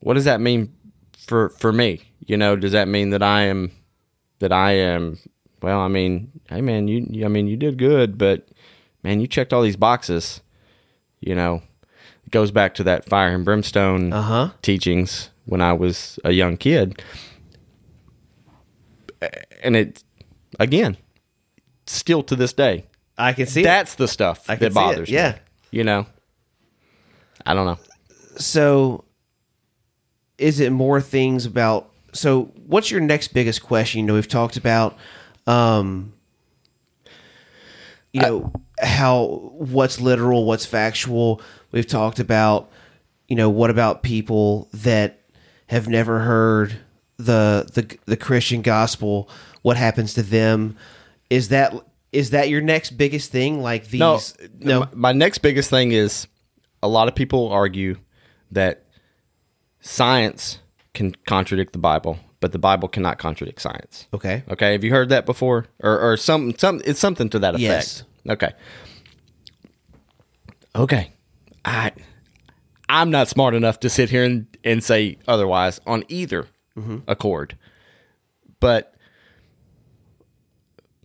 what 0.00 0.14
does 0.14 0.24
that 0.24 0.40
mean 0.40 0.72
for 1.16 1.50
for 1.50 1.72
me? 1.72 2.00
You 2.26 2.36
know, 2.36 2.56
does 2.56 2.72
that 2.72 2.88
mean 2.88 3.10
that 3.10 3.22
I 3.22 3.42
am 3.42 3.70
that 4.40 4.52
I 4.52 4.72
am? 4.72 5.18
Well, 5.62 5.78
I 5.80 5.88
mean, 5.88 6.32
hey 6.48 6.60
man, 6.60 6.88
you, 6.88 7.06
you 7.10 7.24
I 7.24 7.28
mean, 7.28 7.46
you 7.46 7.56
did 7.56 7.76
good, 7.78 8.18
but 8.18 8.48
man, 9.04 9.20
you 9.20 9.26
checked 9.28 9.52
all 9.52 9.62
these 9.62 9.76
boxes. 9.76 10.40
You 11.20 11.34
know, 11.34 11.62
it 12.24 12.30
goes 12.30 12.50
back 12.50 12.74
to 12.74 12.82
that 12.84 13.08
fire 13.08 13.34
and 13.34 13.44
brimstone 13.44 14.12
Uh-huh. 14.12 14.50
teachings 14.62 15.30
when 15.44 15.60
I 15.60 15.74
was 15.74 16.18
a 16.24 16.32
young 16.32 16.56
kid, 16.56 17.02
and 19.62 19.76
it 19.76 20.02
again, 20.58 20.96
still 21.86 22.22
to 22.24 22.36
this 22.36 22.52
day, 22.52 22.86
I 23.18 23.32
can 23.32 23.46
see 23.46 23.62
that's 23.62 23.94
the 23.94 24.08
stuff 24.08 24.48
I 24.48 24.56
that 24.56 24.66
it, 24.66 24.74
bothers 24.74 25.08
me. 25.08 25.14
yeah. 25.14 25.38
you 25.70 25.84
know, 25.84 26.06
I 27.44 27.54
don't 27.54 27.66
know. 27.66 27.78
So 28.36 29.04
is 30.38 30.60
it 30.60 30.70
more 30.70 31.00
things 31.00 31.46
about 31.46 31.90
so 32.12 32.44
what's 32.66 32.90
your 32.90 33.00
next 33.00 33.28
biggest 33.28 33.62
question? 33.62 34.00
You 34.00 34.06
know, 34.06 34.14
we've 34.14 34.28
talked 34.28 34.56
about 34.56 34.96
um 35.46 36.12
you 38.12 38.20
know 38.20 38.52
how 38.80 39.52
what's 39.52 40.00
literal, 40.00 40.44
what's 40.44 40.66
factual. 40.66 41.40
We've 41.70 41.86
talked 41.86 42.18
about 42.18 42.70
you 43.28 43.36
know 43.36 43.50
what 43.50 43.70
about 43.70 44.02
people 44.02 44.68
that 44.72 45.20
have 45.68 45.86
never 45.86 46.20
heard 46.20 46.76
the 47.24 47.68
the 47.72 47.98
the 48.06 48.16
Christian 48.16 48.62
gospel? 48.62 49.28
What 49.62 49.76
happens 49.76 50.14
to 50.14 50.22
them? 50.22 50.76
Is 51.28 51.48
that 51.48 51.74
is 52.12 52.30
that 52.30 52.48
your 52.48 52.60
next 52.60 52.90
biggest 52.92 53.30
thing? 53.30 53.62
Like 53.62 53.88
these? 53.88 54.00
No, 54.00 54.20
no. 54.58 54.80
My, 54.80 54.88
my 54.94 55.12
next 55.12 55.38
biggest 55.38 55.70
thing 55.70 55.92
is 55.92 56.26
a 56.82 56.88
lot 56.88 57.08
of 57.08 57.14
people 57.14 57.48
argue 57.50 57.96
that 58.50 58.84
science 59.80 60.58
can 60.94 61.14
contradict 61.26 61.72
the 61.72 61.78
Bible, 61.78 62.18
but 62.40 62.52
the 62.52 62.58
Bible 62.58 62.88
cannot 62.88 63.18
contradict 63.18 63.60
science. 63.60 64.08
Okay. 64.12 64.42
Okay, 64.50 64.72
have 64.72 64.82
you 64.82 64.90
heard 64.90 65.10
that 65.10 65.26
before, 65.26 65.66
or 65.80 65.98
or 65.98 66.16
some 66.16 66.56
some 66.58 66.80
it's 66.84 67.00
something 67.00 67.28
to 67.30 67.38
that 67.40 67.54
effect? 67.54 67.62
Yes. 67.62 68.04
Okay. 68.28 68.52
Okay. 70.74 71.12
I 71.64 71.92
I'm 72.88 73.10
not 73.10 73.28
smart 73.28 73.54
enough 73.54 73.80
to 73.80 73.90
sit 73.90 74.10
here 74.10 74.24
and, 74.24 74.46
and 74.64 74.82
say 74.82 75.18
otherwise 75.28 75.80
on 75.86 76.04
either 76.08 76.46
Mm-hmm. 76.76 76.98
accord. 77.08 77.56
But 78.60 78.94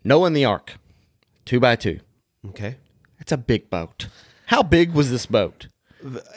Noah 0.04 0.28
and 0.28 0.36
the 0.36 0.46
Ark, 0.46 0.74
two 1.46 1.60
by 1.60 1.76
two. 1.76 2.00
Okay. 2.50 2.78
It's 3.20 3.32
a 3.32 3.38
big 3.38 3.70
boat. 3.70 4.08
How 4.48 4.62
big 4.62 4.94
was 4.94 5.10
this 5.10 5.26
boat? 5.26 5.68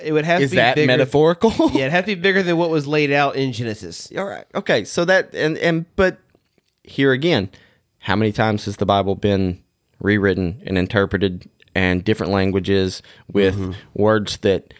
It 0.02 0.12
would 0.12 0.24
have 0.24 0.40
Is 0.40 0.50
to 0.50 0.54
be 0.54 0.56
that 0.56 0.76
bigger. 0.76 0.86
metaphorical? 0.86 1.50
Yeah, 1.72 1.82
it'd 1.82 1.92
have 1.92 2.06
to 2.06 2.16
be 2.16 2.20
bigger 2.20 2.42
than 2.42 2.56
what 2.56 2.70
was 2.70 2.86
laid 2.86 3.12
out 3.12 3.36
in 3.36 3.52
Genesis. 3.52 4.10
All 4.16 4.24
right. 4.24 4.46
Okay. 4.54 4.84
So 4.84 5.04
that 5.04 5.34
and 5.34 5.58
and 5.58 5.84
but 5.96 6.18
here 6.84 7.12
again, 7.12 7.50
how 7.98 8.16
many 8.16 8.32
times 8.32 8.64
has 8.64 8.78
the 8.78 8.86
Bible 8.86 9.14
been 9.14 9.62
rewritten 10.00 10.62
and 10.64 10.78
interpreted 10.78 11.50
and 11.74 12.02
different 12.02 12.32
languages 12.32 13.02
with 13.30 13.56
mm-hmm. 13.56 13.72
words 13.94 14.38
that 14.38 14.72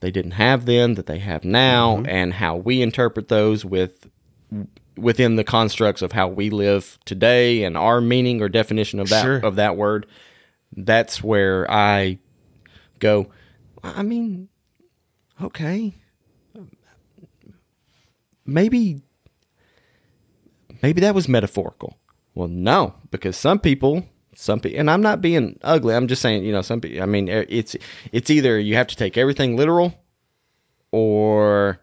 they 0.00 0.10
didn't 0.10 0.32
have 0.32 0.66
then 0.66 0.94
that 0.94 1.06
they 1.06 1.18
have 1.18 1.44
now 1.44 1.96
mm-hmm. 1.96 2.06
and 2.08 2.34
how 2.34 2.56
we 2.56 2.82
interpret 2.82 3.28
those 3.28 3.64
with 3.64 4.08
within 4.96 5.36
the 5.36 5.44
constructs 5.44 6.02
of 6.02 6.12
how 6.12 6.26
we 6.26 6.50
live 6.50 6.98
today 7.04 7.62
and 7.62 7.76
our 7.76 8.00
meaning 8.00 8.40
or 8.42 8.48
definition 8.48 8.98
of 8.98 9.08
that 9.10 9.22
Sure. 9.22 9.38
of 9.38 9.56
that 9.56 9.76
word 9.76 10.06
that's 10.76 11.22
where 11.22 11.70
i 11.70 12.18
go 12.98 13.28
i 13.82 14.02
mean 14.02 14.48
okay. 15.42 15.94
Maybe 18.50 19.02
maybe 20.82 21.02
that 21.02 21.14
was 21.14 21.28
metaphorical. 21.28 21.98
Well 22.34 22.48
no 22.48 22.94
because 23.10 23.36
some 23.36 23.58
people 23.58 24.06
some 24.40 24.60
people 24.60 24.78
and 24.78 24.88
i'm 24.88 25.02
not 25.02 25.20
being 25.20 25.58
ugly 25.62 25.92
i'm 25.94 26.06
just 26.06 26.22
saying 26.22 26.44
you 26.44 26.52
know 26.52 26.62
some 26.62 26.80
people 26.80 27.02
i 27.02 27.06
mean 27.06 27.26
it's 27.28 27.74
it's 28.12 28.30
either 28.30 28.56
you 28.58 28.76
have 28.76 28.86
to 28.86 28.94
take 28.94 29.16
everything 29.18 29.56
literal 29.56 29.92
or 30.92 31.80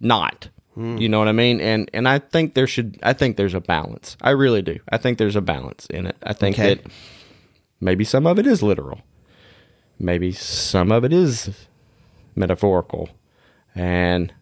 not. 0.00 0.48
Hmm. 0.74 0.96
You 0.96 1.08
know 1.08 1.18
what 1.18 1.26
i 1.28 1.32
mean? 1.32 1.60
And 1.60 1.90
and 1.92 2.08
i 2.08 2.18
think 2.20 2.54
there 2.54 2.66
should 2.68 2.98
i 3.02 3.12
think 3.12 3.36
there's 3.36 3.54
a 3.54 3.60
balance. 3.60 4.16
I 4.22 4.30
really 4.30 4.62
do. 4.62 4.78
I 4.90 4.96
think 4.96 5.18
there's 5.18 5.34
a 5.36 5.40
balance 5.40 5.86
in 5.86 6.06
it. 6.06 6.16
I 6.22 6.32
think 6.34 6.56
Okay. 6.56 6.74
that 6.74 6.86
maybe 7.80 8.04
some 8.04 8.26
of 8.26 8.38
it 8.38 8.46
is 8.46 8.62
literal. 8.62 9.00
Maybe 9.98 10.30
some 10.32 10.92
of 10.92 11.04
it 11.04 11.12
is 11.12 11.50
metaphorical. 12.36 13.08
And 13.74 14.32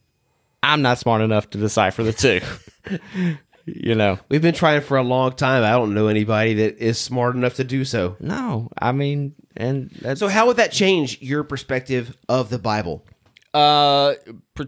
i'm 0.62 0.82
not 0.82 0.98
smart 0.98 1.22
enough 1.22 1.48
to 1.50 1.59
decipher 1.59 2.02
the 2.02 2.12
two 2.12 2.40
you 3.66 3.94
know. 3.94 4.18
We've 4.28 4.40
been 4.42 4.54
trying 4.54 4.80
for 4.80 4.96
a 4.96 5.02
long 5.02 5.32
time. 5.32 5.64
I 5.64 5.70
don't 5.72 5.92
know 5.92 6.06
anybody 6.08 6.54
that 6.54 6.78
is 6.78 6.98
smart 6.98 7.34
enough 7.36 7.54
to 7.56 7.64
do 7.64 7.84
so. 7.84 8.16
no 8.20 8.68
i 8.78 8.92
mean 8.92 9.34
and 9.56 9.90
that's 10.00 10.20
So, 10.20 10.28
how 10.28 10.46
would 10.46 10.56
that 10.58 10.70
change 10.72 11.20
your 11.20 11.42
perspective 11.44 12.16
of 12.28 12.48
the 12.50 12.58
Bible? 12.58 13.04
uh 13.54 14.14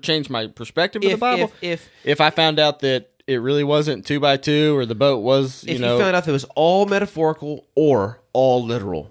change 0.00 0.30
my 0.30 0.46
perspective 0.46 1.02
of 1.02 1.06
If- 1.10 1.16
the 1.16 1.20
bible? 1.20 1.44
if- 1.44 1.62
if- 1.62 1.90
if 2.04 2.20
i 2.22 2.30
found 2.30 2.58
out 2.58 2.80
that 2.80 3.10
it 3.26 3.36
really 3.42 3.64
wasn't 3.64 4.06
two 4.06 4.18
by 4.18 4.38
two 4.38 4.74
or 4.76 4.86
the 4.86 4.94
boat 4.94 5.18
was 5.22 5.62
you 5.64 5.74
If 5.74 5.80
know. 5.82 5.96
you 5.98 6.02
found 6.02 6.16
out 6.16 6.24
that 6.24 6.30
it 6.30 6.32
was 6.32 6.46
all 6.56 6.86
metaphorical 6.86 7.66
or 7.74 8.22
all 8.32 8.64
literal, 8.64 9.10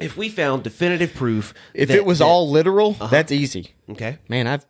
if 0.00 0.16
we 0.16 0.28
found 0.30 0.62
definitive 0.62 1.12
proof, 1.14 1.52
if 1.74 1.88
that- 1.88 1.96
it 1.98 2.04
was 2.06 2.18
that- 2.20 2.24
all 2.24 2.50
literal 2.50 2.92
that's 3.10 3.30
easy. 3.32 3.74
Okay, 3.90 4.16
man 4.28 4.46
i've 4.46 4.64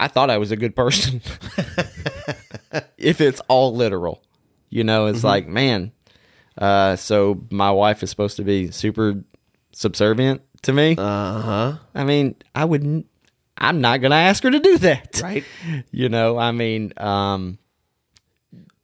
i 0.00 0.08
thought 0.08 0.28
i 0.30 0.38
was 0.38 0.50
a 0.50 0.56
good 0.56 0.74
person 0.74 1.20
if 2.98 3.20
it's 3.20 3.40
all 3.48 3.74
literal 3.74 4.22
you 4.70 4.84
know 4.84 5.06
it's 5.06 5.24
like 5.24 5.46
man 5.48 5.92
uh 6.58 6.96
so 6.96 7.40
my 7.50 7.70
wife 7.70 8.02
is 8.02 8.10
supposed 8.10 8.36
to 8.36 8.42
be 8.44 8.70
super 8.70 9.22
subservient 9.72 10.42
to 10.62 10.72
me 10.72 10.94
uh 10.98 11.40
huh, 11.40 11.76
i 11.94 12.04
mean 12.04 12.34
i 12.54 12.64
wouldn't 12.64 13.06
i'm 13.56 13.80
not 13.80 14.00
gonna 14.00 14.14
ask 14.16 14.42
her 14.42 14.50
to 14.50 14.58
do 14.60 14.78
that 14.78 15.20
right. 15.22 15.44
you 15.90 16.08
know 16.08 16.36
i 16.38 16.50
mean 16.52 16.92
um 16.96 17.58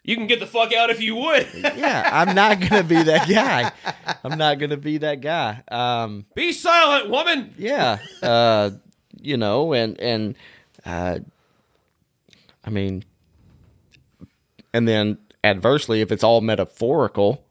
You 0.04 0.16
can 0.16 0.26
get 0.26 0.38
the 0.40 0.46
fuck 0.46 0.72
out 0.74 0.90
if 0.90 1.00
you 1.00 1.16
would. 1.16 1.46
yeah 1.54 2.08
i'm 2.12 2.34
not 2.34 2.60
gonna 2.60 2.84
be 2.84 3.02
that 3.02 3.28
guy 3.28 3.72
i'm 4.22 4.38
not 4.38 4.58
gonna 4.58 4.76
be 4.76 4.98
that 4.98 5.20
guy 5.20 5.62
um 5.68 6.24
Be 6.34 6.52
silent, 6.52 7.10
woman. 7.10 7.54
yeah 7.58 7.98
uh 8.22 8.70
you 9.20 9.36
know 9.36 9.72
and 9.74 9.98
and 10.00 10.36
uh 10.86 11.18
i 12.64 12.70
mean 12.70 13.04
and 14.74 14.86
then 14.86 15.16
adversely 15.42 16.02
if 16.02 16.12
it's 16.12 16.24
all 16.24 16.42
metaphorical 16.42 17.42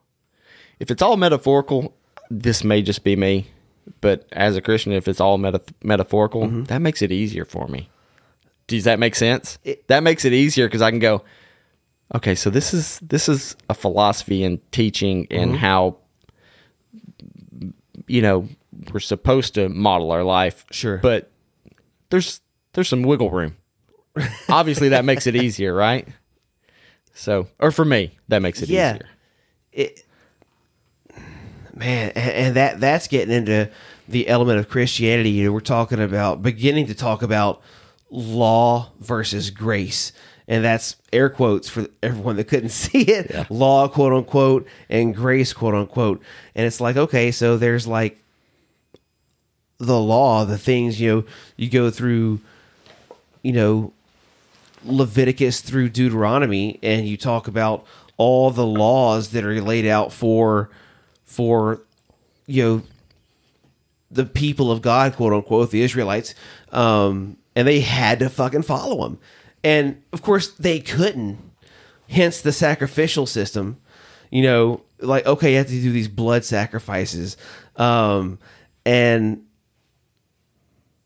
if 0.80 0.92
it's 0.92 1.02
all 1.02 1.18
metaphorical 1.18 1.96
this 2.30 2.64
may 2.64 2.82
just 2.82 3.04
be 3.04 3.16
me. 3.16 3.48
But 4.02 4.28
as 4.32 4.56
a 4.56 4.62
christian 4.62 4.92
if 4.92 5.08
it's 5.08 5.20
all 5.20 5.38
meta- 5.38 5.62
metaphorical 5.84 6.44
mm-hmm. 6.44 6.64
that 6.66 6.80
makes 6.80 7.02
it 7.02 7.12
easier 7.12 7.46
for 7.46 7.68
me. 7.68 7.90
Does 8.68 8.84
that 8.84 9.00
make 9.00 9.16
sense? 9.16 9.58
It- 9.64 9.88
that 9.88 10.04
makes 10.04 10.26
it 10.26 10.34
easier 10.34 10.68
because 10.68 10.82
i 10.82 10.92
can 10.92 11.00
go 11.00 11.24
okay 12.14 12.36
so 12.36 12.50
this 12.50 12.74
is 12.74 13.00
this 13.00 13.28
is 13.28 13.56
a 13.70 13.74
philosophy 13.74 14.44
and 14.44 14.60
teaching 14.72 15.26
and 15.32 15.52
mm-hmm. 15.52 15.60
how 15.60 15.98
you 18.08 18.22
know 18.22 18.48
we're 18.92 19.00
supposed 19.00 19.54
to 19.56 19.70
model 19.70 20.12
our 20.12 20.24
life. 20.24 20.66
Sure. 20.72 20.98
but 20.98 21.32
there's 22.10 22.42
there's 22.74 22.90
some 22.90 23.04
wiggle 23.04 23.30
room. 23.30 23.58
Obviously 24.50 24.90
that 24.90 25.06
makes 25.06 25.28
it 25.28 25.36
easier 25.36 25.74
right 25.74 26.08
so 27.14 27.48
or 27.60 27.72
for 27.72 27.86
me 27.86 28.18
that 28.28 28.42
makes 28.42 28.62
it 28.62 28.70
Yeah. 28.70 28.96
easier 28.96 29.10
it, 29.72 30.04
man, 31.74 32.12
and, 32.16 32.32
and 32.32 32.56
that 32.56 32.80
that's 32.80 33.08
getting 33.08 33.34
into 33.34 33.70
the 34.08 34.28
element 34.28 34.60
of 34.60 34.70
Christianity. 34.70 35.32
You 35.32 35.46
know, 35.46 35.52
we're 35.54 35.60
talking 35.62 36.00
about 36.02 36.42
beginning 36.42 36.88
to 36.88 36.94
talk 36.94 37.22
about 37.24 37.62
law 38.12 38.92
versus 39.00 39.50
grace, 39.50 40.12
and 40.48 40.64
that's 40.64 40.96
air 41.12 41.30
quotes 41.30 41.70
for 41.70 41.88
everyone 42.04 42.36
that 42.36 42.44
couldn't 42.48 42.70
see 42.86 43.02
it. 43.02 43.50
Law, 43.50 43.88
quote 43.88 44.14
unquote, 44.14 44.68
and 44.90 45.16
grace, 45.16 45.54
quote 45.54 45.74
unquote. 45.74 46.22
And 46.54 46.66
it's 46.68 46.80
like, 46.82 46.98
okay, 46.98 47.32
so 47.32 47.58
there's 47.58 47.88
like 47.88 48.20
the 49.80 50.00
law, 50.00 50.46
the 50.46 50.58
things 50.58 51.02
you 51.02 51.10
know, 51.10 51.24
you 51.58 51.70
go 51.70 51.90
through, 51.90 52.40
you 53.42 53.52
know, 53.54 53.94
Leviticus 54.86 55.62
through 55.62 55.90
Deuteronomy, 55.90 56.80
and 56.84 57.08
you 57.08 57.18
talk 57.18 57.48
about 57.48 57.86
all 58.18 58.52
the 58.52 58.66
laws 58.66 59.30
that 59.30 59.44
are 59.44 59.62
laid 59.62 59.86
out 59.86 60.14
for 60.14 60.70
for 61.26 61.82
you 62.46 62.64
know 62.64 62.82
the 64.12 64.26
people 64.26 64.72
of 64.72 64.82
God, 64.82 65.16
quote 65.16 65.34
unquote, 65.34 65.72
the 65.72 65.82
Israelites, 65.82 66.36
um, 66.72 67.38
and 67.56 67.68
they 67.68 67.80
had 67.80 68.20
to 68.20 68.30
fucking 68.30 68.62
follow 68.62 69.04
them, 69.04 69.20
And 69.64 70.02
of 70.12 70.22
course, 70.22 70.52
they 70.52 70.80
couldn't. 70.80 71.40
Hence 72.10 72.42
the 72.42 72.52
sacrificial 72.52 73.26
system. 73.26 73.78
You 74.30 74.44
know, 74.44 74.82
like 75.00 75.26
okay, 75.26 75.52
you 75.52 75.58
have 75.58 75.68
to 75.68 75.82
do 75.82 75.92
these 75.92 76.08
blood 76.08 76.44
sacrifices, 76.44 77.38
um, 77.76 78.40
and 78.86 79.44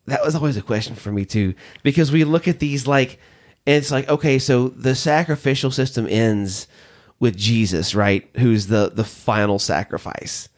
that 0.06 0.24
was 0.24 0.34
always 0.34 0.56
a 0.56 0.62
question 0.62 0.96
for 0.96 1.12
me 1.12 1.24
too 1.24 1.54
because 1.82 2.10
we 2.10 2.24
look 2.24 2.48
at 2.48 2.58
these 2.58 2.86
like 2.86 3.18
and 3.68 3.76
it's 3.76 3.90
like 3.90 4.08
okay 4.08 4.38
so 4.38 4.68
the 4.68 4.94
sacrificial 4.94 5.70
system 5.70 6.06
ends 6.08 6.66
with 7.20 7.36
jesus 7.36 7.94
right? 7.94 8.28
Who's 8.38 8.68
the 8.68 8.90
the 8.90 9.04
final 9.04 9.58
sacrifice. 9.58 10.48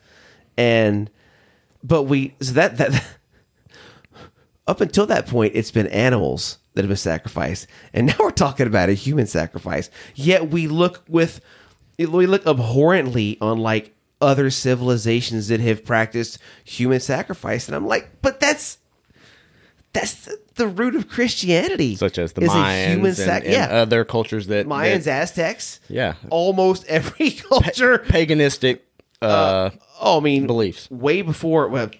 And 0.57 1.11
but 1.83 2.05
we 2.05 2.35
so 2.41 2.53
that 2.53 2.77
that 2.79 3.05
up 4.67 4.81
until 4.81 5.07
that 5.07 5.27
point 5.27 5.53
it's 5.57 5.73
been 5.73 5.89
animals 5.89 6.59
that 6.75 6.83
have 6.83 6.89
been 6.89 6.97
sacrificed. 6.97 7.67
And 7.93 8.07
now 8.07 8.15
we're 8.21 8.31
talking 8.31 8.69
about 8.69 8.89
a 8.89 8.95
human 8.95 9.27
sacrifice. 9.27 9.91
Yet 10.15 10.51
we 10.51 10.69
look 10.69 11.03
with 11.09 11.41
we 11.99 12.27
look 12.27 12.47
abhorrently 12.47 13.39
on 13.41 13.59
like 13.59 13.95
other 14.21 14.51
civilizations 14.51 15.49
that 15.49 15.61
have 15.61 15.85
practiced 15.85 16.39
human 16.63 17.01
sacrifice. 17.01 17.67
And 17.67 17.75
i'm 17.75 17.87
like 17.87 18.23
but 18.23 18.39
that's 18.39 18.79
that's 19.93 20.29
the, 20.61 20.69
root 20.69 20.95
of 20.95 21.09
Christianity, 21.09 21.97
such 21.97 22.17
as 22.19 22.33
the 22.35 22.43
Mayans 22.43 22.87
human 22.89 23.07
and, 23.07 23.17
sac- 23.17 23.45
and 23.45 23.53
yeah, 23.53 23.67
other 23.67 24.05
cultures 24.05 24.47
that 24.47 24.67
Mayans, 24.67 25.05
that- 25.05 25.23
Aztecs, 25.23 25.81
Yeah. 25.89 26.15
almost 26.31 26.87
every 26.87 27.31
culture. 27.49 27.99
paganistic. 27.99 28.81
Uh, 29.23 29.71
oh, 30.01 30.19
I 30.19 30.21
mean, 30.21 30.47
beliefs. 30.47 30.91
way 30.91 31.21
before. 31.23 31.69
Well, 31.69 31.91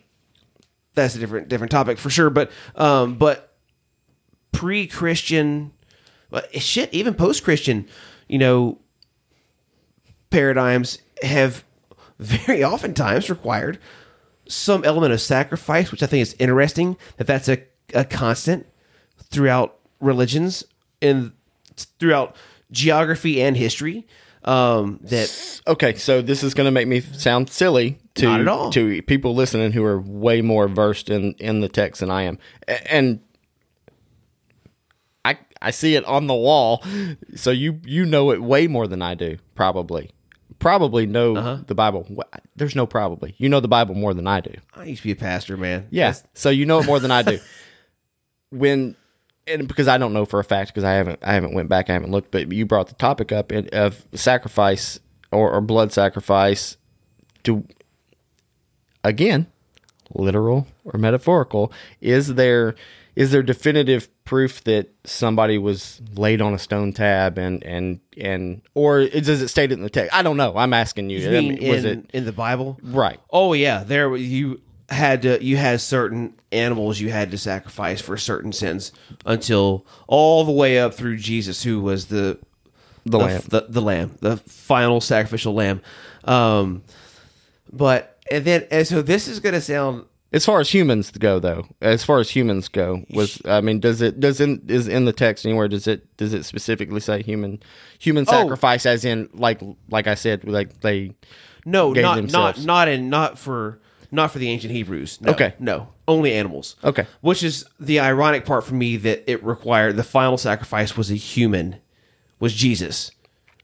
that's 0.95 1.15
a 1.17 1.19
different 1.19 1.49
different 1.49 1.71
topic 1.71 1.99
for 1.99 2.09
sure. 2.11 2.31
But 2.31 2.51
um, 2.77 3.17
but 3.17 3.55
pre-Christian, 4.53 5.73
shit, 6.55 6.93
even 6.95 7.15
post-Christian, 7.15 7.87
you 8.29 8.39
know, 8.39 8.79
paradigms 10.31 10.99
have 11.23 11.65
very 12.19 12.63
oftentimes 12.73 13.31
required 13.31 13.79
some 14.49 14.85
element 14.85 15.13
of 15.13 15.21
sacrifice, 15.21 15.91
which 15.93 16.03
I 16.03 16.07
think 16.07 16.23
is 16.23 16.35
interesting 16.39 16.97
that 17.19 17.27
that's 17.27 17.49
a, 17.49 17.59
a 17.95 18.05
constant 18.05 18.67
throughout 19.31 19.77
religions 20.01 20.65
and 21.03 21.33
throughout 21.99 22.37
geography 22.71 23.41
and 23.43 23.57
history. 23.57 24.07
Um, 24.43 25.01
that 25.03 25.61
okay, 25.67 25.95
so 25.97 26.23
this 26.23 26.43
is 26.43 26.55
going 26.55 26.65
to 26.65 26.71
make 26.71 26.89
me 26.89 27.01
sound 27.01 27.51
silly 27.51 27.99
to 28.15 28.25
Not 28.25 28.41
at 28.41 28.49
all. 28.49 28.71
to 28.73 29.03
people 29.03 29.35
listening 29.35 29.73
who 29.73 29.85
are 29.85 30.01
way 30.01 30.41
more 30.41 30.67
versed 30.67 31.11
in 31.11 31.35
in 31.35 31.61
the 31.61 31.69
text 31.69 32.01
than 32.01 32.11
I 32.11 32.23
am, 32.23 32.39
and 32.87 33.21
I 35.25 35.39
I 35.61 35.71
see 35.71 35.95
it 35.95 36.05
on 36.07 36.27
the 36.27 36.35
wall. 36.35 36.83
So 37.35 37.51
you 37.51 37.81
you 37.85 38.07
know 38.07 38.31
it 38.31 38.43
way 38.43 38.67
more 38.67 38.87
than 38.87 39.03
I 39.03 39.15
do, 39.15 39.37
probably. 39.55 40.11
Probably 40.59 41.07
know 41.07 41.37
Uh-huh. 41.37 41.59
the 41.67 41.75
Bible. 41.75 42.07
There's 42.57 42.77
no 42.77 42.87
probably. 42.87 43.35
You 43.39 43.49
know 43.49 43.61
the 43.61 43.69
Bible 43.69 43.95
more 43.95 44.13
than 44.15 44.27
I 44.27 44.41
do. 44.41 44.53
I 44.75 44.85
used 44.85 45.03
to 45.03 45.09
be 45.09 45.13
a 45.13 45.17
pastor, 45.17 45.57
man. 45.57 45.87
Yes. 45.91 46.23
So 46.35 46.51
you 46.51 46.67
know 46.67 46.81
it 46.81 46.87
more 46.87 46.99
than 47.01 47.11
I 47.11 47.23
do. 47.23 47.39
when 48.51 48.97
and 49.47 49.67
because 49.67 49.89
I 49.89 49.99
don't 49.99 50.13
know 50.13 50.25
for 50.25 50.39
a 50.41 50.45
fact 50.45 50.71
because 50.71 50.85
I 50.85 50.93
haven't 50.93 51.19
I 51.23 51.33
haven't 51.35 51.55
went 51.55 51.69
back 51.69 51.91
I 51.91 51.95
haven't 51.95 52.11
looked 52.11 52.31
but 52.31 52.53
you 52.53 52.67
brought 52.67 52.89
the 52.89 52.95
topic 52.95 53.33
up 53.33 53.53
in, 53.53 53.69
of 53.73 54.05
sacrifice 54.15 54.99
or, 55.33 55.51
or 55.53 55.61
blood 55.61 55.93
sacrifice 55.93 56.77
to 57.45 57.65
again 59.05 59.47
literal 60.15 60.67
or 60.85 60.99
metaphorical 60.99 61.73
is 62.01 62.35
there 62.35 62.75
is 63.17 63.33
there 63.33 63.43
definitive 63.43 64.09
proof 64.25 64.63
that 64.65 64.89
somebody 65.05 65.59
was 65.59 66.01
laid 66.15 66.41
on 66.41 66.55
a 66.55 66.59
stone 66.59 66.93
tab 66.93 67.39
and 67.39 67.63
and 67.65 68.01
and 68.17 68.63
or 68.75 69.05
does 69.07 69.43
it 69.43 69.49
state 69.49 69.73
it 69.73 69.75
in 69.75 69.83
the 69.83 69.91
text? 69.91 70.15
I 70.15 70.23
don't 70.23 70.37
know. 70.37 70.57
I'm 70.57 70.73
asking 70.73 71.11
you, 71.11 71.19
You 71.19 71.29
I 71.29 71.31
mean 71.41 71.55
mean, 71.57 71.69
was 71.71 71.85
in, 71.85 71.99
it 72.01 72.11
in 72.15 72.25
the 72.25 72.33
Bible? 72.33 72.79
right. 72.83 73.19
Oh 73.31 73.53
yeah, 73.53 73.83
there 73.83 74.15
you 74.17 74.61
had 74.91 75.23
to 75.23 75.43
you 75.45 75.57
had 75.57 75.81
certain 75.81 76.35
animals 76.53 76.99
you 77.01 77.11
had 77.11 77.31
to 77.31 77.39
sacrifice 77.39 78.01
for 78.01 78.17
certain 78.17 78.53
sins 78.53 78.93
until 79.25 79.87
all 80.09 80.45
the 80.45 80.53
way 80.53 80.79
up 80.79 80.95
through 80.95 81.17
Jesus, 81.17 81.63
who 81.63 81.81
was 81.81 82.07
the 82.07 82.39
the 83.07 83.19
lamb 83.19 83.43
the, 83.49 83.67
the 83.69 83.81
lamb, 83.83 84.17
the 84.21 84.37
final 84.39 85.01
sacrificial 85.01 85.55
lamb. 85.55 85.81
Um, 86.25 86.83
but 87.73 88.19
and 88.31 88.45
then 88.45 88.67
and 88.71 88.87
so 88.87 89.03
this 89.03 89.29
is 89.29 89.41
gonna 89.41 89.61
sound 89.61 90.05
As 90.33 90.45
far 90.45 90.61
as 90.61 90.73
humans 90.73 91.11
go, 91.13 91.39
though, 91.39 91.67
as 91.81 92.05
far 92.05 92.19
as 92.19 92.31
humans 92.31 92.69
go, 92.69 93.05
was 93.11 93.41
I 93.45 93.61
mean, 93.61 93.81
does 93.81 94.03
it 94.03 94.21
does 94.21 94.41
in 94.41 94.63
is 94.69 94.87
in 94.89 95.05
the 95.05 95.13
text 95.13 95.47
anywhere? 95.47 95.69
Does 95.69 95.87
it 95.87 96.17
does 96.17 96.35
it 96.35 96.45
specifically 96.45 97.01
say 97.01 97.23
human 97.23 97.61
human 97.99 98.25
Oh. 98.29 98.33
sacrifice? 98.33 98.87
As 98.87 99.05
in, 99.05 99.29
like 99.35 99.61
like 99.89 100.07
I 100.07 100.15
said, 100.15 100.45
like 100.45 100.81
they 100.81 101.13
no, 101.65 101.93
not 101.93 102.17
themselves. 102.17 102.65
not 102.67 102.87
not 102.87 102.89
in 102.89 103.09
not 103.09 103.39
for 103.39 103.79
not 104.11 104.31
for 104.33 104.39
the 104.39 104.49
ancient 104.49 104.73
Hebrews. 104.73 105.21
No, 105.21 105.33
Okay. 105.33 105.55
no, 105.59 105.89
only 106.09 106.33
animals. 106.33 106.77
Okay. 106.85 107.07
which 107.21 107.43
is 107.43 107.65
the 107.79 108.01
ironic 108.01 108.45
part 108.45 108.65
for 108.65 108.75
me 108.75 108.97
that 108.99 109.23
it 109.31 109.43
required 109.45 109.97
the 109.97 110.03
final 110.05 110.37
sacrifice 110.39 110.97
was 110.97 111.11
a 111.11 111.15
human, 111.17 111.77
was 112.39 112.53
Jesus, 112.55 113.11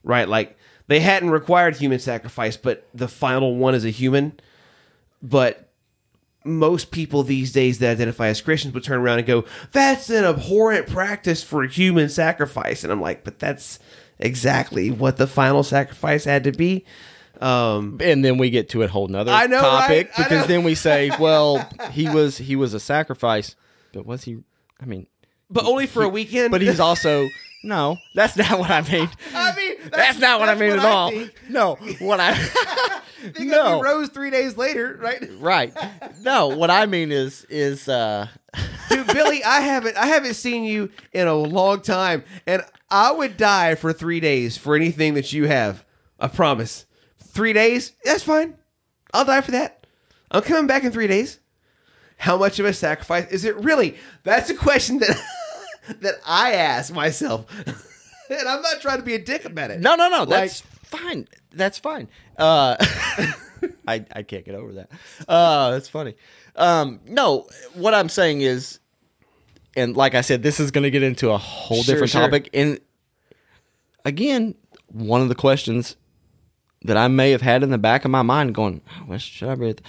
right? 0.03 0.27
Like 0.29 0.57
they 0.87 0.99
hadn't 1.01 1.31
required 1.31 1.75
human 1.75 1.99
sacrifice, 1.99 2.55
but 2.57 2.87
the 2.93 3.07
final 3.07 3.55
one 3.55 3.75
is 3.75 3.83
a 3.85 3.89
human. 3.89 4.39
But 5.21 5.63
most 6.45 6.91
people 6.91 7.23
these 7.23 7.51
days 7.51 7.79
that 7.79 7.91
identify 7.91 8.27
as 8.27 8.39
Christians 8.39 8.73
would 8.73 8.83
turn 8.83 8.99
around 9.01 9.17
and 9.17 9.27
go, 9.27 9.43
"That's 9.73 10.09
an 10.09 10.23
abhorrent 10.23 10.87
practice 10.87 11.43
for 11.43 11.63
human 11.65 12.07
sacrifice," 12.07 12.83
and 12.83 12.93
I'm 12.93 13.01
like, 13.01 13.23
"But 13.25 13.39
that's 13.39 13.79
exactly 14.19 14.89
what 14.89 15.17
the 15.17 15.27
final 15.27 15.63
sacrifice 15.63 16.23
had 16.23 16.43
to 16.45 16.51
be." 16.53 16.85
Um, 17.41 17.99
and 18.01 18.23
then 18.23 18.37
we 18.37 18.49
get 18.49 18.69
to 18.69 18.83
a 18.83 18.87
whole 18.87 19.07
nother 19.07 19.31
I 19.31 19.47
know, 19.47 19.61
topic 19.61 20.07
right? 20.09 20.17
Because 20.17 20.41
know. 20.41 20.47
then 20.47 20.63
we 20.63 20.75
say, 20.75 21.11
well, 21.19 21.67
he 21.91 22.09
was 22.09 22.37
he 22.37 22.55
was 22.55 22.73
a 22.73 22.79
sacrifice, 22.79 23.55
but 23.93 24.05
was 24.05 24.23
he? 24.23 24.37
I 24.81 24.85
mean, 24.85 25.07
but 25.49 25.65
only 25.65 25.87
for 25.87 26.03
a 26.03 26.09
weekend. 26.09 26.51
but 26.51 26.61
he's 26.61 26.79
also 26.79 27.27
no. 27.63 27.97
That's 28.15 28.35
not 28.37 28.59
what 28.59 28.69
I 28.69 28.81
mean. 28.81 29.09
I 29.33 29.55
mean, 29.55 29.75
That's, 29.91 30.19
not 30.19 30.39
what 30.39 30.49
I 30.49 30.55
mean 30.55 30.69
what 30.71 30.79
at 30.79 30.85
I 30.85 30.89
all. 30.89 31.09
think. 31.09 31.33
No, 31.49 31.75
what 31.99 32.19
I 32.19 32.31
no 33.39 33.77
he 33.77 33.83
rose 33.83 34.09
three 34.09 34.29
days 34.29 34.57
later, 34.57 34.97
right? 35.01 35.27
right. 35.39 35.73
No, 36.21 36.47
what 36.47 36.69
I 36.69 36.85
mean 36.85 37.11
is 37.11 37.45
is 37.49 37.87
uh 37.87 38.27
Dude, 38.89 39.07
Billy, 39.07 39.43
I 39.43 39.59
haven't 39.59 39.97
I 39.97 40.05
haven't 40.07 40.35
seen 40.35 40.63
you 40.63 40.89
in 41.13 41.27
a 41.27 41.35
long 41.35 41.81
time, 41.81 42.23
and 42.45 42.63
I 42.89 43.11
would 43.11 43.37
die 43.37 43.75
for 43.75 43.91
three 43.91 44.19
days 44.19 44.57
for 44.57 44.75
anything 44.75 45.13
that 45.15 45.33
you 45.33 45.47
have. 45.47 45.83
I 46.19 46.27
promise. 46.27 46.85
Three 47.37 47.53
days, 47.53 47.93
that's 48.03 48.23
fine. 48.23 48.55
I'll 49.13 49.23
die 49.23 49.41
for 49.41 49.51
that. 49.51 49.85
I'm 50.31 50.41
coming 50.41 50.65
back 50.65 50.83
in 50.83 50.91
three 50.91 51.05
days. 51.05 51.39
How 52.17 52.35
much 52.35 52.57
of 52.57 52.65
a 52.65 52.73
sacrifice 52.73 53.29
is 53.29 53.45
it 53.45 53.55
really? 53.57 53.95
That's 54.23 54.49
a 54.49 54.55
question 54.55 54.97
that 54.97 55.21
that 56.01 56.15
I 56.25 56.53
ask 56.53 56.91
myself, 56.91 57.45
and 58.31 58.47
I'm 58.49 58.63
not 58.63 58.81
trying 58.81 58.97
to 58.97 59.03
be 59.03 59.13
a 59.13 59.19
dick 59.23 59.45
about 59.45 59.69
it. 59.69 59.79
No, 59.81 59.93
no, 59.93 60.09
no. 60.09 60.21
Like- 60.21 60.29
That's 60.29 60.61
fine. 60.61 61.27
That's 61.53 61.77
fine. 61.77 62.07
Uh, 62.39 62.75
I 63.87 64.03
I 64.11 64.23
can't 64.23 64.43
get 64.43 64.55
over 64.55 64.73
that. 64.73 64.89
Uh, 65.27 65.69
that's 65.69 65.89
funny. 65.89 66.15
Um, 66.55 67.01
no, 67.05 67.47
what 67.75 67.93
I'm 67.93 68.09
saying 68.09 68.41
is, 68.41 68.79
and 69.75 69.95
like 69.95 70.15
I 70.15 70.21
said, 70.21 70.41
this 70.41 70.59
is 70.59 70.71
going 70.71 70.85
to 70.85 70.89
get 70.91 71.03
into 71.03 71.29
a 71.29 71.37
whole 71.37 71.83
Sure, 71.83 71.93
different 71.93 72.09
sure. 72.13 72.21
topic. 72.21 72.49
And 72.55 72.79
again, 74.05 74.55
one 74.91 75.21
of 75.21 75.29
the 75.29 75.35
questions 75.35 75.97
that 76.83 76.97
I 76.97 77.07
may 77.07 77.31
have 77.31 77.41
had 77.41 77.63
in 77.63 77.69
the 77.69 77.77
back 77.77 78.05
of 78.05 78.11
my 78.11 78.21
mind, 78.21 78.53
going, 78.53 78.81
oh, 79.09 79.17
should 79.17 79.49
I 79.49 79.53
read? 79.53 79.81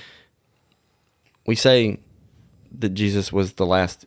We 1.47 1.55
say 1.55 1.99
that 2.79 2.91
Jesus 2.91 3.33
was 3.33 3.55
the 3.55 3.67
last 3.67 4.07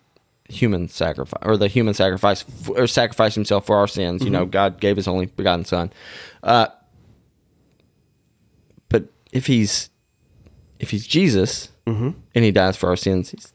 human 0.49 0.89
sacrifice 0.89 1.41
or 1.43 1.55
the 1.55 1.67
human 1.69 1.93
sacrifice 1.93 2.43
or 2.75 2.85
sacrificed 2.85 3.35
himself 3.35 3.65
for 3.65 3.77
our 3.77 3.87
sins 3.87 4.21
you 4.21 4.29
know 4.29 4.45
god 4.45 4.81
gave 4.81 4.97
his 4.97 5.07
only 5.07 5.25
begotten 5.27 5.63
son. 5.63 5.89
Uh 6.43 6.67
but 8.89 9.05
if 9.31 9.47
he's 9.47 9.89
if 10.77 10.89
he's 10.89 11.07
jesus 11.07 11.69
and 12.35 12.43
he 12.43 12.51
dies 12.51 12.75
for 12.75 12.89
our 12.89 12.97
sins 12.97 13.31
he's, 13.31 13.53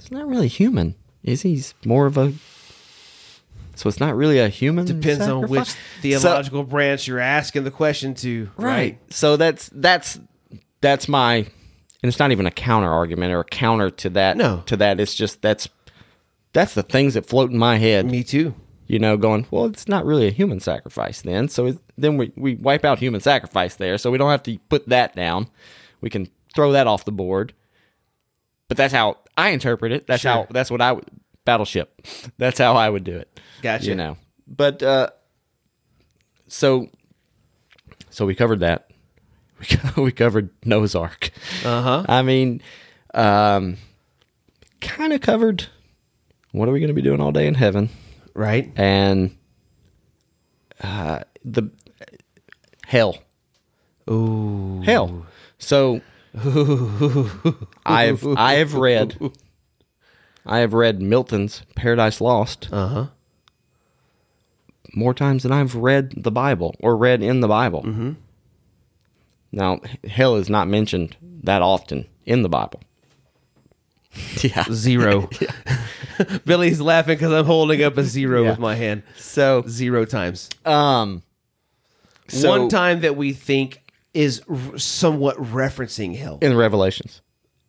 he's 0.00 0.12
not 0.12 0.24
really 0.28 0.46
human 0.46 0.94
is 1.24 1.42
he? 1.42 1.50
He's 1.50 1.74
more 1.84 2.06
of 2.06 2.16
a 2.16 2.32
so 3.80 3.88
it's 3.88 3.98
not 4.00 4.14
really 4.14 4.38
a 4.38 4.48
human 4.48 4.84
Depends 4.84 5.26
on 5.26 5.42
which 5.48 5.64
sacrifice? 5.68 5.76
theological 6.02 6.64
branch 6.64 7.06
you're 7.08 7.18
asking 7.18 7.64
the 7.64 7.70
question 7.70 8.14
to. 8.14 8.46
So- 8.46 8.50
right 8.56 8.98
so 9.10 9.36
that's 9.36 9.70
that's 9.72 10.20
that's 10.80 11.08
my 11.08 11.36
and 11.36 12.08
it's 12.08 12.18
not 12.18 12.30
even 12.32 12.46
a 12.46 12.50
counter 12.50 12.90
argument 12.90 13.32
or 13.32 13.40
a 13.40 13.44
counter 13.44 13.90
to 13.90 14.10
that 14.10 14.36
No. 14.36 14.62
to 14.66 14.76
that 14.76 15.00
it's 15.00 15.14
just 15.14 15.40
that's 15.42 15.68
that's 16.52 16.74
the 16.74 16.82
things 16.82 17.14
that 17.14 17.26
float 17.26 17.50
in 17.50 17.58
my 17.58 17.78
head 17.78 18.06
Me 18.06 18.22
too. 18.24 18.54
you 18.86 18.98
know, 18.98 19.16
going, 19.16 19.46
well, 19.52 19.66
it's 19.66 19.86
not 19.86 20.04
really 20.04 20.26
a 20.26 20.32
human 20.32 20.58
sacrifice 20.58 21.22
then. 21.22 21.46
So 21.48 21.66
it, 21.66 21.78
then 21.96 22.16
we, 22.16 22.32
we 22.36 22.56
wipe 22.56 22.84
out 22.84 22.98
human 22.98 23.20
sacrifice 23.20 23.76
there. 23.76 23.96
So 23.98 24.10
we 24.10 24.18
don't 24.18 24.30
have 24.32 24.42
to 24.42 24.58
put 24.68 24.88
that 24.88 25.14
down. 25.14 25.46
We 26.00 26.10
can 26.10 26.28
throw 26.56 26.72
that 26.72 26.88
off 26.88 27.04
the 27.04 27.12
board. 27.12 27.52
but 28.66 28.76
that's 28.76 28.92
how 28.92 29.18
I 29.36 29.50
interpret 29.50 29.92
it. 29.92 30.06
That's 30.08 30.24
how 30.24 30.46
that's 30.50 30.70
what 30.72 30.80
I 30.80 30.90
would 30.92 31.04
battleship. 31.50 32.06
That's 32.38 32.58
how 32.58 32.74
I 32.74 32.88
would 32.88 33.02
do 33.02 33.16
it. 33.16 33.40
Gotcha. 33.60 33.86
You 33.86 33.96
know, 33.96 34.16
but 34.46 34.82
uh, 34.84 35.10
so 36.46 36.88
so 38.10 38.24
we 38.24 38.36
covered 38.36 38.60
that. 38.60 38.88
We 39.58 39.66
we 40.04 40.12
covered 40.12 40.50
Noah's 40.64 40.94
Ark. 40.94 41.30
Uh 41.64 41.82
huh. 41.82 42.04
I 42.08 42.22
mean, 42.22 42.62
um, 43.14 43.78
kind 44.80 45.12
of 45.12 45.20
covered. 45.20 45.66
What 46.52 46.68
are 46.68 46.72
we 46.72 46.78
going 46.78 46.88
to 46.88 46.94
be 46.94 47.02
doing 47.02 47.20
all 47.20 47.32
day 47.32 47.46
in 47.48 47.54
heaven? 47.54 47.90
Right. 48.34 48.72
And 48.76 49.36
uh, 50.82 51.20
the 51.44 51.70
hell, 52.86 53.18
Ooh. 54.08 54.82
hell. 54.84 55.26
So 55.58 56.00
I've 57.84 58.24
I 58.24 58.54
have 58.54 58.74
read 58.74 59.16
I 60.46 60.58
have 60.58 60.72
read 60.74 61.00
Milton's 61.02 61.62
Paradise 61.76 62.20
Lost 62.20 62.68
Uh 62.72 62.86
huh. 62.88 63.06
more 64.94 65.14
times 65.14 65.42
than 65.42 65.52
I've 65.52 65.74
read 65.74 66.14
the 66.16 66.30
Bible 66.30 66.74
or 66.80 66.96
read 66.96 67.22
in 67.22 67.40
the 67.40 67.48
Bible. 67.48 67.82
Mm-hmm. 67.82 68.12
Now, 69.52 69.80
hell 70.08 70.36
is 70.36 70.48
not 70.48 70.68
mentioned 70.68 71.16
that 71.42 71.62
often 71.62 72.06
in 72.24 72.42
the 72.42 72.48
Bible. 72.48 72.80
yeah. 74.42 74.64
Zero. 74.72 75.28
Billy's 76.44 76.80
laughing 76.80 77.16
because 77.16 77.32
I'm 77.32 77.46
holding 77.46 77.82
up 77.82 77.96
a 77.96 78.04
zero 78.04 78.42
Yeah. 78.42 78.50
with 78.50 78.58
my 78.58 78.74
hand. 78.74 79.02
So, 79.16 79.64
Zero 79.66 80.04
times. 80.04 80.50
um, 80.66 81.22
so 82.28 82.48
One 82.50 82.68
time 82.68 83.00
that 83.00 83.16
we 83.16 83.32
think 83.32 83.80
is 84.12 84.42
r- 84.48 84.76
somewhat 84.78 85.36
referencing 85.38 86.16
hell. 86.16 86.38
in 86.42 86.56
Revelations, 86.56 87.22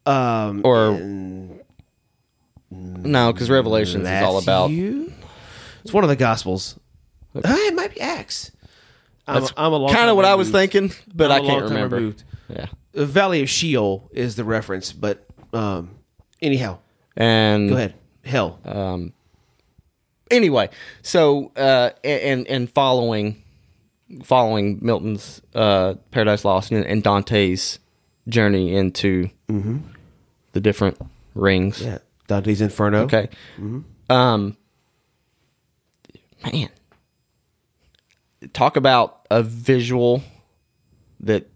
Um, 0.05 0.61
or 0.65 0.88
in 0.91 1.59
no, 2.72 3.32
because 3.34 3.49
Revelations 3.49 4.07
is 4.07 4.24
all 4.24 4.38
about 4.38 4.69
Matthew? 4.72 5.11
It's 5.84 5.93
one 5.93 6.03
of 6.03 6.09
the 6.09 6.15
Gospels. 6.15 6.80
It 7.34 7.74
might 7.76 7.93
be 7.93 8.01
Acts. 8.01 8.51
I'm, 9.28 9.41
That's 9.41 9.53
I'm 9.55 9.72
a 9.72 9.78
long 9.78 9.93
kind 9.93 10.09
of 10.09 10.15
what 10.15 10.26
I 10.26 10.36
was 10.36 10.49
thinking, 10.49 10.91
but 11.13 11.32
I 11.32 11.39
can't 11.41 11.63
remember. 11.65 12.13
Yeah, 12.49 12.65
The 12.91 13.05
Valley 13.05 13.41
of 13.43 13.49
Sheol 13.49 14.09
is 14.13 14.36
the 14.36 14.43
reference, 14.43 14.91
but 14.93 15.26
um, 15.53 15.91
anyhow, 16.41 16.80
and 17.15 17.69
go 17.69 17.76
ahead. 17.76 17.93
Hell. 18.26 18.59
Um, 18.65 19.13
anyway, 20.30 20.69
so 21.01 21.51
uh, 21.55 21.91
and 22.03 22.47
and 22.47 22.69
following 22.69 23.41
following 24.24 24.80
Milton's 24.82 25.41
uh, 25.55 25.93
Paradise 26.11 26.43
Lost 26.43 26.72
and, 26.72 26.86
and 26.86 27.01
Dante's 27.03 27.80
journey 28.28 28.76
into 28.76 29.30
the 29.47 30.59
different 30.59 30.97
rings. 31.36 31.82
yeah, 31.82 31.99
Dante's 32.32 32.61
Inferno. 32.61 33.03
Okay. 33.03 33.27
Um, 34.09 34.55
man, 36.43 36.69
talk 38.53 38.77
about 38.77 39.27
a 39.29 39.43
visual 39.43 40.23
that 41.19 41.49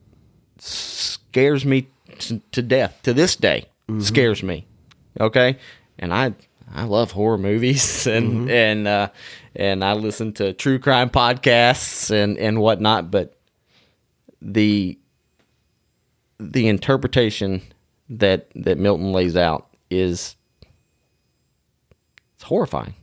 scares 0.57 1.65
me 1.65 1.88
to, 2.19 2.41
to 2.51 2.61
death. 2.61 2.99
To 3.03 3.13
this 3.13 3.38
day, 3.38 3.65
scares 3.99 4.43
me. 4.43 4.67
Okay, 5.19 5.57
and 5.97 6.13
I 6.13 6.34
I 6.73 6.84
love 6.84 7.11
horror 7.11 7.38
movies 7.38 8.05
and 8.15 8.51
and 8.51 8.86
uh, 8.86 9.09
and 9.55 9.82
I 9.82 9.93
listen 9.93 10.34
to 10.34 10.51
true 10.51 10.78
crime 10.78 11.09
podcasts 11.09 12.11
and 12.11 12.38
and 12.38 12.59
whatnot, 12.59 13.11
but 13.11 13.38
the 14.41 14.99
the 16.38 16.67
interpretation 16.67 17.61
that 18.09 18.49
that 18.55 18.78
Milton 18.78 19.13
lays 19.13 19.38
out 19.38 19.69
is 19.89 20.36
it's 22.36 22.44
horrifying. 22.44 22.94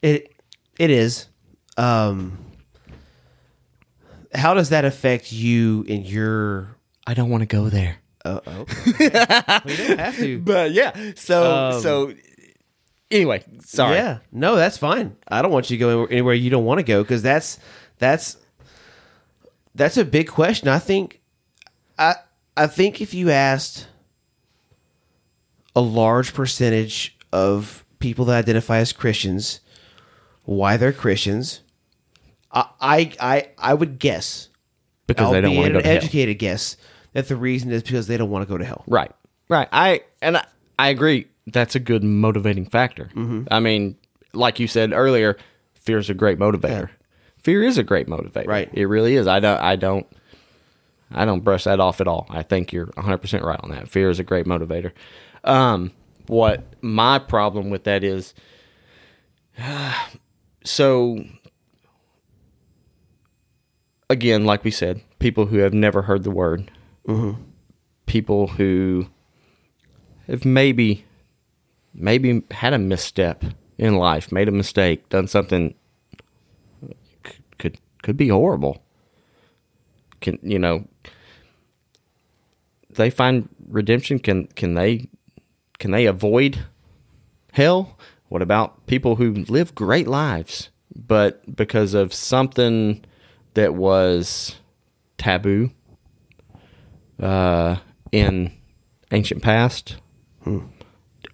It 0.00 0.32
it 0.78 0.90
is. 0.90 1.26
Um, 1.76 2.38
how 4.34 4.54
does 4.54 4.70
that 4.70 4.84
affect 4.84 5.32
you 5.32 5.84
in 5.86 6.02
your? 6.04 6.76
I 7.06 7.14
don't 7.14 7.30
want 7.30 7.42
to 7.42 7.46
go 7.46 7.68
there. 7.68 7.96
Uh, 8.24 8.40
oh. 8.46 8.64
you 8.86 9.10
don't 9.10 9.98
have 9.98 10.16
to. 10.16 10.38
But 10.38 10.72
yeah, 10.72 11.12
so 11.16 11.52
Um, 11.72 11.80
so 11.80 12.14
anyway, 13.10 13.42
sorry. 13.60 13.96
Yeah, 13.96 14.18
no, 14.30 14.56
that's 14.56 14.78
fine. 14.78 15.16
I 15.28 15.42
don't 15.42 15.50
want 15.50 15.70
you 15.70 15.76
to 15.76 15.80
go 15.80 15.88
anywhere- 15.90 16.10
anywhere 16.12 16.34
you 16.34 16.50
don't 16.50 16.64
want 16.64 16.78
to 16.78 16.84
go 16.84 17.02
because 17.02 17.22
that's 17.22 17.58
that's 17.98 18.36
that's 19.74 19.96
a 19.96 20.04
big 20.04 20.28
question. 20.28 20.68
I 20.68 20.78
think 20.78 21.20
I 21.98 22.14
I 22.56 22.66
think 22.66 23.00
if 23.00 23.14
you 23.14 23.30
asked 23.30 23.88
a 25.74 25.80
large 25.80 26.34
percentage 26.34 27.16
of 27.32 27.84
people 27.98 28.24
that 28.26 28.36
identify 28.36 28.78
as 28.78 28.92
Christians 28.92 29.60
why 30.44 30.76
they're 30.76 30.92
Christians, 30.92 31.62
I 32.50 32.66
I 32.80 33.12
I, 33.20 33.48
I 33.58 33.74
would 33.74 33.98
guess 33.98 34.48
because 35.06 35.32
they 35.32 35.40
don't 35.40 35.56
want 35.56 35.66
to 35.66 35.72
go 35.72 35.78
an 35.78 35.84
to 35.84 35.88
hell. 35.88 35.98
educated 35.98 36.38
guess 36.38 36.76
that 37.12 37.28
the 37.28 37.36
reason 37.36 37.70
is 37.70 37.82
because 37.82 38.06
they 38.06 38.16
don't 38.16 38.30
want 38.30 38.46
to 38.46 38.52
go 38.52 38.58
to 38.58 38.64
hell. 38.64 38.84
Right, 38.86 39.12
right. 39.48 39.68
I 39.72 40.02
and 40.20 40.38
I, 40.38 40.46
I 40.78 40.88
agree. 40.88 41.26
That's 41.46 41.74
a 41.74 41.80
good 41.80 42.04
motivating 42.04 42.66
factor. 42.66 43.10
Mm-hmm. 43.14 43.44
I 43.50 43.60
mean, 43.60 43.96
like 44.32 44.60
you 44.60 44.68
said 44.68 44.92
earlier, 44.92 45.36
fear 45.74 45.98
is 45.98 46.10
a 46.10 46.14
great 46.14 46.38
motivator. 46.38 46.90
Fear 47.38 47.64
is 47.64 47.78
a 47.78 47.82
great 47.82 48.06
motivator. 48.06 48.46
Right. 48.46 48.70
It 48.72 48.86
really 48.86 49.16
is. 49.16 49.26
I 49.26 49.40
don't. 49.40 49.60
I 49.60 49.76
don't. 49.76 50.06
I 51.14 51.24
don't 51.24 51.40
brush 51.40 51.64
that 51.64 51.78
off 51.78 52.00
at 52.00 52.08
all. 52.08 52.26
I 52.30 52.42
think 52.42 52.72
you're 52.72 52.86
100 52.94 53.18
percent 53.18 53.44
right 53.44 53.60
on 53.62 53.70
that. 53.70 53.88
Fear 53.88 54.10
is 54.10 54.18
a 54.18 54.24
great 54.24 54.46
motivator. 54.46 54.92
Um, 55.44 55.92
what 56.26 56.64
my 56.82 57.18
problem 57.18 57.70
with 57.70 57.84
that 57.84 58.04
is, 58.04 58.34
so 60.64 61.24
again, 64.08 64.44
like 64.44 64.64
we 64.64 64.70
said, 64.70 65.00
people 65.18 65.46
who 65.46 65.58
have 65.58 65.72
never 65.74 66.02
heard 66.02 66.22
the 66.22 66.30
word, 66.30 66.70
people 68.06 68.46
who 68.48 69.06
have 70.28 70.44
maybe 70.44 71.04
maybe 71.94 72.42
had 72.50 72.72
a 72.72 72.78
misstep 72.78 73.44
in 73.78 73.96
life, 73.96 74.30
made 74.30 74.48
a 74.48 74.52
mistake, 74.52 75.08
done 75.08 75.26
something 75.26 75.74
could 77.58 77.78
could 78.02 78.16
be 78.16 78.28
horrible. 78.28 78.82
Can 80.20 80.38
you 80.42 80.58
know? 80.58 80.86
They 82.90 83.10
find 83.10 83.48
redemption. 83.68 84.18
Can 84.18 84.46
can 84.48 84.74
they 84.74 85.08
can 85.82 85.90
they 85.90 86.06
avoid 86.06 86.64
hell? 87.54 87.98
What 88.28 88.40
about 88.40 88.86
people 88.86 89.16
who 89.16 89.32
live 89.48 89.74
great 89.74 90.06
lives, 90.06 90.70
but 90.94 91.56
because 91.56 91.92
of 91.92 92.14
something 92.14 93.04
that 93.54 93.74
was 93.74 94.60
taboo 95.18 95.72
uh, 97.20 97.78
in 98.12 98.52
ancient 99.10 99.42
past, 99.42 99.96
hmm. 100.44 100.60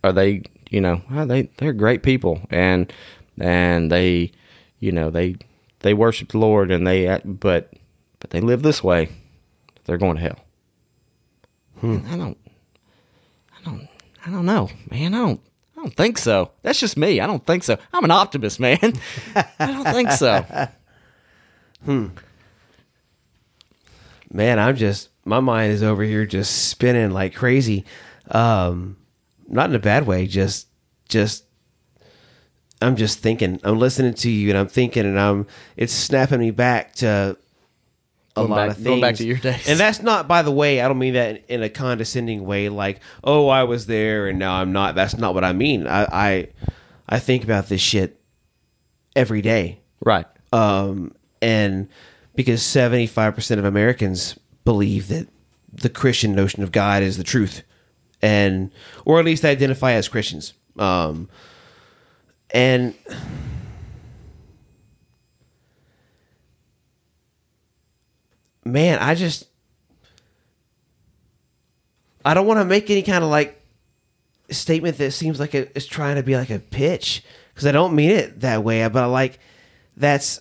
are 0.02 0.14
they 0.14 0.44
you 0.70 0.80
know 0.80 1.02
well, 1.10 1.26
they 1.26 1.42
they're 1.58 1.74
great 1.74 2.02
people 2.02 2.40
and 2.48 2.90
and 3.38 3.92
they 3.92 4.32
you 4.78 4.92
know 4.92 5.10
they 5.10 5.36
they 5.80 5.92
worship 5.92 6.32
the 6.32 6.38
Lord 6.38 6.70
and 6.70 6.86
they 6.86 7.20
but 7.22 7.74
but 8.18 8.30
they 8.30 8.40
live 8.40 8.62
this 8.62 8.82
way. 8.82 9.10
They're 9.84 9.98
going 9.98 10.16
to 10.16 10.22
hell. 10.22 10.40
Hmm. 11.80 11.98
Don't 11.98 12.06
I 12.06 12.16
don't 12.16 12.38
I 14.28 14.30
don't 14.30 14.44
know 14.46 14.68
man. 14.90 15.14
I 15.14 15.18
don't 15.18 15.40
I 15.76 15.80
don't 15.80 15.96
think 15.96 16.18
so. 16.18 16.50
That's 16.62 16.78
just 16.78 16.96
me. 16.96 17.20
I 17.20 17.26
don't 17.26 17.46
think 17.46 17.62
so. 17.62 17.78
I'm 17.92 18.04
an 18.04 18.10
optimist 18.10 18.60
man. 18.60 18.78
I 19.34 19.46
don't 19.58 19.84
think 19.84 20.10
so. 20.10 20.44
Hmm. 21.84 22.08
man 24.30 24.58
i'm 24.58 24.74
just 24.74 25.10
my 25.24 25.38
mind 25.38 25.72
is 25.72 25.82
over 25.82 26.02
here 26.02 26.26
just 26.26 26.68
spinning 26.68 27.12
like 27.12 27.34
crazy. 27.34 27.84
Um 28.30 28.96
not 29.46 29.70
in 29.70 29.76
a 29.76 29.78
bad 29.78 30.06
way 30.06 30.26
just 30.26 30.66
just 31.08 31.44
i'm 32.82 32.96
just 32.96 33.20
thinking 33.20 33.58
i'm 33.62 33.78
listening 33.78 34.12
to 34.12 34.28
you 34.28 34.50
and 34.50 34.58
i'm 34.58 34.68
thinking 34.68 35.06
and 35.06 35.18
i'm 35.18 35.46
it's 35.76 35.92
snapping 35.92 36.40
me 36.40 36.50
back 36.50 36.94
to 36.96 37.38
a 38.40 38.42
lot 38.48 38.56
back- 38.56 38.68
of 38.70 38.74
things 38.76 38.86
going 38.86 39.00
back 39.00 39.14
to 39.16 39.26
your 39.26 39.36
days. 39.38 39.68
and 39.68 39.78
that's 39.78 40.02
not 40.02 40.26
by 40.28 40.42
the 40.42 40.50
way 40.50 40.80
i 40.80 40.88
don't 40.88 40.98
mean 40.98 41.14
that 41.14 41.44
in 41.48 41.62
a 41.62 41.68
condescending 41.68 42.44
way 42.44 42.68
like 42.68 43.00
oh 43.24 43.48
i 43.48 43.64
was 43.64 43.86
there 43.86 44.26
and 44.28 44.38
now 44.38 44.54
i'm 44.54 44.72
not. 44.72 44.94
That's 44.94 45.16
not 45.16 45.34
what 45.34 45.44
i 45.44 45.52
mean. 45.52 45.86
I 45.86 46.04
i, 46.04 46.48
I 47.08 47.18
think 47.18 47.44
about 47.44 47.68
this 47.68 47.80
shit 47.80 48.20
every 49.16 49.42
day. 49.42 49.80
Right. 50.04 50.26
Um, 50.52 51.14
and 51.42 51.88
because 52.34 52.60
75% 52.62 53.58
of 53.58 53.64
Americans 53.64 54.38
believe 54.64 55.08
that 55.08 55.26
the 55.72 55.88
Christian 55.88 56.34
notion 56.34 56.62
of 56.62 56.72
God 56.72 57.02
is 57.02 57.16
the 57.16 57.24
truth, 57.24 57.62
and 58.22 58.70
or 59.04 59.18
at 59.18 59.24
least 59.24 59.44
identify 59.44 59.92
as 59.92 60.08
Christians. 60.08 60.54
Um, 60.78 61.28
and 62.50 62.94
man, 68.72 68.98
I 69.00 69.14
just 69.14 69.46
I 72.24 72.34
don't 72.34 72.46
want 72.46 72.60
to 72.60 72.64
make 72.64 72.90
any 72.90 73.02
kind 73.02 73.24
of 73.24 73.30
like 73.30 73.60
statement 74.50 74.98
that 74.98 75.12
seems 75.12 75.38
like 75.40 75.54
it 75.54 75.72
is 75.74 75.86
trying 75.86 76.16
to 76.16 76.22
be 76.22 76.36
like 76.36 76.50
a 76.50 76.58
pitch 76.58 77.22
because 77.54 77.66
I 77.66 77.72
don't 77.72 77.94
mean 77.94 78.10
it 78.10 78.40
that 78.40 78.64
way. 78.64 78.86
But 78.88 79.02
I 79.02 79.06
like 79.06 79.38
that's 79.96 80.40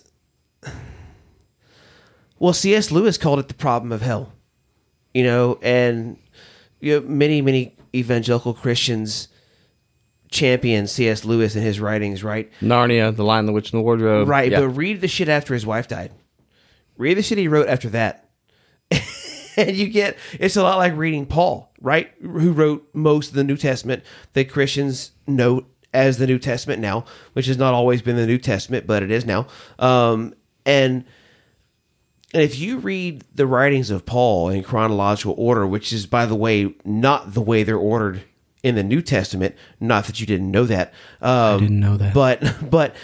well, 2.38 2.52
C.S. 2.52 2.90
Lewis 2.90 3.18
called 3.18 3.38
it 3.40 3.48
the 3.48 3.54
problem 3.54 3.90
of 3.92 4.00
hell, 4.02 4.32
you 5.12 5.24
know, 5.24 5.58
and 5.62 6.18
you 6.80 7.00
know, 7.00 7.06
many 7.08 7.42
many 7.42 7.74
evangelical 7.94 8.54
Christians 8.54 9.28
champion 10.30 10.86
C.S. 10.86 11.24
Lewis 11.24 11.56
in 11.56 11.62
his 11.62 11.80
writings, 11.80 12.22
right? 12.22 12.50
Narnia, 12.60 13.16
The 13.16 13.24
Lion, 13.24 13.46
the 13.46 13.52
Witch, 13.52 13.72
and 13.72 13.78
the 13.78 13.82
Wardrobe. 13.82 14.28
Right, 14.28 14.52
Yeah. 14.52 14.60
but 14.60 14.68
read 14.68 15.00
the 15.00 15.08
shit 15.08 15.28
after 15.28 15.54
his 15.54 15.64
wife 15.64 15.88
died. 15.88 16.12
Read 16.98 17.16
the 17.16 17.22
shit 17.22 17.38
he 17.38 17.48
wrote 17.48 17.68
after 17.68 17.88
that. 17.90 18.28
and 19.56 19.76
you 19.76 19.88
get 19.88 20.16
it's 20.38 20.56
a 20.56 20.62
lot 20.62 20.76
like 20.76 20.96
reading 20.96 21.24
Paul, 21.24 21.72
right? 21.80 22.12
Who 22.20 22.52
wrote 22.52 22.88
most 22.92 23.30
of 23.30 23.34
the 23.34 23.44
New 23.44 23.56
Testament 23.56 24.02
that 24.34 24.50
Christians 24.50 25.12
know 25.26 25.64
as 25.94 26.18
the 26.18 26.26
New 26.26 26.38
Testament 26.38 26.82
now, 26.82 27.04
which 27.32 27.46
has 27.46 27.56
not 27.56 27.72
always 27.72 28.02
been 28.02 28.16
the 28.16 28.26
New 28.26 28.38
Testament, 28.38 28.86
but 28.86 29.02
it 29.02 29.10
is 29.10 29.24
now. 29.24 29.46
Um, 29.78 30.34
and 30.66 31.04
and 32.34 32.42
if 32.42 32.58
you 32.58 32.78
read 32.78 33.24
the 33.34 33.46
writings 33.46 33.90
of 33.90 34.04
Paul 34.04 34.50
in 34.50 34.62
chronological 34.62 35.34
order, 35.38 35.66
which 35.66 35.92
is, 35.92 36.06
by 36.06 36.26
the 36.26 36.34
way, 36.34 36.74
not 36.84 37.32
the 37.32 37.40
way 37.40 37.62
they're 37.62 37.78
ordered 37.78 38.22
in 38.62 38.74
the 38.74 38.82
New 38.82 39.00
Testament, 39.00 39.54
not 39.80 40.04
that 40.06 40.20
you 40.20 40.26
didn't 40.26 40.50
know 40.50 40.64
that. 40.64 40.92
Um, 41.22 41.56
I 41.56 41.58
didn't 41.58 41.80
know 41.80 41.96
that. 41.96 42.12
But 42.12 42.56
but 42.70 42.94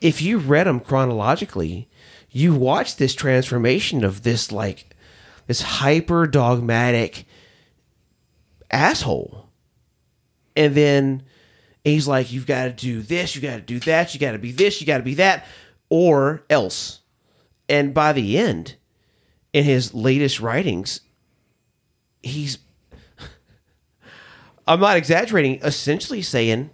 if 0.00 0.20
you 0.20 0.38
read 0.38 0.66
them 0.66 0.80
chronologically, 0.80 1.88
you 2.34 2.52
watch 2.52 2.96
this 2.96 3.14
transformation 3.14 4.02
of 4.02 4.24
this 4.24 4.50
like 4.50 4.96
this 5.46 5.62
hyper 5.62 6.26
dogmatic 6.26 7.26
asshole, 8.72 9.48
and 10.56 10.74
then 10.74 11.22
he's 11.84 12.08
like, 12.08 12.32
"You've 12.32 12.46
got 12.46 12.64
to 12.64 12.72
do 12.72 13.02
this, 13.02 13.36
you 13.36 13.40
got 13.40 13.54
to 13.54 13.62
do 13.62 13.78
that, 13.80 14.12
you 14.12 14.20
got 14.20 14.32
to 14.32 14.38
be 14.38 14.50
this, 14.50 14.80
you 14.80 14.86
got 14.86 14.98
to 14.98 15.04
be 15.04 15.14
that, 15.14 15.46
or 15.88 16.42
else." 16.50 17.02
And 17.68 17.94
by 17.94 18.12
the 18.12 18.36
end, 18.36 18.74
in 19.52 19.62
his 19.62 19.94
latest 19.94 20.40
writings, 20.40 21.02
he's 22.20 22.58
I'm 24.66 24.80
not 24.80 24.96
exaggerating, 24.96 25.60
essentially 25.62 26.20
saying 26.20 26.70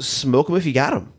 smoke 0.00 0.48
them 0.48 0.56
if 0.56 0.66
you 0.66 0.72
got 0.72 0.94
them. 0.94 1.12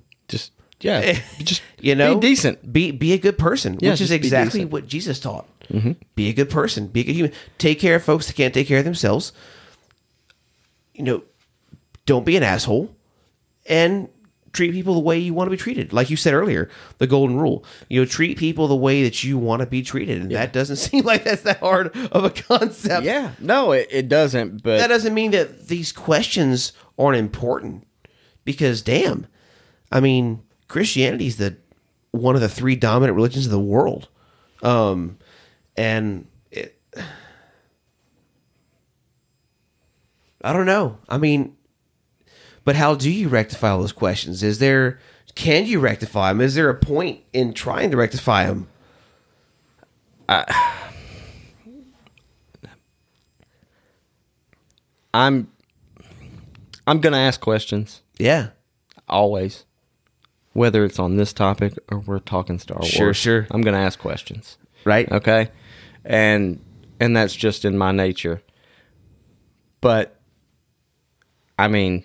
Yeah, 0.83 0.99
eh, 0.99 1.19
just 1.39 1.61
You 1.81 1.95
know, 1.95 2.15
be 2.15 2.27
decent. 2.29 2.71
Be 2.71 2.91
be 2.91 3.13
a 3.13 3.17
good 3.17 3.37
person, 3.37 3.77
Yeah, 3.79 3.91
which 3.91 4.01
is 4.01 4.11
exactly 4.11 4.65
what 4.65 4.87
Jesus 4.87 5.19
taught. 5.19 5.47
Mm-hmm. 5.69 5.93
Be 6.15 6.29
a 6.29 6.33
good 6.33 6.49
person. 6.49 6.87
Be 6.87 7.01
a 7.01 7.03
good 7.03 7.15
human. 7.15 7.33
Take 7.57 7.79
care 7.79 7.95
of 7.95 8.03
folks 8.03 8.27
that 8.27 8.35
can't 8.35 8.53
take 8.53 8.67
care 8.67 8.79
of 8.79 8.85
themselves. 8.85 9.33
You 10.93 11.03
know, 11.03 11.23
don't 12.05 12.25
be 12.25 12.37
an 12.37 12.43
asshole, 12.43 12.93
and 13.65 14.09
treat 14.53 14.73
people 14.73 14.93
the 14.93 14.99
way 14.99 15.17
you 15.17 15.33
want 15.33 15.47
to 15.47 15.51
be 15.51 15.57
treated. 15.57 15.93
Like 15.93 16.09
you 16.09 16.17
said 16.17 16.33
earlier, 16.33 16.69
the 16.97 17.07
golden 17.07 17.37
rule. 17.37 17.63
You 17.89 18.01
know, 18.01 18.05
treat 18.05 18.37
people 18.37 18.67
the 18.67 18.75
way 18.75 19.03
that 19.03 19.23
you 19.23 19.37
want 19.37 19.61
to 19.61 19.65
be 19.65 19.81
treated, 19.81 20.21
and 20.21 20.29
that 20.31 20.53
doesn't 20.53 20.75
seem 20.87 21.03
like 21.03 21.23
that's 21.23 21.43
that 21.43 21.59
hard 21.59 21.95
of 22.11 22.23
a 22.23 22.29
concept. 22.29 23.05
Yeah, 23.05 23.31
no, 23.39 23.71
it, 23.71 23.87
it 23.89 24.07
doesn't. 24.09 24.61
But 24.61 24.77
that 24.77 24.87
doesn't 24.87 25.13
mean 25.13 25.31
that 25.31 25.67
these 25.67 25.91
questions 25.91 26.73
aren't 26.99 27.17
important 27.17 27.87
because 28.45 28.81
damn 28.81 29.25
i 29.91 29.99
mean 29.99 30.41
christianity 30.71 31.27
is 31.27 31.35
the 31.35 31.57
one 32.11 32.33
of 32.33 32.41
the 32.41 32.47
three 32.49 32.77
dominant 32.77 33.13
religions 33.15 33.45
of 33.45 33.51
the 33.51 33.59
world. 33.59 34.07
Um 34.63 35.17
and 35.75 36.27
it 36.49 36.79
i 40.41 40.53
don't 40.53 40.65
know. 40.65 40.97
I 41.09 41.17
mean 41.17 41.57
but 42.63 42.75
how 42.77 42.95
do 42.95 43.11
you 43.11 43.27
rectify 43.27 43.71
all 43.71 43.79
those 43.79 43.91
questions? 43.91 44.43
Is 44.43 44.59
there 44.59 44.99
can 45.35 45.65
you 45.65 45.79
rectify 45.79 46.31
them? 46.31 46.39
Is 46.39 46.55
there 46.55 46.69
a 46.69 46.75
point 46.75 47.19
in 47.33 47.53
trying 47.53 47.91
to 47.91 47.97
rectify 47.97 48.45
them? 48.45 48.69
I'm 55.13 55.51
I'm 56.87 57.01
gonna 57.01 57.17
ask 57.17 57.41
questions. 57.41 58.01
Yeah. 58.17 58.51
Always, 59.09 59.65
whether 60.53 60.83
it's 60.85 60.99
on 60.99 61.17
this 61.17 61.33
topic 61.33 61.73
or 61.89 61.99
we're 61.99 62.19
talking 62.19 62.59
Star 62.59 62.77
Wars. 62.79 62.89
Sure, 62.89 63.13
sure. 63.13 63.47
I'm 63.51 63.61
gonna 63.61 63.79
ask 63.79 63.99
questions. 63.99 64.57
right 64.85 65.11
Okay, 65.11 65.49
and 66.05 66.59
and 66.99 67.15
that's 67.15 67.35
just 67.35 67.65
in 67.65 67.77
my 67.77 67.91
nature. 67.91 68.41
But 69.81 70.19
I 71.57 71.67
mean, 71.67 72.03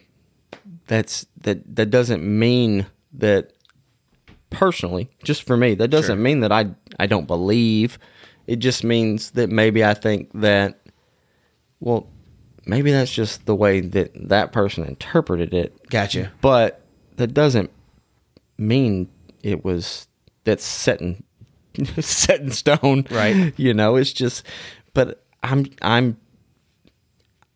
that's 0.87 1.27
that 1.43 1.77
that 1.77 1.91
doesn't 1.91 2.23
mean 2.23 2.87
that 3.15 3.53
personally, 4.51 5.11
just 5.25 5.43
for 5.43 5.57
me, 5.57 5.75
that 5.75 5.89
doesn't 5.89 6.17
Sure. 6.17 6.23
mean 6.23 6.41
that 6.41 6.53
I 6.53 6.67
I 6.99 7.07
don't 7.07 7.27
believe. 7.27 7.99
It 8.47 8.57
just 8.57 8.85
means 8.85 9.33
that 9.33 9.51
maybe 9.51 9.85
I 9.85 9.95
think 9.95 10.31
that 10.35 10.81
well, 11.81 12.09
maybe 12.65 12.91
that's 12.93 13.13
just 13.13 13.45
the 13.47 13.55
way 13.55 13.81
that 13.81 14.29
that 14.29 14.53
person 14.53 14.85
interpreted 14.85 15.53
it. 15.53 15.77
gotcha 15.91 16.33
But 16.41 16.81
that 17.17 17.35
doesn't 17.35 17.71
mean 18.59 19.09
it 19.43 19.65
was 19.65 20.09
that's 20.45 20.65
set 20.65 21.01
in 21.01 21.23
set 22.01 22.41
in 22.41 22.51
stone. 22.51 23.07
Right. 23.11 23.53
You 23.57 23.75
know, 23.75 23.97
it's 23.97 24.13
just 24.13 24.45
but 24.95 25.23
I'm 25.43 25.67
I'm 25.83 26.17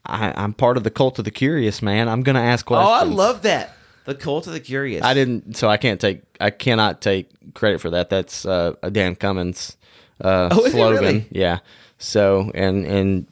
I, 0.05 0.33
I'm 0.37 0.55
part 0.55 0.77
of 0.77 0.85
the 0.85 0.91
cult 0.91 1.19
of 1.19 1.25
the 1.25 1.31
curious, 1.31 1.83
man. 1.83 2.09
I'm 2.09 2.23
gonna 2.23 2.41
ask 2.41 2.65
questions. 2.65 2.89
oh 2.89 2.93
i 2.93 3.03
love 3.03 3.43
that 3.43 3.75
the 4.07 4.15
cult 4.15 4.47
of 4.47 4.53
the 4.55 4.61
curious 4.61 5.05
I 5.05 5.13
didn't 5.15 5.57
so 5.57 5.69
I 5.69 5.77
can't 5.77 6.01
take 6.01 6.23
I 6.41 6.51
cannot 6.51 7.01
take 7.01 7.29
credit 7.55 7.81
for 7.81 7.91
that. 7.91 8.09
That's 8.11 8.47
uh, 8.47 8.75
a 8.83 8.91
Dan 8.91 9.15
Cummins 9.15 9.77
uh, 10.23 10.49
Oh, 10.51 10.67
slogan. 10.69 11.03
really? 11.03 11.27
Yeah. 11.31 11.59
So 11.99 12.51
and 12.55 12.87
and 12.87 13.27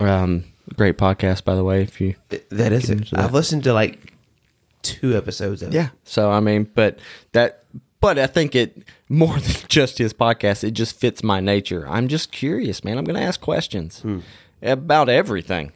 um 0.00 0.44
great 0.76 0.96
podcast 0.98 1.44
by 1.44 1.54
the 1.56 1.64
way 1.64 1.82
if 1.82 2.00
you 2.00 2.14
That 2.50 2.72
is 2.72 2.88
it. 2.90 3.10
that. 3.10 3.18
I've 3.20 3.34
listened 3.34 3.64
to 3.64 3.72
like 3.72 4.14
two 4.82 5.16
episodes 5.16 5.62
of 5.62 5.70
it. 5.70 5.74
Yeah. 5.74 5.88
So 6.04 6.30
I 6.30 6.40
mean, 6.40 6.70
but 6.74 6.98
that, 7.32 7.64
but 8.00 8.18
I 8.18 8.26
think 8.26 8.54
it 8.54 8.84
more 9.08 9.38
than 9.38 9.54
just 9.68 9.98
his 9.98 10.12
podcast. 10.12 10.64
It 10.64 10.72
just 10.72 10.98
fits 10.98 11.22
my 11.22 11.40
nature. 11.40 11.86
I'm 11.88 12.08
just 12.08 12.32
curious, 12.32 12.84
man. 12.84 12.98
I'm 12.98 13.04
going 13.04 13.18
to 13.18 13.26
ask 13.26 13.40
questions 13.40 14.04
about 14.62 15.08
everything, 15.08 15.72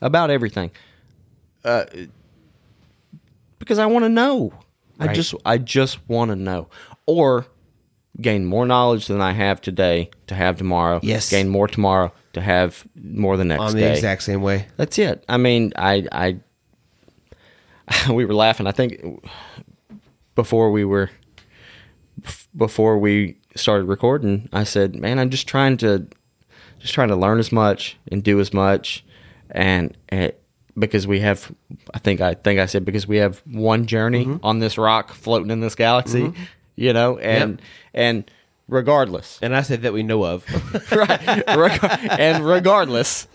about 0.00 0.30
everything, 0.30 0.70
uh, 1.64 1.84
because 3.58 3.78
I 3.78 3.86
want 3.86 4.04
to 4.04 4.08
know. 4.08 4.52
I 4.98 5.12
just, 5.12 5.34
I 5.44 5.58
just 5.58 5.98
want 6.08 6.30
to 6.30 6.36
know, 6.36 6.68
or 7.04 7.46
gain 8.20 8.46
more 8.46 8.66
knowledge 8.66 9.06
than 9.08 9.20
I 9.20 9.32
have 9.32 9.60
today 9.60 10.10
to 10.26 10.34
have 10.34 10.56
tomorrow. 10.56 11.00
Yes. 11.02 11.30
Gain 11.30 11.48
more 11.48 11.68
tomorrow 11.68 12.12
to 12.32 12.40
have 12.40 12.86
more 12.94 13.36
the 13.36 13.44
next 13.44 13.62
I'm 13.62 13.72
the 13.72 13.80
day. 13.80 13.92
exact 13.92 14.22
same 14.22 14.40
way. 14.42 14.68
That's 14.76 14.98
it. 14.98 15.24
I 15.28 15.36
mean, 15.36 15.72
I, 15.76 16.06
I, 16.10 16.38
we 18.10 18.24
were 18.24 18.34
laughing. 18.34 18.66
I 18.66 18.72
think 18.72 19.24
before 20.34 20.70
we 20.70 20.84
were, 20.84 21.10
before 22.56 22.98
we 22.98 23.38
started 23.54 23.84
recording, 23.84 24.48
I 24.52 24.64
said, 24.64 24.96
"Man, 24.96 25.18
I'm 25.18 25.30
just 25.30 25.46
trying 25.46 25.76
to, 25.78 26.06
just 26.78 26.94
trying 26.94 27.08
to 27.08 27.16
learn 27.16 27.38
as 27.38 27.52
much 27.52 27.96
and 28.10 28.22
do 28.22 28.40
as 28.40 28.52
much, 28.52 29.04
and, 29.50 29.96
and 30.08 30.32
because 30.78 31.06
we 31.06 31.20
have, 31.20 31.52
I 31.94 31.98
think 31.98 32.20
I 32.20 32.34
think 32.34 32.60
I 32.60 32.66
said 32.66 32.84
because 32.84 33.06
we 33.06 33.18
have 33.18 33.42
one 33.46 33.86
journey 33.86 34.26
mm-hmm. 34.26 34.44
on 34.44 34.58
this 34.58 34.76
rock 34.78 35.12
floating 35.12 35.50
in 35.50 35.60
this 35.60 35.74
galaxy, 35.74 36.22
mm-hmm. 36.22 36.42
you 36.76 36.92
know, 36.92 37.18
and 37.18 37.62
and 37.94 38.30
regardless, 38.68 39.38
And 39.42 39.54
I 39.54 39.62
said 39.62 39.82
that 39.82 39.92
we 39.92 40.02
know 40.02 40.24
of. 40.24 40.44
right? 40.92 41.44
Reg- 41.56 42.10
and 42.18 42.44
regardless, 42.44 43.28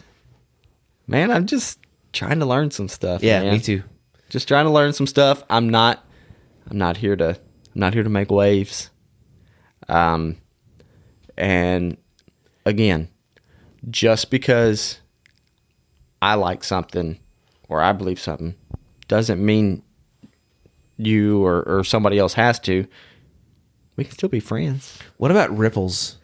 man, 1.08 1.32
I'm 1.32 1.46
just 1.46 1.80
trying 2.14 2.40
to 2.40 2.46
learn 2.46 2.72
some 2.72 2.88
stuff. 2.88 3.24
yeah, 3.24 3.42
man. 3.44 3.54
me 3.54 3.60
too. 3.60 3.84
Just 4.32 4.48
trying 4.48 4.64
to 4.64 4.72
learn 4.72 4.94
some 4.94 5.08
stuff. 5.08 5.44
I'm 5.50 5.68
not. 5.68 6.06
I'm 6.70 6.78
not 6.78 6.96
here 6.96 7.18
to. 7.18 7.32
I'm 7.32 7.80
not 7.80 7.94
here 7.94 8.04
to 8.04 8.10
make 8.10 8.32
waves. 8.32 8.90
Um, 9.90 10.38
and 11.38 11.98
again, 12.66 13.10
just 13.90 14.32
because 14.32 15.02
I 16.22 16.36
like 16.36 16.64
something 16.64 17.20
or 17.68 17.82
I 17.82 17.92
believe 17.92 18.22
something 18.22 18.56
doesn't 19.10 19.46
mean 19.46 19.84
you 20.96 21.46
or, 21.46 21.64
or 21.64 21.84
somebody 21.84 22.18
else 22.18 22.36
has 22.36 22.58
to. 22.62 22.88
We 23.98 24.06
can 24.06 24.14
still 24.14 24.30
be 24.30 24.40
friends. 24.40 24.98
What 25.18 25.32
about 25.32 25.56
ripples? 25.58 26.20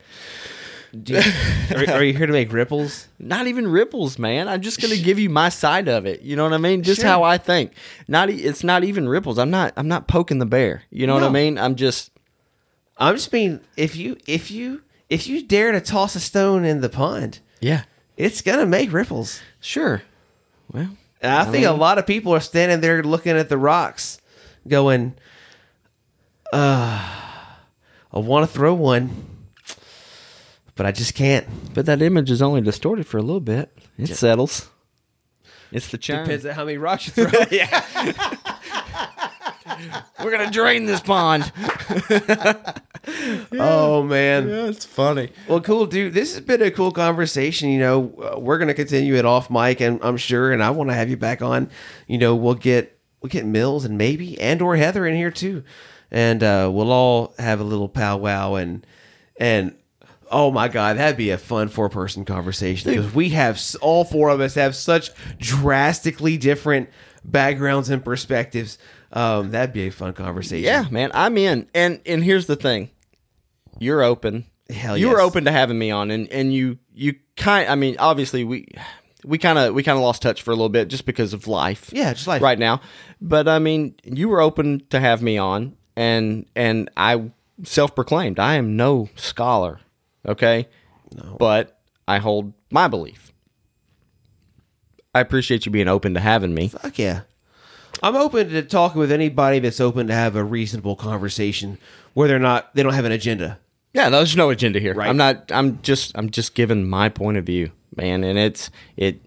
Do 1.03 1.13
you- 1.13 1.75
are, 1.75 1.95
are 1.95 2.03
you 2.03 2.13
here 2.13 2.27
to 2.27 2.33
make 2.33 2.51
ripples? 2.51 3.07
not 3.19 3.47
even 3.47 3.67
ripples, 3.67 4.17
man. 4.17 4.47
I'm 4.47 4.61
just 4.61 4.81
gonna 4.81 4.97
give 4.97 5.19
you 5.19 5.29
my 5.29 5.49
side 5.49 5.87
of 5.87 6.05
it. 6.05 6.21
You 6.21 6.35
know 6.35 6.43
what 6.43 6.53
I 6.53 6.57
mean? 6.57 6.83
Just 6.83 7.01
Sure. 7.01 7.09
how 7.09 7.23
I 7.23 7.37
think. 7.37 7.73
Not 8.07 8.29
it's 8.29 8.63
not 8.63 8.83
even 8.83 9.07
ripples. 9.09 9.37
I'm 9.37 9.49
not 9.51 9.73
I'm 9.75 9.87
not 9.87 10.07
poking 10.07 10.39
the 10.39 10.45
bear. 10.45 10.83
You 10.89 11.05
know 11.07 11.13
what 11.15 11.23
I 11.23 11.29
mean? 11.29 11.57
I'm 11.57 11.75
just 11.75 12.11
I'm 12.97 13.15
just 13.15 13.31
being 13.31 13.59
if 13.75 13.95
you 13.95 14.17
if 14.27 14.49
you 14.49 14.81
if 15.09 15.27
you 15.27 15.43
dare 15.43 15.71
to 15.71 15.81
toss 15.81 16.15
a 16.15 16.19
stone 16.19 16.65
in 16.65 16.81
the 16.81 16.89
pond, 16.89 17.39
yeah. 17.61 17.83
it's 18.17 18.41
gonna 18.41 18.65
make 18.65 18.91
ripples. 18.91 19.41
Sure. 19.61 20.01
Well, 20.71 20.89
And 21.21 21.31
I, 21.31 21.45
think 21.45 21.65
a 21.65 21.71
lot 21.71 21.97
of 21.97 22.05
people 22.05 22.33
are 22.33 22.39
standing 22.41 22.81
there 22.81 23.01
looking 23.03 23.37
at 23.37 23.47
the 23.49 23.57
rocks, 23.57 24.19
going, 24.67 25.13
"Uh, 26.51 27.01
I 28.13 28.19
want 28.19 28.47
to 28.49 28.53
throw 28.53 28.73
one, 28.73 29.25
but 30.77 30.85
I 30.85 30.91
just 30.91 31.13
can't." 31.15 31.45
but 31.73 31.85
that 31.85 32.01
image 32.01 32.31
is 32.31 32.41
only 32.41 32.61
distorted 32.61 33.05
for 33.05 33.17
a 33.17 33.21
little 33.21 33.41
bit. 33.41 33.77
It 33.97 34.07
settles. 34.07 34.69
It's 35.71 35.89
the 35.89 35.97
charm. 35.97 36.23
Depends 36.23 36.45
on 36.45 36.53
how 36.53 36.65
many 36.65 36.77
rocks 36.77 37.07
you 37.07 37.25
throw. 37.25 37.43
yeah. 37.51 37.83
We're 40.23 40.31
gonna 40.31 40.49
drain 40.51 40.85
this 40.85 41.01
pond. 41.01 41.51
oh 43.53 44.03
man. 44.03 44.49
Yeah, 44.49 44.65
it's 44.67 44.85
funny. 44.85 45.29
Well, 45.47 45.61
cool, 45.61 45.85
dude. 45.85 46.13
This 46.13 46.33
has 46.33 46.43
been 46.43 46.61
a 46.61 46.71
cool 46.71 46.91
conversation. 46.91 47.69
You 47.69 47.79
know, 47.79 48.13
uh, 48.35 48.39
we're 48.39 48.57
gonna 48.57 48.73
continue 48.73 49.15
it 49.15 49.25
off 49.25 49.49
mic, 49.49 49.81
and 49.81 49.99
I'm 50.01 50.17
sure, 50.17 50.51
and 50.51 50.63
I 50.63 50.71
want 50.71 50.89
to 50.89 50.95
have 50.95 51.09
you 51.09 51.17
back 51.17 51.41
on. 51.41 51.69
You 52.07 52.17
know, 52.17 52.35
we'll 52.35 52.55
get 52.55 52.99
we'll 53.21 53.29
get 53.29 53.45
Mills 53.45 53.85
and 53.85 53.97
maybe 53.97 54.39
and 54.39 54.61
or 54.61 54.75
Heather 54.77 55.05
in 55.05 55.15
here 55.15 55.31
too, 55.31 55.63
and 56.09 56.41
uh, 56.41 56.69
we'll 56.73 56.91
all 56.91 57.33
have 57.37 57.59
a 57.59 57.65
little 57.65 57.89
powwow 57.89 58.55
and 58.55 58.85
and. 59.39 59.75
Oh 60.31 60.51
my 60.51 60.67
God, 60.67 60.97
that'd 60.97 61.17
be 61.17 61.29
a 61.29 61.37
fun 61.37 61.69
four 61.69 61.89
person 61.89 62.25
conversation 62.25 62.91
because 62.91 63.13
we 63.13 63.29
have 63.29 63.61
all 63.81 64.03
four 64.03 64.29
of 64.29 64.41
us 64.41 64.55
have 64.55 64.75
such 64.75 65.11
drastically 65.37 66.37
different 66.37 66.89
backgrounds 67.23 67.89
and 67.89 68.03
perspectives. 68.03 68.77
Um, 69.11 69.51
that'd 69.51 69.73
be 69.73 69.87
a 69.87 69.91
fun 69.91 70.13
conversation. 70.13 70.65
Yeah, 70.65 70.85
man, 70.89 71.11
I'm 71.13 71.37
in. 71.37 71.69
And 71.73 72.01
and 72.05 72.23
here's 72.23 72.47
the 72.47 72.55
thing. 72.55 72.89
You're 73.79 74.03
open. 74.03 74.45
Hell 74.69 74.97
you 74.97 75.09
were 75.09 75.21
open 75.21 75.45
to 75.45 75.51
having 75.51 75.79
me 75.79 75.91
on 75.91 76.11
and 76.11 76.29
and 76.29 76.53
you 76.53 76.77
you 76.93 77.15
kind 77.37 77.69
I 77.69 77.75
mean, 77.75 77.95
obviously 77.99 78.43
we 78.43 78.67
we 79.23 79.37
kind 79.37 79.57
of 79.57 79.73
we 79.73 79.83
kind 79.83 79.97
of 79.97 80.03
lost 80.03 80.21
touch 80.21 80.41
for 80.41 80.51
a 80.51 80.55
little 80.55 80.69
bit 80.69 80.89
just 80.89 81.05
because 81.05 81.33
of 81.33 81.47
life. 81.47 81.89
Yeah, 81.93 82.13
just 82.13 82.27
life. 82.27 82.41
right 82.41 82.59
now. 82.59 82.81
But 83.21 83.47
I 83.47 83.59
mean, 83.59 83.95
you 84.03 84.29
were 84.29 84.41
open 84.41 84.83
to 84.89 84.99
have 84.99 85.21
me 85.21 85.37
on 85.37 85.77
and 85.95 86.45
and 86.55 86.89
I 86.97 87.31
self-proclaimed 87.63 88.39
I 88.39 88.55
am 88.55 88.75
no 88.75 89.09
scholar, 89.15 89.79
okay? 90.27 90.67
No. 91.15 91.35
But 91.39 91.79
I 92.07 92.17
hold 92.17 92.53
my 92.71 92.87
belief. 92.87 93.33
I 95.15 95.19
appreciate 95.19 95.65
you 95.65 95.71
being 95.71 95.87
open 95.87 96.13
to 96.13 96.19
having 96.19 96.53
me. 96.53 96.67
Fuck 96.67 96.99
yeah. 96.99 97.21
I'm 98.03 98.15
open 98.15 98.49
to 98.49 98.61
talking 98.61 98.99
with 98.99 99.11
anybody 99.11 99.59
that's 99.59 99.79
open 99.79 100.07
to 100.07 100.13
have 100.13 100.35
a 100.35 100.43
reasonable 100.43 100.95
conversation 100.95 101.79
where 102.13 102.27
they're 102.27 102.37
not 102.39 102.75
they 102.75 102.83
don't 102.83 102.93
have 102.93 103.05
an 103.05 103.11
agenda. 103.11 103.59
Yeah, 103.93 104.09
there's 104.09 104.35
no 104.37 104.51
agenda 104.51 104.79
here. 104.79 104.93
Right. 104.93 105.09
I'm 105.09 105.17
not. 105.17 105.51
I'm 105.51 105.81
just. 105.81 106.11
I'm 106.15 106.29
just 106.29 106.53
giving 106.53 106.87
my 106.87 107.09
point 107.09 107.37
of 107.37 107.45
view, 107.45 107.71
man. 107.95 108.23
And 108.23 108.37
it's 108.37 108.69
it. 108.95 109.21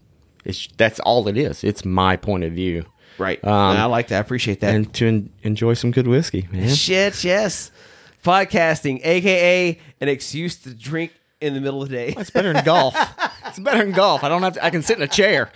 It's 0.45 0.69
that's 0.77 1.01
all 1.01 1.27
it 1.27 1.37
is. 1.37 1.65
It's 1.65 1.85
my 1.85 2.17
point 2.17 2.45
of 2.45 2.53
view. 2.53 2.85
Right. 3.19 3.43
Um, 3.45 3.53
I 3.53 3.87
like 3.87 4.09
that. 4.09 4.19
I 4.19 4.21
appreciate 4.21 4.61
that. 4.61 4.75
And 4.75 4.93
to 4.95 5.07
en- 5.07 5.33
enjoy 5.43 5.75
some 5.75 5.91
good 5.91 6.07
whiskey, 6.07 6.49
man. 6.53 6.69
Shit, 6.69 7.25
yes. 7.25 7.71
Podcasting, 8.25 9.01
aka 9.05 9.79
an 10.01 10.09
excuse 10.09 10.57
to 10.59 10.75
drink 10.75 11.13
in 11.41 11.55
the 11.55 11.61
middle 11.61 11.83
of 11.83 11.89
the 11.89 11.97
day. 11.97 12.15
It's 12.17 12.31
better 12.31 12.53
than 12.53 12.65
golf. 12.65 12.95
It's 13.51 13.59
better 13.59 13.79
than 13.79 13.91
golf. 13.91 14.23
I 14.23 14.29
don't 14.29 14.43
have 14.45 14.53
to. 14.55 14.65
I 14.65 14.71
can 14.71 14.83
sit 14.83 14.97
in 14.97 15.03
a 15.03 15.09
chair. 15.09 15.51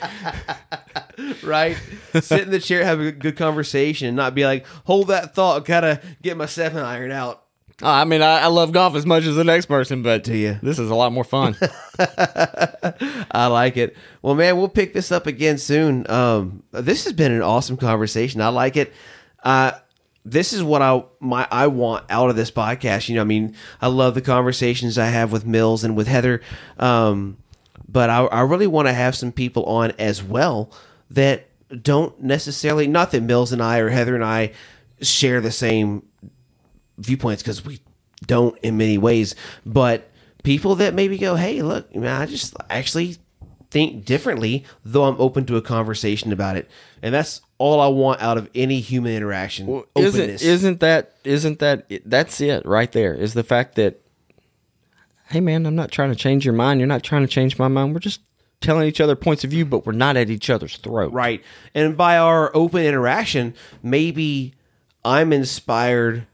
right? 1.44 1.76
Sit 2.20 2.40
in 2.42 2.50
the 2.50 2.58
chair, 2.58 2.84
have 2.84 2.98
a 2.98 3.12
good 3.12 3.36
conversation, 3.36 4.08
and 4.08 4.16
not 4.16 4.34
be 4.34 4.44
like, 4.44 4.66
hold 4.84 5.08
that 5.08 5.32
thought, 5.36 5.64
gotta 5.64 6.00
get 6.20 6.36
my 6.36 6.46
seven 6.46 6.82
iron 6.82 7.12
out. 7.12 7.44
Uh, 7.80 7.88
I 7.90 8.04
mean, 8.04 8.20
I, 8.20 8.40
I 8.40 8.46
love 8.46 8.72
golf 8.72 8.96
as 8.96 9.06
much 9.06 9.24
as 9.26 9.36
the 9.36 9.44
next 9.44 9.66
person, 9.66 10.02
but 10.02 10.24
Do 10.24 10.36
you? 10.36 10.58
this 10.60 10.80
is 10.80 10.90
a 10.90 10.94
lot 10.94 11.12
more 11.12 11.22
fun. 11.22 11.56
I 13.30 13.46
like 13.46 13.76
it. 13.76 13.96
Well, 14.22 14.34
man, 14.34 14.56
we'll 14.56 14.68
pick 14.68 14.92
this 14.92 15.12
up 15.12 15.28
again 15.28 15.58
soon. 15.58 16.08
Um, 16.10 16.64
this 16.72 17.04
has 17.04 17.12
been 17.12 17.30
an 17.30 17.42
awesome 17.42 17.76
conversation. 17.76 18.40
I 18.40 18.48
like 18.48 18.76
it. 18.76 18.92
Uh, 19.44 19.72
this 20.24 20.52
is 20.52 20.62
what 20.62 20.82
I 20.82 21.04
my 21.20 21.46
I 21.50 21.66
want 21.66 22.06
out 22.08 22.30
of 22.30 22.36
this 22.36 22.50
podcast. 22.50 23.08
You 23.08 23.16
know, 23.16 23.20
I 23.20 23.24
mean, 23.24 23.54
I 23.80 23.88
love 23.88 24.14
the 24.14 24.22
conversations 24.22 24.98
I 24.98 25.06
have 25.06 25.32
with 25.32 25.44
Mills 25.44 25.84
and 25.84 25.96
with 25.96 26.06
Heather. 26.06 26.40
Um, 26.78 27.36
but 27.88 28.10
I, 28.10 28.24
I 28.24 28.40
really 28.40 28.66
want 28.66 28.88
to 28.88 28.94
have 28.94 29.14
some 29.14 29.32
people 29.32 29.64
on 29.64 29.92
as 29.98 30.22
well 30.22 30.72
that 31.10 31.48
don't 31.82 32.20
necessarily 32.22 32.86
not 32.86 33.10
that 33.12 33.22
Mills 33.22 33.52
and 33.52 33.62
I 33.62 33.78
or 33.78 33.90
Heather 33.90 34.14
and 34.14 34.24
I 34.24 34.52
share 35.00 35.40
the 35.40 35.50
same 35.50 36.06
viewpoints 36.98 37.42
because 37.42 37.64
we 37.64 37.80
don't 38.26 38.56
in 38.58 38.76
many 38.76 38.96
ways, 38.96 39.34
but 39.66 40.10
people 40.42 40.74
that 40.76 40.94
maybe 40.94 41.18
go, 41.18 41.36
"Hey, 41.36 41.60
look, 41.62 41.94
man, 41.94 42.20
I 42.20 42.26
just 42.26 42.54
actually 42.70 43.16
think 43.70 44.04
differently," 44.04 44.64
though 44.84 45.04
I'm 45.04 45.20
open 45.20 45.44
to 45.46 45.56
a 45.56 45.62
conversation 45.62 46.32
about 46.32 46.56
it, 46.56 46.70
and 47.02 47.14
that's 47.14 47.42
all 47.58 47.80
I 47.80 47.88
want 47.88 48.20
out 48.20 48.36
of 48.38 48.50
any 48.54 48.80
human 48.80 49.12
interaction. 49.12 49.68
isn't 49.68 49.86
openness. 50.20 50.42
isn't 50.42 50.80
that 50.80 51.12
isn't 51.24 51.58
that 51.60 51.90
that's 52.04 52.40
it 52.40 52.64
right 52.66 52.90
there 52.92 53.14
is 53.14 53.34
the 53.34 53.44
fact 53.44 53.76
that 53.76 54.00
hey 55.30 55.40
man 55.40 55.64
i'm 55.66 55.74
not 55.74 55.90
trying 55.90 56.10
to 56.10 56.16
change 56.16 56.44
your 56.44 56.52
mind 56.54 56.80
you're 56.80 56.86
not 56.86 57.02
trying 57.02 57.22
to 57.22 57.28
change 57.28 57.58
my 57.58 57.68
mind 57.68 57.94
we're 57.94 57.98
just 58.00 58.20
telling 58.60 58.86
each 58.86 59.00
other 59.00 59.16
points 59.16 59.42
of 59.44 59.50
view 59.50 59.64
but 59.64 59.86
we're 59.86 59.92
not 59.92 60.16
at 60.16 60.30
each 60.30 60.50
other's 60.50 60.76
throat 60.78 61.12
Right. 61.12 61.42
And 61.74 61.96
by 61.96 62.18
our 62.18 62.50
open 62.54 62.82
interaction, 62.84 63.54
maybe 63.82 64.54
I'm 65.04 65.32
inspired 65.32 66.26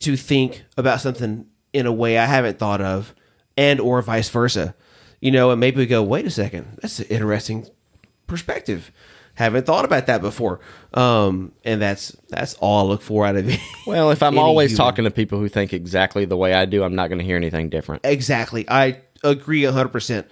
to 0.00 0.16
think 0.16 0.62
about 0.76 1.00
something 1.00 1.46
in 1.72 1.86
a 1.86 1.92
way 1.92 2.18
I 2.18 2.26
haven't 2.26 2.58
thought 2.58 2.80
of 2.80 3.14
and 3.56 3.80
or 3.80 4.00
vice 4.02 4.28
versa. 4.28 4.74
You 5.20 5.30
know, 5.30 5.50
and 5.52 5.60
maybe 5.60 5.76
we 5.78 5.86
go, 5.86 6.02
wait 6.02 6.26
a 6.26 6.30
second, 6.30 6.78
that's 6.82 6.98
an 7.00 7.06
interesting 7.06 7.66
perspective. 8.26 8.90
Haven't 9.42 9.66
thought 9.66 9.84
about 9.84 10.06
that 10.06 10.20
before. 10.20 10.60
Um, 10.94 11.52
and 11.64 11.80
that's 11.80 12.16
that's 12.28 12.54
all 12.54 12.86
I 12.86 12.88
look 12.88 13.02
for 13.02 13.26
out 13.26 13.36
of 13.36 13.48
it. 13.48 13.60
well 13.86 14.10
if 14.10 14.22
i'm 14.22 14.38
always 14.38 14.70
human. 14.70 14.86
talking 14.86 15.04
to 15.04 15.10
people 15.10 15.38
who 15.38 15.48
think 15.48 15.72
exactly 15.72 16.24
the 16.24 16.36
way 16.36 16.54
i 16.54 16.64
do 16.64 16.84
i'm 16.84 16.94
not 16.94 17.08
going 17.08 17.18
to 17.18 17.24
hear 17.24 17.36
anything 17.36 17.68
different 17.68 18.02
Exactly. 18.04 18.68
I 18.68 19.00
agree 19.24 19.62
100%. 19.62 20.24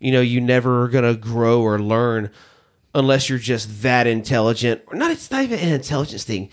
You 0.00 0.12
know, 0.12 0.20
you 0.20 0.40
never 0.40 0.82
are 0.82 0.88
going 0.88 1.04
to 1.04 1.18
grow 1.18 1.62
or 1.62 1.78
learn 1.78 2.30
unless 2.94 3.28
you're 3.28 3.38
just 3.38 3.82
that 3.82 4.06
intelligent. 4.06 4.82
Or 4.86 4.96
not 4.96 5.10
it's 5.10 5.30
not 5.30 5.42
even 5.42 5.58
an 5.58 5.72
intelligence 5.72 6.24
thing. 6.24 6.50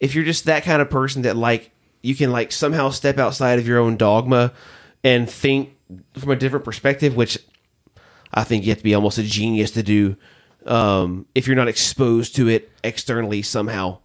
If 0.00 0.14
you're 0.14 0.24
just 0.24 0.44
that 0.46 0.64
kind 0.64 0.80
of 0.82 0.90
person 0.90 1.22
that 1.22 1.36
like 1.36 1.70
you 2.02 2.14
can 2.14 2.30
like 2.32 2.52
somehow 2.52 2.90
step 2.90 3.18
outside 3.18 3.58
of 3.58 3.66
your 3.66 3.78
own 3.78 3.96
dogma 3.96 4.52
and 5.02 5.28
think 5.28 5.76
from 6.14 6.30
a 6.30 6.36
different 6.36 6.64
perspective, 6.64 7.14
which 7.16 7.38
I 8.32 8.44
think 8.44 8.64
you 8.64 8.70
have 8.70 8.78
to 8.78 8.84
be 8.84 8.94
almost 8.94 9.18
a 9.18 9.22
genius 9.22 9.70
to 9.72 9.82
do 9.82 10.16
um, 10.66 11.26
if 11.34 11.46
you're 11.46 11.56
not 11.56 11.68
exposed 11.68 12.36
to 12.36 12.48
it 12.48 12.70
externally 12.82 13.42
somehow. 13.42 13.98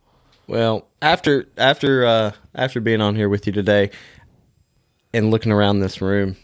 well 0.47 0.87
after 1.01 1.47
after 1.57 2.05
uh 2.05 2.31
after 2.55 2.81
being 2.81 3.01
on 3.01 3.15
here 3.15 3.29
with 3.29 3.45
you 3.47 3.53
today 3.53 3.89
and 5.13 5.31
looking 5.31 5.51
around 5.51 5.79
this 5.79 6.01
room 6.01 6.35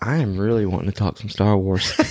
i 0.00 0.16
am 0.16 0.36
really 0.36 0.66
wanting 0.66 0.90
to 0.90 0.96
talk 0.96 1.16
some 1.18 1.28
star 1.28 1.56
wars 1.56 1.92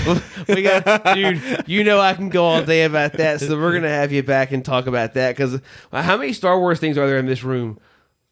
we 0.48 0.62
got, 0.62 1.14
dude. 1.14 1.64
You 1.66 1.84
know 1.84 2.00
I 2.00 2.14
can 2.14 2.30
go 2.30 2.44
all 2.44 2.62
day 2.62 2.84
about 2.84 3.12
that, 3.14 3.40
so 3.40 3.58
we're 3.58 3.74
gonna 3.74 3.90
have 3.90 4.12
you 4.12 4.22
back 4.22 4.50
and 4.50 4.64
talk 4.64 4.86
about 4.86 5.12
that. 5.14 5.36
Because 5.36 5.60
how 5.92 6.16
many 6.16 6.32
Star 6.32 6.58
Wars 6.58 6.80
things 6.80 6.96
are 6.96 7.06
there 7.06 7.18
in 7.18 7.26
this 7.26 7.42
room? 7.42 7.78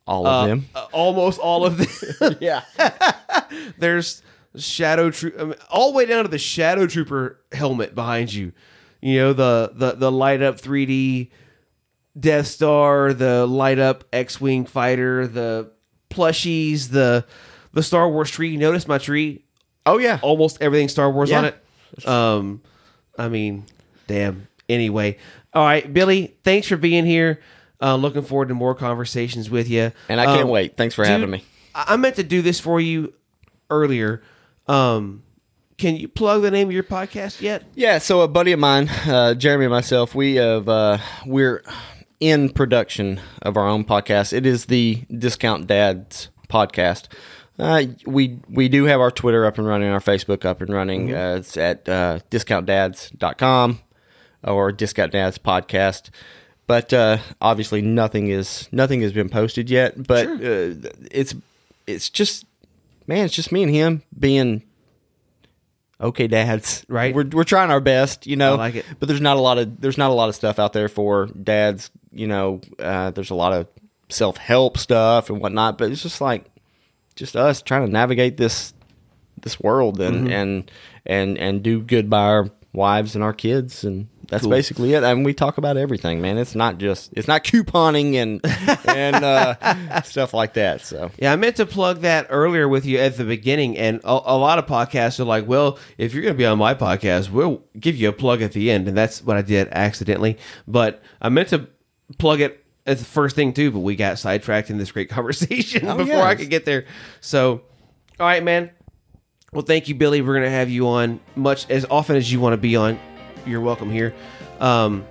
all 0.07 0.27
of 0.27 0.45
Uh, 0.45 0.47
them 0.47 0.67
uh, 0.75 0.87
almost 0.93 1.39
all 1.39 1.67
of 1.67 1.77
them. 1.77 2.37
yeah 2.41 2.63
There's 3.77 4.23
Shadow 4.59 5.11
Troop, 5.11 5.35
I 5.39 5.45
mean, 5.45 5.55
all 5.71 5.93
the 5.93 5.97
way 5.97 6.07
down 6.07 6.25
to 6.25 6.29
the 6.31 6.39
Shadow 6.39 6.87
Trooper 6.87 7.41
helmet 7.53 7.95
behind 7.95 8.33
you. 8.33 8.53
You 9.01 9.19
know 9.19 9.33
the 9.33 9.73
the 9.75 9.93
the 9.93 10.13
light 10.13 10.43
up 10.43 10.61
3D 10.61 11.31
Death 12.19 12.47
Star, 12.49 13.13
the 13.15 13.47
light 13.47 13.79
up 13.79 14.05
X-wing 14.13 14.67
fighter, 14.67 15.27
the 15.27 15.71
plushies, 16.11 16.89
the 16.91 17.25
the 17.73 17.83
Star 17.83 18.09
Wars 18.09 18.31
tree. 18.31 18.49
You 18.51 18.59
notice 18.59 18.89
my 18.89 18.99
tree? 18.99 19.45
oh 19.87 19.97
yeah 19.99 20.19
almost 20.23 20.61
everything 20.61 20.89
Star 20.89 21.11
Wars 21.11 21.33
on 21.33 21.47
it. 21.47 22.07
Um, 22.07 22.61
I 23.17 23.29
mean, 23.29 23.65
damn. 24.07 24.49
Anyway, 24.69 25.17
all 25.55 25.65
right, 25.65 25.91
Billy. 25.93 26.37
Thanks 26.45 26.67
for 26.69 26.77
being 26.77 27.07
here. 27.07 27.41
Uh, 27.81 27.95
looking 27.95 28.23
forward 28.23 28.49
to 28.49 28.55
more 28.55 28.75
conversations 28.75 29.49
with 29.49 29.71
you. 29.71 29.93
And 30.09 30.21
I 30.21 30.25
can't 30.27 30.43
Um, 30.43 30.49
wait. 30.49 30.77
Thanks 30.77 30.95
for 30.95 31.05
dude, 31.05 31.13
having 31.13 31.31
me. 31.31 31.45
I 31.75 31.97
meant 31.97 32.17
to 32.17 32.23
do 32.25 32.43
this 32.43 32.59
for 32.61 32.81
you 32.81 33.15
earlier. 33.71 34.21
Um, 34.69 35.23
can 35.79 35.97
you 35.97 36.09
plug 36.09 36.43
the 36.43 36.51
name 36.51 36.69
of 36.69 36.73
your 36.73 36.83
podcast 36.83 37.41
yet? 37.41 37.65
Yeah, 37.75 37.99
so 37.99 38.21
a 38.21 38.29
buddy 38.29 38.53
of 38.53 38.59
mine, 38.59 38.89
uh, 39.07 39.35
Jeremy 39.35 39.67
and 39.67 39.73
myself, 39.73 40.15
we 40.15 40.35
have 40.35 40.69
uh, 40.69 40.99
we're 41.25 41.63
in 42.21 42.51
production 42.51 43.21
of 43.43 43.57
our 43.57 43.67
own 43.67 43.85
podcast. 43.85 44.33
It 44.33 44.45
is 44.45 44.67
the 44.67 45.05
Discount 45.17 45.67
Dads 45.67 46.31
podcast. 46.49 47.07
Uh, 47.59 47.85
we 48.07 48.41
we 48.49 48.69
do 48.69 48.85
have 48.85 49.01
our 49.01 49.11
Twitter 49.11 49.47
up 49.47 49.59
and 49.59 49.67
running, 49.67 49.89
our 49.91 50.01
Facebook 50.01 50.45
up 50.45 50.61
and 50.61 50.71
running. 50.71 51.15
Uh, 51.15 51.37
it's 51.39 51.57
at 51.57 51.89
uh, 51.89 52.21
discountdads.com 52.31 53.81
or 54.45 54.73
Discount 54.73 55.13
Dads 55.13 55.39
podcast. 55.39 56.11
But 56.67 56.93
uh, 56.93 57.19
obviously, 57.41 57.83
nothing 57.83 58.29
is 58.29 58.69
nothing 58.71 59.01
has 59.01 59.13
been 59.13 59.29
posted 59.29 59.71
yet. 59.71 60.07
But 60.07 60.27
uh, 60.27 60.91
it's 61.11 61.35
it's 61.87 62.11
just 62.11 62.45
man, 63.09 63.25
it's 63.25 63.35
just 63.35 63.51
me 63.51 63.65
and 63.65 63.73
him 63.75 64.03
being 64.17 64.63
okay 66.01 66.29
dads 66.29 66.85
Right. 66.89 67.13
we're, 67.15 67.27
we're 67.27 67.43
trying 67.45 67.71
our 67.71 67.81
best 67.81 68.27
you 68.27 68.37
know 68.37 68.55
I 68.55 68.57
like 68.59 68.75
it. 68.77 68.85
but 69.01 69.09
there's 69.09 69.21
not 69.21 69.37
a 69.37 69.41
lot 69.41 69.59
of 69.59 69.81
there's 69.81 69.99
not 69.99 70.11
a 70.13 70.15
lot 70.15 70.29
of 70.29 70.37
stuff 70.37 70.61
out 70.61 70.73
there 70.73 70.89
for 70.89 71.27
dads 71.27 71.91
you 72.13 72.29
know 72.29 72.61
uh, 72.79 73.11
there's 73.11 73.31
a 73.31 73.35
lot 73.35 73.53
of 73.53 73.67
self-help 74.09 74.79
stuff 74.79 75.29
and 75.29 75.41
whatnot 75.41 75.77
but 75.77 75.91
it's 75.91 76.03
just 76.03 76.21
like 76.21 76.45
just 77.17 77.35
us 77.35 77.63
trying 77.63 77.85
to 77.85 77.91
navigate 77.93 78.37
this 78.37 78.73
this 79.43 79.59
world 79.59 80.01
and 80.01 80.19
Mm-hmm. 80.27 80.33
and 80.33 80.71
and 81.05 81.39
and 81.39 81.63
do 81.65 81.81
good 81.81 82.09
by 82.09 82.23
our 82.23 82.51
wives 82.73 83.15
and 83.17 83.25
our 83.25 83.33
kids 83.33 83.83
and 83.83 84.07
that's 84.29 84.43
Cool. 84.43 84.51
basically 84.51 84.93
it. 84.95 85.03
I 85.05 85.11
And 85.11 85.25
we 85.25 85.33
talk 85.35 85.59
about 85.59 85.77
everything, 85.77 86.21
man. 86.21 86.39
It's 86.39 86.55
not 86.55 86.79
just 86.79 87.11
it's 87.15 87.27
not 87.27 87.45
couponing 87.45 88.15
and 88.15 88.41
and 88.89 89.17
uh, 89.25 90.03
stuff 90.03 90.35
like 90.35 90.53
that. 90.55 90.83
So 90.83 91.11
Yeah, 91.19 91.33
I 91.33 91.37
meant 91.37 91.57
to 91.57 91.67
plug 91.67 92.01
that 92.03 92.27
earlier 92.31 92.69
with 92.69 92.85
you 92.85 92.99
at 92.99 93.17
the 93.17 93.25
beginning, 93.25 93.77
and 93.79 94.01
a, 94.05 94.11
a 94.11 94.37
lot 94.37 94.59
of 94.59 94.67
podcasts 94.67 95.19
are 95.19 95.25
like, 95.25 95.47
"Well, 95.49 95.79
if 95.97 96.13
you're 96.15 96.23
going 96.23 96.35
to 96.35 96.39
be 96.39 96.47
on 96.47 96.59
my 96.59 96.75
podcast, 96.75 97.31
we'll 97.31 97.63
give 97.81 97.97
you 97.97 98.09
a 98.09 98.13
plug 98.13 98.43
at 98.43 98.53
the 98.53 98.71
end," 98.71 98.87
and 98.87 98.97
that's 98.97 99.23
what 99.25 99.37
I 99.37 99.43
did 99.43 99.69
accidentally. 99.73 100.37
But 100.67 101.03
I 101.23 101.29
meant 101.31 101.49
to 101.49 101.67
plug 102.19 102.41
it 102.41 102.65
as 102.87 102.99
the 103.01 103.05
first 103.05 103.35
thing 103.37 103.53
too, 103.53 103.71
but 103.71 103.81
we 103.81 103.97
got 103.97 104.19
sidetracked 104.19 104.71
in 104.71 104.79
this 104.79 104.93
great 104.93 105.09
conversation 105.11 105.87
Oh, 105.89 105.97
before 105.97 106.23
I 106.23 106.35
could 106.35 106.51
get 106.51 106.65
there. 106.65 106.85
So, 107.21 107.63
all 108.21 108.27
right, 108.27 108.43
man. 108.43 108.71
Well, 109.53 109.63
thank 109.63 109.89
you, 109.89 109.95
Billy. 109.95 110.21
We're 110.21 110.35
going 110.35 110.45
to 110.45 110.51
have 110.51 110.69
you 110.69 110.87
on 110.89 111.21
much 111.35 111.69
as 111.71 111.87
often 111.91 112.17
as 112.17 112.31
you 112.31 112.41
want 112.41 112.53
to 112.53 112.57
be 112.59 112.77
on. 112.77 112.99
You're 113.49 113.61
welcome 113.61 113.91
here. 113.91 114.15
Um, 114.61 115.05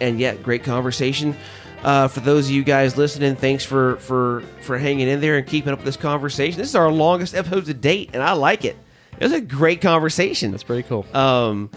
and 0.00 0.20
yeah, 0.20 0.34
great 0.34 0.64
conversation. 0.64 1.36
Uh, 1.82 2.08
for 2.08 2.20
those 2.20 2.46
of 2.46 2.52
you 2.52 2.64
guys 2.64 2.96
listening, 2.96 3.36
thanks 3.36 3.64
for 3.64 3.96
for 3.96 4.42
for 4.62 4.78
hanging 4.78 5.08
in 5.08 5.20
there 5.20 5.36
and 5.36 5.46
keeping 5.46 5.72
up 5.72 5.84
this 5.84 5.96
conversation. 5.96 6.58
This 6.58 6.70
is 6.70 6.74
our 6.74 6.90
longest 6.90 7.34
episode 7.34 7.66
to 7.66 7.74
date, 7.74 8.10
and 8.14 8.22
I 8.22 8.32
like 8.32 8.64
it. 8.64 8.76
It 9.18 9.22
was 9.22 9.32
a 9.32 9.40
great 9.40 9.80
conversation. 9.80 10.50
that's 10.50 10.62
pretty 10.62 10.82
cool. 10.88 11.06
Um, 11.14 11.70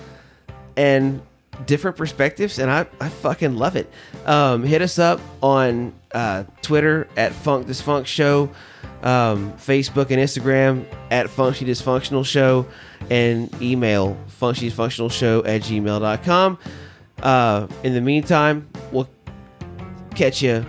and 0.76 1.22
different 1.66 1.98
perspectives, 1.98 2.60
and 2.60 2.70
I, 2.70 2.86
I 3.00 3.10
fucking 3.10 3.56
love 3.56 3.76
it. 3.76 3.90
Um, 4.26 4.64
hit 4.64 4.82
us 4.82 5.00
up 5.00 5.20
on 5.42 5.94
uh, 6.12 6.44
Twitter 6.62 7.08
at 7.18 7.34
Funk 7.34 7.68
Dysfunct 7.68 8.06
Show, 8.06 8.50
um, 9.04 9.54
Facebook 9.54 10.12
and 10.12 10.22
Instagram 10.22 10.86
at 11.12 11.30
Funky 11.30 11.66
Dysfunctional 11.66 12.26
Show, 12.26 12.68
and 13.10 13.50
email 13.62 14.18
functionallydysfunctionalshow 14.40 15.48
at 15.48 15.62
gmail.com. 15.62 16.60
Uh, 17.22 17.68
in 17.84 17.94
the 17.94 18.02
meantime, 18.02 18.68
we'll 18.92 19.10
catch 20.16 20.42
you 20.42 20.66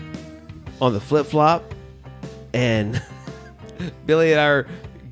on 0.80 0.92
the 0.92 1.00
flip 1.00 1.26
flop, 1.26 1.74
and 2.54 3.02
Billy 4.06 4.32
and 4.32 4.40
I 4.40 4.46
are 4.46 4.66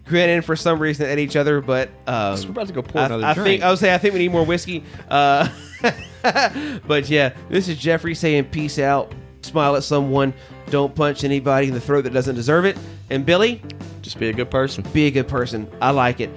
grinning 0.07 0.40
for 0.42 0.57
some 0.57 0.78
reason 0.78 1.07
at 1.07 1.18
each 1.18 1.36
other, 1.36 1.61
but 1.61 1.88
um, 2.07 2.40
We're 2.42 2.50
about 2.50 2.66
to 2.68 2.72
go 2.72 2.82
pour 2.82 3.02
I, 3.02 3.07
another 3.07 3.24
I 3.24 3.34
drink. 3.34 3.46
think 3.46 3.62
I 3.62 3.70
would 3.70 3.78
say 3.78 3.94
I 3.94 3.98
think 3.98 4.14
we 4.14 4.20
need 4.20 4.32
more 4.32 4.44
whiskey. 4.44 4.84
Uh, 5.09 5.48
but 6.86 7.09
yeah, 7.09 7.34
this 7.48 7.68
is 7.68 7.78
Jeffrey 7.78 8.14
saying 8.14 8.44
peace 8.46 8.78
out. 8.78 9.12
Smile 9.42 9.76
at 9.76 9.84
someone. 9.84 10.34
Don't 10.70 10.94
punch 10.94 11.22
anybody 11.22 11.68
in 11.68 11.74
the 11.74 11.80
throat 11.80 12.02
that 12.02 12.12
doesn't 12.12 12.34
deserve 12.34 12.64
it. 12.64 12.76
And 13.11 13.24
Billy, 13.24 13.62
Just 14.02 14.18
be 14.18 14.28
a 14.28 14.32
good 14.32 14.50
person. 14.50 14.84
be 14.92 15.07
a 15.07 15.11
good 15.11 15.28
person. 15.28 15.70
I 15.80 15.90
like 15.92 16.20
it. 16.20 16.30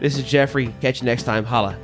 This 0.00 0.18
is 0.18 0.24
Jeffrey. 0.24 0.74
Catch 0.80 1.00
you 1.00 1.06
next 1.06 1.22
time. 1.22 1.44
Holla. 1.44 1.78